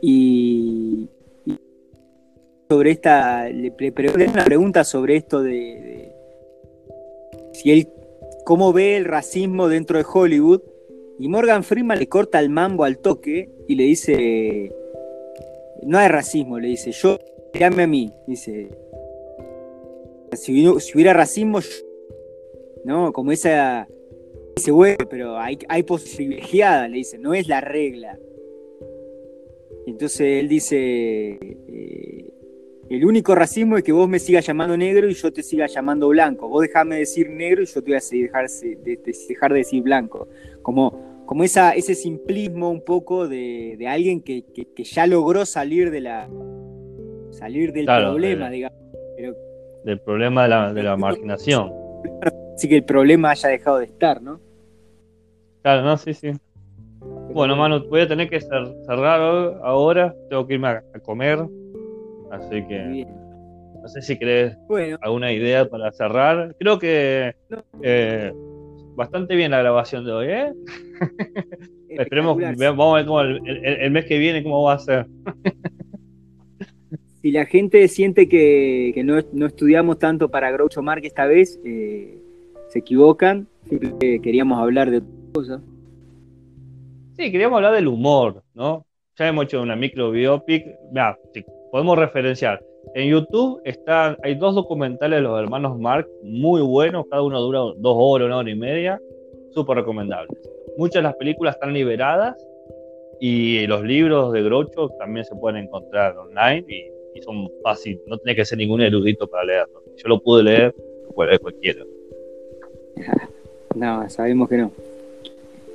y, 0.00 1.08
sobre 2.68 2.90
esta. 2.90 3.48
Le, 3.48 3.70
pregunta 3.70 4.32
una 4.32 4.44
pregunta 4.44 4.84
sobre 4.84 5.16
esto 5.16 5.42
de, 5.42 6.12
si 7.52 7.70
él. 7.70 7.88
cómo 8.44 8.72
ve 8.72 8.96
el 8.96 9.04
racismo 9.04 9.68
dentro 9.68 9.98
de 9.98 10.06
Hollywood. 10.10 10.62
Y 11.18 11.28
Morgan 11.28 11.62
Freeman 11.62 11.98
le 11.98 12.08
corta 12.08 12.40
el 12.40 12.50
mambo 12.50 12.84
al 12.84 12.98
toque 12.98 13.50
y 13.68 13.74
le 13.74 13.84
dice. 13.84 14.72
No 15.82 15.98
hay 15.98 16.08
racismo, 16.08 16.58
le 16.58 16.68
dice. 16.68 16.92
Yo, 16.92 17.18
llame 17.54 17.82
a 17.84 17.86
mí. 17.86 18.12
Dice. 18.26 18.68
Si, 20.32 20.66
hubiera 20.66 21.12
racismo, 21.12 21.60
¿no? 22.84 23.12
Como 23.12 23.32
esa, 23.32 23.86
ese 24.56 24.70
bueno, 24.70 25.06
pero 25.10 25.38
hay, 25.38 25.58
hay 25.68 25.82
privilegiada, 25.82 26.88
le 26.88 26.98
dice, 26.98 27.18
no 27.18 27.34
es 27.34 27.48
la 27.48 27.60
regla. 27.60 28.18
Entonces 29.86 30.20
él 30.20 30.48
dice, 30.48 31.38
eh, 31.68 32.32
el 32.88 33.04
único 33.04 33.34
racismo 33.34 33.76
es 33.76 33.82
que 33.82 33.92
vos 33.92 34.08
me 34.08 34.18
sigas 34.18 34.46
llamando 34.46 34.76
negro 34.76 35.08
y 35.08 35.14
yo 35.14 35.32
te 35.32 35.42
siga 35.42 35.66
llamando 35.66 36.08
blanco. 36.08 36.48
Vos 36.48 36.62
dejame 36.62 36.96
decir 36.96 37.30
negro 37.30 37.62
y 37.62 37.66
yo 37.66 37.82
te 37.82 37.90
voy 37.90 37.94
a 37.94 38.00
dejar 38.10 38.48
de, 38.48 38.98
dejar 39.28 39.52
de 39.52 39.58
decir 39.58 39.82
blanco. 39.82 40.28
Como, 40.62 41.24
como 41.26 41.42
esa, 41.42 41.72
ese 41.72 41.94
simplismo 41.94 42.70
un 42.70 42.84
poco 42.84 43.28
de, 43.28 43.78
alguien 43.88 44.20
que, 44.20 44.44
ya 44.84 45.06
logró 45.06 45.46
salir 45.46 45.90
de 45.90 46.00
la 46.00 46.28
salir 47.30 47.72
del 47.72 47.86
problema, 47.86 48.50
digamos. 48.50 48.78
del 49.84 50.00
problema 50.00 50.42
de 50.42 50.48
la, 50.50 50.72
de 50.74 50.82
la 50.82 50.96
marginación. 50.98 51.72
Así 52.54 52.68
que 52.68 52.76
el 52.76 52.84
problema 52.84 53.30
haya 53.30 53.48
dejado 53.48 53.78
de 53.78 53.86
estar, 53.86 54.20
¿no? 54.20 54.38
Claro, 55.62 55.82
no, 55.82 55.96
sí, 55.96 56.12
sí. 56.12 56.32
Bueno, 57.32 57.56
Manu, 57.56 57.88
voy 57.88 58.02
a 58.02 58.08
tener 58.08 58.28
que 58.28 58.40
cerrar 58.40 59.20
ahora. 59.62 60.14
Tengo 60.28 60.46
que 60.46 60.54
irme 60.54 60.68
a, 60.68 60.82
comer. 61.02 61.38
Así 62.30 62.66
que. 62.66 63.06
No 63.80 63.88
sé 63.88 64.02
si 64.02 64.18
querés 64.18 64.56
alguna 65.00 65.32
idea 65.32 65.68
para 65.68 65.90
cerrar. 65.92 66.54
Creo 66.58 66.78
que 66.78 67.34
eh, 67.82 68.32
bastante 68.94 69.34
bien 69.34 69.50
la 69.50 69.58
grabación 69.58 70.04
de 70.04 70.12
hoy, 70.12 70.26
¿eh? 70.28 70.52
Esperemos, 71.88 72.38
vamos 72.58 72.94
a 72.94 72.96
ver 72.96 73.06
cómo 73.06 73.20
el, 73.20 73.90
mes 73.90 74.04
que 74.04 74.18
viene 74.18 74.42
cómo 74.42 74.62
va 74.62 74.74
a 74.74 74.78
ser. 74.78 75.06
si 77.22 77.32
la 77.32 77.44
gente 77.44 77.88
siente 77.88 78.28
que, 78.28 79.02
no, 79.04 79.46
estudiamos 79.46 79.98
tanto 79.98 80.30
para 80.30 80.50
Groucho 80.52 80.82
Marx 80.82 81.06
esta 81.06 81.26
vez, 81.26 81.58
eh, 81.64 82.18
se 82.68 82.78
equivocan. 82.78 83.48
Siempre 83.68 84.20
queríamos 84.20 84.58
hablar 84.58 84.90
de 84.90 85.02
cosas. 85.32 85.60
Sí, 87.16 87.30
queríamos 87.30 87.56
hablar 87.56 87.74
del 87.74 87.88
humor, 87.88 88.42
¿no? 88.54 88.86
Ya 89.18 89.28
hemos 89.28 89.44
hecho 89.44 89.60
una 89.60 89.76
micro 89.76 90.10
biopic. 90.10 90.64
Podemos 91.70 91.98
referenciar. 91.98 92.62
En 92.94 93.08
YouTube 93.10 93.60
están, 93.64 94.16
hay 94.22 94.34
dos 94.34 94.54
documentales 94.54 95.18
de 95.18 95.22
los 95.22 95.38
hermanos 95.38 95.78
Marx 95.78 96.08
muy 96.22 96.62
buenos, 96.62 97.04
cada 97.10 97.22
uno 97.22 97.40
dura 97.40 97.60
dos 97.60 97.96
horas, 97.98 98.26
una 98.26 98.38
hora 98.38 98.50
y 98.50 98.54
media, 98.54 99.00
súper 99.50 99.76
recomendables. 99.76 100.36
Muchas 100.78 100.96
de 100.96 101.02
las 101.02 101.14
películas 101.16 101.54
están 101.54 101.74
liberadas 101.74 102.36
y 103.20 103.66
los 103.66 103.84
libros 103.84 104.32
de 104.32 104.42
Groucho 104.42 104.88
también 104.98 105.24
se 105.24 105.34
pueden 105.36 105.64
encontrar 105.64 106.16
online 106.16 106.64
y, 106.68 107.20
son 107.20 107.48
fáciles, 107.62 108.00
no 108.06 108.16
tiene 108.18 108.34
que 108.34 108.44
ser 108.44 108.58
ningún 108.58 108.80
erudito 108.80 109.28
para 109.28 109.44
leerlo. 109.44 109.82
Yo 109.96 110.08
lo 110.08 110.20
pude 110.20 110.42
leer, 110.42 110.74
lo 111.14 111.24
leer 111.24 111.40
cualquiera. 111.40 111.84
No, 113.74 114.06
sabemos 114.10 114.50
que 114.50 114.58
no. 114.58 114.70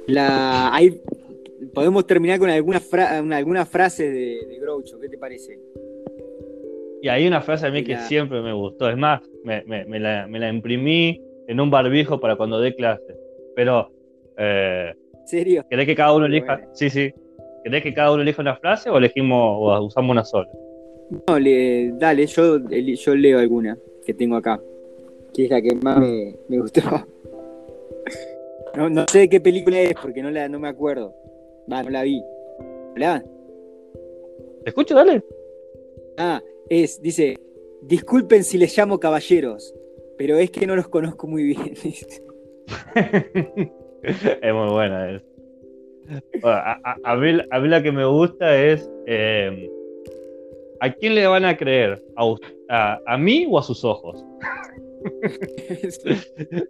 La, 0.06 0.72
hay, 0.72 1.02
podemos 1.74 2.06
terminar 2.06 2.40
con 2.40 2.50
alguna, 2.50 2.82
alguna 3.36 3.66
frase 3.66 4.10
de, 4.10 4.46
de, 4.48 4.60
Groucho, 4.60 5.00
¿qué 5.00 5.10
te 5.10 5.18
parece? 5.18 5.60
Y 7.02 7.10
hay 7.10 7.28
una 7.28 7.42
frase 7.42 7.68
a 7.68 7.72
mí 7.72 7.84
que 7.84 7.98
siempre 7.98 8.42
me 8.42 8.54
gustó, 8.54 8.90
es 8.90 8.98
más, 8.98 9.22
me, 9.44 10.00
la, 10.00 10.50
imprimí 10.50 11.22
en 11.48 11.60
un 11.60 11.70
barbijo 11.70 12.20
para 12.20 12.36
cuando 12.36 12.60
dé 12.60 12.76
clase. 12.76 13.16
Pero, 13.56 13.92
eh, 14.38 14.94
¿serio? 15.26 15.66
¿Querés 15.70 15.86
que 15.86 15.96
cada 15.96 16.14
uno 16.14 16.26
elija? 16.26 16.62
Sí, 16.74 16.90
sí. 16.90 17.14
¿Querés 17.64 17.84
que 17.84 17.94
cada 17.94 18.12
uno 18.12 18.24
elija 18.24 18.42
una 18.42 18.56
frase 18.56 18.90
o 18.90 18.98
elegimos 18.98 19.40
o 19.40 19.86
usamos 19.86 20.12
una 20.12 20.26
sola? 20.26 20.50
No, 21.28 21.40
le, 21.40 21.92
dale, 21.94 22.26
yo, 22.28 22.60
yo 22.70 23.16
leo 23.16 23.40
alguna 23.40 23.78
que 24.06 24.14
tengo 24.14 24.36
acá, 24.36 24.60
que 25.34 25.46
es 25.46 25.50
la 25.50 25.62
que 25.62 25.76
más 25.76 26.00
me, 26.00 26.60
gustó. 26.60 26.82
No, 28.76 29.06
sé 29.08 29.20
de 29.20 29.30
qué 29.30 29.42
película 29.42 29.80
es 29.80 29.96
porque 30.00 30.22
no, 30.22 30.30
la, 30.30 30.48
no 30.48 30.60
me 30.60 30.68
acuerdo. 30.68 31.16
Va, 31.72 31.84
no 31.84 31.90
la 31.90 32.04
vi. 32.04 32.24
¿Hola? 32.96 33.24
¿Te 34.64 34.70
escucho? 34.70 34.96
Dale. 34.96 35.24
Ah, 36.18 36.42
es, 36.70 37.02
dice, 37.02 37.38
disculpen 37.82 38.44
si 38.44 38.58
les 38.58 38.78
llamo 38.78 39.00
caballeros, 39.00 39.74
pero 40.18 40.38
es 40.38 40.50
que 40.50 40.66
no 40.66 40.76
los 40.76 40.88
conozco 40.88 41.28
muy 41.28 41.44
bien. 41.44 41.74
es 44.04 44.54
muy 44.54 44.70
buena. 44.70 45.22
a, 47.04 47.16
mí, 47.16 47.68
la 47.68 47.84
que 47.84 47.92
me 47.92 48.06
gusta 48.06 48.58
es, 48.62 48.90
eh, 49.06 49.70
¿a 50.80 50.92
quién 50.94 51.16
le 51.16 51.28
van 51.28 51.46
a 51.46 51.58
creer? 51.58 52.02
¿A, 52.70 53.18
mí 53.18 53.46
o 53.50 53.60
a 53.60 53.64
sus 53.64 53.84
ojos? 53.84 54.26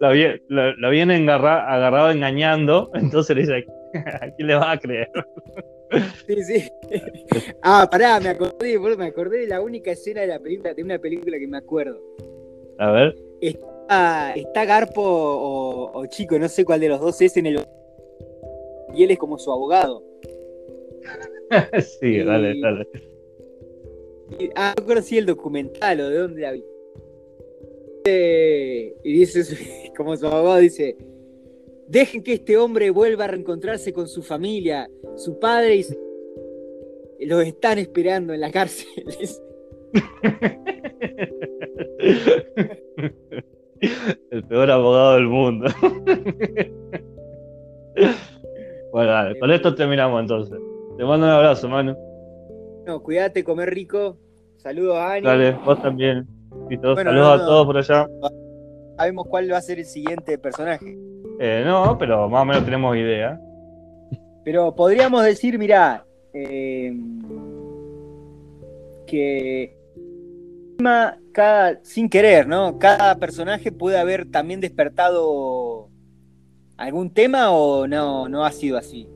la, 0.00 0.90
vienen 0.90 1.28
agarrado 1.28 2.10
engañando, 2.10 2.90
entonces 2.94 3.36
le 3.36 3.42
dice, 3.42 3.66
¿a 3.94 4.30
quién 4.36 4.48
le 4.48 4.54
va 4.54 4.72
a 4.72 4.78
creer? 4.78 5.10
Sí, 6.26 6.42
sí. 6.42 6.72
Ah, 7.62 7.88
pará, 7.90 8.20
me 8.20 8.30
acordé, 8.30 8.78
me 8.96 9.06
acordé 9.06 9.38
de 9.38 9.46
la 9.46 9.60
única 9.60 9.92
escena 9.92 10.20
de 10.22 10.26
la 10.28 10.38
película, 10.38 10.74
de 10.74 10.82
una 10.82 10.98
película 10.98 11.38
que 11.38 11.46
me 11.46 11.58
acuerdo. 11.58 12.00
A 12.78 12.90
ver. 12.90 13.16
Está, 13.40 14.64
Garpo 14.64 15.02
o, 15.02 16.06
Chico, 16.06 16.38
no 16.38 16.48
sé 16.48 16.64
cuál 16.64 16.80
de 16.80 16.88
los 16.88 17.00
dos 17.00 17.20
es 17.20 17.36
en 17.36 17.46
el. 17.46 17.60
Y 18.94 19.04
él 19.04 19.10
es 19.10 19.18
como 19.18 19.38
su 19.38 19.50
abogado. 19.50 20.02
sí, 22.00 22.18
dale, 22.18 22.60
dale. 22.60 22.88
ah, 24.54 24.74
no 24.76 24.82
acuerdo 24.82 25.02
si 25.02 25.18
el 25.18 25.26
documental 25.26 26.00
o 26.00 26.10
de 26.10 26.18
dónde 26.18 26.40
la 26.42 26.52
vi. 26.52 26.64
y 29.02 29.12
dice, 29.12 29.90
como 29.96 30.16
su 30.16 30.26
abogado 30.26 30.58
dice, 30.58 30.96
Dejen 31.88 32.22
que 32.22 32.34
este 32.34 32.58
hombre 32.58 32.90
vuelva 32.90 33.24
a 33.24 33.28
reencontrarse 33.28 33.94
con 33.94 34.08
su 34.08 34.22
familia, 34.22 34.90
su 35.16 35.38
padre 35.38 35.76
y 35.76 35.82
su... 35.82 35.96
los 37.20 37.44
están 37.46 37.78
esperando 37.78 38.34
en 38.34 38.40
la 38.42 38.50
cárcel. 38.50 38.86
El 44.30 44.44
peor 44.44 44.70
abogado 44.70 45.14
del 45.14 45.26
mundo. 45.26 45.66
Bueno, 48.90 49.12
dale, 49.12 49.38
con 49.38 49.50
esto 49.50 49.74
terminamos 49.74 50.18
entonces. 50.18 50.58
Te 50.96 51.04
mando 51.04 51.26
un 51.26 51.32
abrazo, 51.32 51.68
mano. 51.68 51.94
No, 52.86 53.02
cuídate, 53.02 53.44
comer 53.44 53.68
rico. 53.68 54.16
Saludos 54.56 54.96
a 54.96 55.12
Ani. 55.12 55.26
Dale, 55.26 55.52
vos 55.52 55.82
también. 55.82 56.26
Saludos 56.80 57.42
a 57.42 57.44
todos 57.44 57.66
por 57.66 57.76
allá. 57.76 58.08
Sabemos 58.96 59.26
cuál 59.28 59.52
va 59.52 59.58
a 59.58 59.60
ser 59.60 59.78
el 59.78 59.84
siguiente 59.84 60.38
personaje. 60.38 60.96
Eh, 61.38 61.62
no, 61.64 61.96
pero 61.98 62.28
más 62.28 62.42
o 62.42 62.44
menos 62.44 62.64
tenemos 62.64 62.96
idea. 62.96 63.40
Pero 64.44 64.74
podríamos 64.74 65.24
decir, 65.24 65.58
mira, 65.58 66.04
eh, 66.32 66.92
que 69.06 69.76
cada, 71.32 71.78
sin 71.84 72.08
querer, 72.08 72.48
¿no? 72.48 72.78
Cada 72.78 73.16
personaje 73.18 73.70
puede 73.70 73.98
haber 73.98 74.30
también 74.30 74.60
despertado 74.60 75.88
algún 76.76 77.12
tema 77.12 77.50
o 77.50 77.86
no, 77.86 78.28
no 78.28 78.44
ha 78.44 78.50
sido 78.50 78.76
así. 78.76 79.08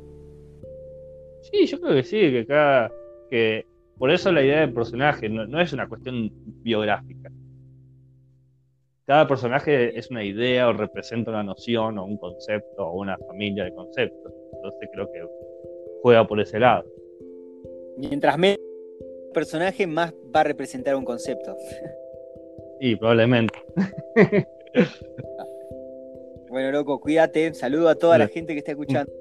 Sí, 1.51 1.67
yo 1.67 1.81
creo 1.81 1.95
que 1.95 2.03
sí, 2.05 2.21
que 2.31 2.47
cada. 2.47 2.93
que 3.31 3.67
por 3.99 4.11
eso 4.11 4.31
la 4.33 4.43
idea 4.43 4.61
del 4.61 4.73
personaje 4.73 5.29
no 5.29 5.61
es 5.61 5.73
una 5.73 5.89
cuestión 5.89 6.31
biográfica 6.63 7.31
cada 9.07 9.27
personaje 9.27 9.99
es 9.99 10.11
una 10.11 10.25
idea 10.25 10.69
o 10.69 10.73
representa 10.73 11.31
una 11.31 11.43
noción 11.43 11.99
o 11.99 12.05
un 12.05 12.17
concepto 12.17 12.87
o 12.87 13.01
una 13.01 13.19
familia 13.19 13.65
de 13.65 13.75
conceptos. 13.75 14.33
Entonces 14.55 14.89
creo 14.93 15.11
que 15.11 15.21
juega 16.03 16.27
por 16.27 16.41
ese 16.41 16.59
lado. 16.59 16.85
Mientras 17.99 18.39
menos 18.39 18.61
personaje, 19.33 19.87
más 19.87 20.15
va 20.35 20.41
a 20.41 20.45
representar 20.45 20.95
un 20.95 21.05
concepto. 21.05 21.57
Sí, 22.81 22.97
probablemente. 22.97 23.55
bueno, 26.49 26.71
loco, 26.71 27.01
cuídate. 27.01 27.55
Saludo 27.55 27.89
a 27.89 27.95
toda 27.95 28.19
la 28.19 28.29
gente 28.29 28.53
que 28.53 28.59
está 28.59 28.73
escuchando. 28.73 29.13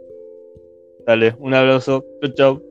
Dale, 1.05 1.35
un 1.39 1.53
abrazo. 1.53 2.05
Chau, 2.21 2.33
chau. 2.33 2.63